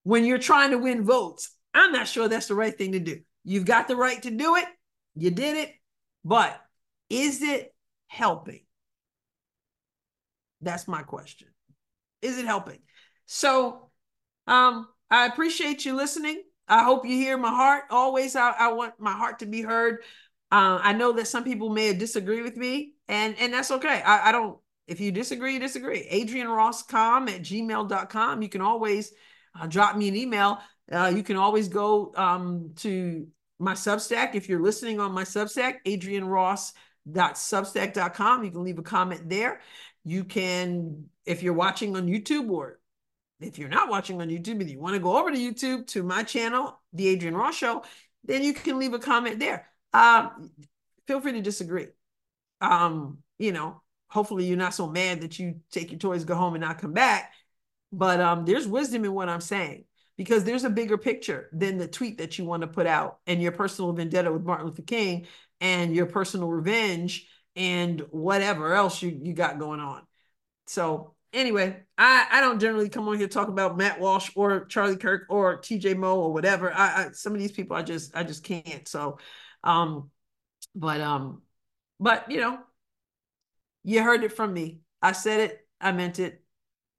when 0.03 0.25
you're 0.25 0.39
trying 0.39 0.71
to 0.71 0.79
win 0.79 1.05
votes. 1.05 1.51
I'm 1.75 1.93
not 1.93 2.09
sure 2.09 2.29
that's 2.29 2.49
the 2.49 2.55
right 2.55 2.77
thing 2.77 2.93
to 2.93 3.01
do. 3.01 3.21
You've 3.45 3.65
got 3.65 3.87
the 3.87 3.97
right 3.97 4.21
to 4.23 4.31
do 4.31 4.57
it. 4.57 4.67
You 5.15 5.31
did 5.31 5.57
it. 5.57 5.73
But 6.25 6.61
is 7.11 7.43
it 7.43 7.73
helping? 8.09 8.65
That's 10.61 10.89
my 10.89 11.03
question. 11.03 11.49
Is 12.23 12.39
it 12.39 12.47
helping? 12.47 12.79
So 13.27 13.91
um, 14.47 14.89
I 15.11 15.27
appreciate 15.27 15.85
you 15.85 15.95
listening. 15.95 16.43
I 16.69 16.85
hope 16.85 17.07
you 17.07 17.17
hear 17.17 17.39
my 17.39 17.51
heart. 17.51 17.85
Always, 17.91 18.37
I, 18.37 18.51
I 18.51 18.73
want 18.73 18.95
my 18.99 19.13
heart 19.13 19.41
to 19.41 19.47
be 19.47 19.63
heard. 19.63 19.99
Uh, 20.51 20.79
I 20.83 20.93
know 20.93 21.13
that 21.13 21.29
some 21.29 21.45
people 21.45 21.71
may 21.71 21.93
disagree 21.93 22.43
with 22.43 22.57
me, 22.57 22.95
and 23.09 23.37
and 23.39 23.53
that's 23.53 23.71
okay. 23.71 24.03
I, 24.03 24.29
I 24.29 24.33
don't. 24.33 24.59
If 24.87 25.01
you 25.01 25.11
disagree, 25.11 25.59
disagree. 25.59 26.07
AdrienneRossCom 26.13 27.29
at 27.29 27.43
gmail.com. 27.43 28.43
You 28.43 28.49
can 28.49 28.61
always 28.61 29.13
uh, 29.61 29.67
drop 29.67 29.97
me 29.97 30.07
an 30.09 30.17
email. 30.17 30.61
Uh, 30.91 31.13
you 31.15 31.23
can 31.25 31.37
always 31.37 31.69
go 31.69 32.13
um, 32.15 32.71
to 32.77 33.27
my 33.59 33.73
Substack 33.73 34.37
if 34.37 34.49
you're 34.49 34.63
listening 34.63 35.01
on 35.01 35.11
my 35.13 35.25
Substack, 35.25 35.79
adrienneross.substack.com. 35.87 38.45
You 38.45 38.51
can 38.53 38.63
leave 38.63 38.79
a 38.79 38.83
comment 38.83 39.29
there. 39.29 39.61
You 40.05 40.23
can, 40.23 41.07
if 41.25 41.43
you're 41.43 41.53
watching 41.53 41.97
on 41.97 42.07
YouTube 42.07 42.49
or 42.51 42.79
if 43.41 43.59
you're 43.59 43.69
not 43.69 43.89
watching 43.89 44.21
on 44.21 44.29
YouTube 44.29 44.61
and 44.61 44.71
you 44.71 44.79
want 44.79 44.95
to 44.95 45.01
go 45.01 45.19
over 45.19 45.31
to 45.31 45.37
YouTube 45.37 45.87
to 45.89 46.03
my 46.03 46.23
channel, 46.23 46.81
The 46.93 47.15
Adrienne 47.15 47.35
Ross 47.35 47.57
Show, 47.57 47.85
then 48.25 48.43
you 48.43 48.55
can 48.55 48.79
leave 48.79 48.95
a 48.95 48.99
comment 48.99 49.39
there. 49.39 49.69
Um, 49.93 50.51
feel 51.07 51.21
free 51.21 51.33
to 51.33 51.43
disagree. 51.43 51.89
Um, 52.61 53.19
you 53.39 53.53
know, 53.53 53.83
hopefully 54.09 54.47
you're 54.47 54.57
not 54.57 54.75
so 54.75 54.87
mad 54.87 55.21
that 55.21 55.39
you 55.39 55.61
take 55.71 55.91
your 55.91 55.99
toys, 55.99 56.25
go 56.25 56.35
home, 56.35 56.55
and 56.55 56.63
not 56.63 56.79
come 56.79 56.93
back. 56.93 57.33
But 57.93 58.21
um, 58.21 58.45
there's 58.45 58.67
wisdom 58.67 59.05
in 59.05 59.13
what 59.13 59.29
I'm 59.29 59.41
saying 59.41 59.85
because 60.17 60.45
there's 60.45 60.65
a 60.65 60.71
bigger 60.71 60.99
picture 60.99 61.49
than 61.53 61.79
the 61.79 61.87
tweet 61.87 62.19
that 62.19 62.39
you 62.39 62.45
want 62.45 62.63
to 62.63 62.67
put 62.67 62.87
out 62.87 63.19
and 63.27 63.41
your 63.41 63.53
personal 63.53 63.93
vendetta 63.93 64.33
with 64.33 64.45
Martin 64.45 64.67
Luther 64.67 64.83
King 64.83 65.27
and 65.61 65.95
your 65.95 66.07
personal 66.07 66.49
revenge 66.49 67.29
and 67.55 68.01
whatever 68.11 68.75
else 68.75 69.03
you, 69.03 69.19
you 69.23 69.35
got 69.35 69.59
going 69.59 69.81
on. 69.81 70.03
So 70.67 71.15
anyway, 71.33 71.83
I, 71.99 72.27
I 72.31 72.41
don't 72.41 72.61
generally 72.61 72.89
come 72.89 73.09
on 73.09 73.19
here 73.19 73.29
talk 73.29 73.49
about 73.49 73.77
Matt 73.77 74.01
Walsh 74.01 74.31
or 74.35 74.65
Charlie 74.67 74.97
Kirk 74.97 75.27
or 75.29 75.61
TJ 75.61 75.97
Moe 75.97 76.21
or 76.21 76.33
whatever. 76.33 76.73
I, 76.73 77.07
I 77.07 77.09
some 77.13 77.35
of 77.35 77.39
these 77.41 77.53
people 77.53 77.77
I 77.77 77.83
just 77.83 78.17
I 78.17 78.23
just 78.23 78.45
can't. 78.45 78.87
So 78.87 79.19
um 79.65 80.11
but 80.75 81.01
um 81.01 81.43
but 82.01 82.31
you 82.31 82.41
know 82.41 82.59
you 83.85 84.03
heard 84.03 84.25
it 84.25 84.33
from 84.33 84.53
me. 84.53 84.81
I 85.01 85.13
said 85.13 85.41
it, 85.41 85.67
I 85.81 85.93
meant 85.93 86.19
it, 86.19 86.43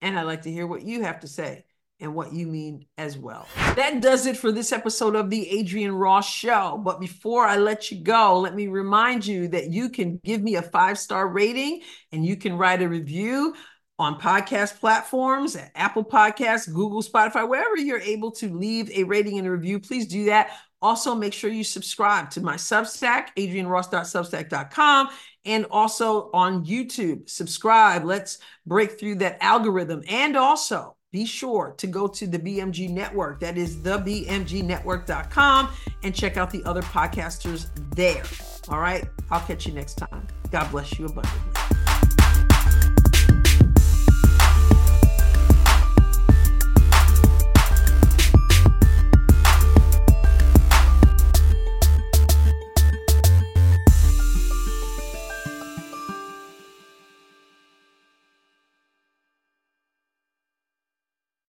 and 0.01 0.17
I'd 0.17 0.23
like 0.23 0.43
to 0.43 0.51
hear 0.51 0.65
what 0.65 0.83
you 0.83 1.03
have 1.03 1.19
to 1.21 1.27
say 1.27 1.65
and 1.99 2.13
what 2.13 2.31
you 2.31 2.47
mean 2.47 2.85
as 2.97 3.17
well. 3.17 3.47
That 3.75 4.01
does 4.01 4.25
it 4.25 4.37
for 4.37 4.51
this 4.51 4.71
episode 4.71 5.15
of 5.15 5.29
the 5.29 5.59
Adrienne 5.59 5.91
Ross 5.91 6.29
Show. 6.29 6.79
But 6.83 6.99
before 6.99 7.45
I 7.45 7.57
let 7.57 7.91
you 7.91 8.01
go, 8.03 8.39
let 8.39 8.55
me 8.55 8.67
remind 8.67 9.25
you 9.25 9.47
that 9.49 9.71
you 9.71 9.89
can 9.89 10.19
give 10.23 10.41
me 10.41 10.55
a 10.55 10.61
five 10.61 10.99
star 10.99 11.27
rating 11.27 11.81
and 12.11 12.25
you 12.25 12.35
can 12.37 12.57
write 12.57 12.81
a 12.81 12.87
review 12.87 13.55
on 13.99 14.19
podcast 14.19 14.79
platforms, 14.79 15.55
at 15.55 15.71
Apple 15.75 16.03
Podcasts, 16.03 16.71
Google, 16.71 17.01
Spotify, 17.01 17.47
wherever 17.47 17.77
you're 17.77 17.99
able 17.99 18.31
to 18.31 18.55
leave 18.55 18.91
a 18.91 19.03
rating 19.03 19.37
and 19.39 19.47
a 19.47 19.51
review, 19.51 19.79
please 19.79 20.05
do 20.07 20.25
that. 20.25 20.51
Also, 20.81 21.15
make 21.15 21.33
sure 21.33 21.49
you 21.49 21.63
subscribe 21.63 22.29
to 22.29 22.41
my 22.41 22.55
Substack, 22.55 23.29
adrienneross.substack.com, 23.35 25.09
and 25.45 25.65
also 25.71 26.29
on 26.33 26.63
YouTube. 26.63 27.27
Subscribe. 27.27 28.05
Let's 28.05 28.37
break 28.67 28.99
through 28.99 29.15
that 29.15 29.37
algorithm. 29.41 30.03
And 30.07 30.37
also, 30.37 30.95
be 31.11 31.25
sure 31.25 31.73
to 31.77 31.87
go 31.87 32.07
to 32.07 32.27
the 32.27 32.37
BMG 32.37 32.89
Network. 32.89 33.39
That 33.39 33.57
is 33.57 33.77
thebmgnetwork.com 33.77 35.69
and 36.03 36.13
check 36.13 36.37
out 36.37 36.51
the 36.51 36.63
other 36.65 36.83
podcasters 36.83 37.67
there. 37.95 38.23
All 38.69 38.79
right. 38.79 39.05
I'll 39.31 39.41
catch 39.41 39.65
you 39.65 39.73
next 39.73 39.95
time. 39.95 40.27
God 40.51 40.69
bless 40.69 40.99
you 40.99 41.05
abundantly. 41.05 41.66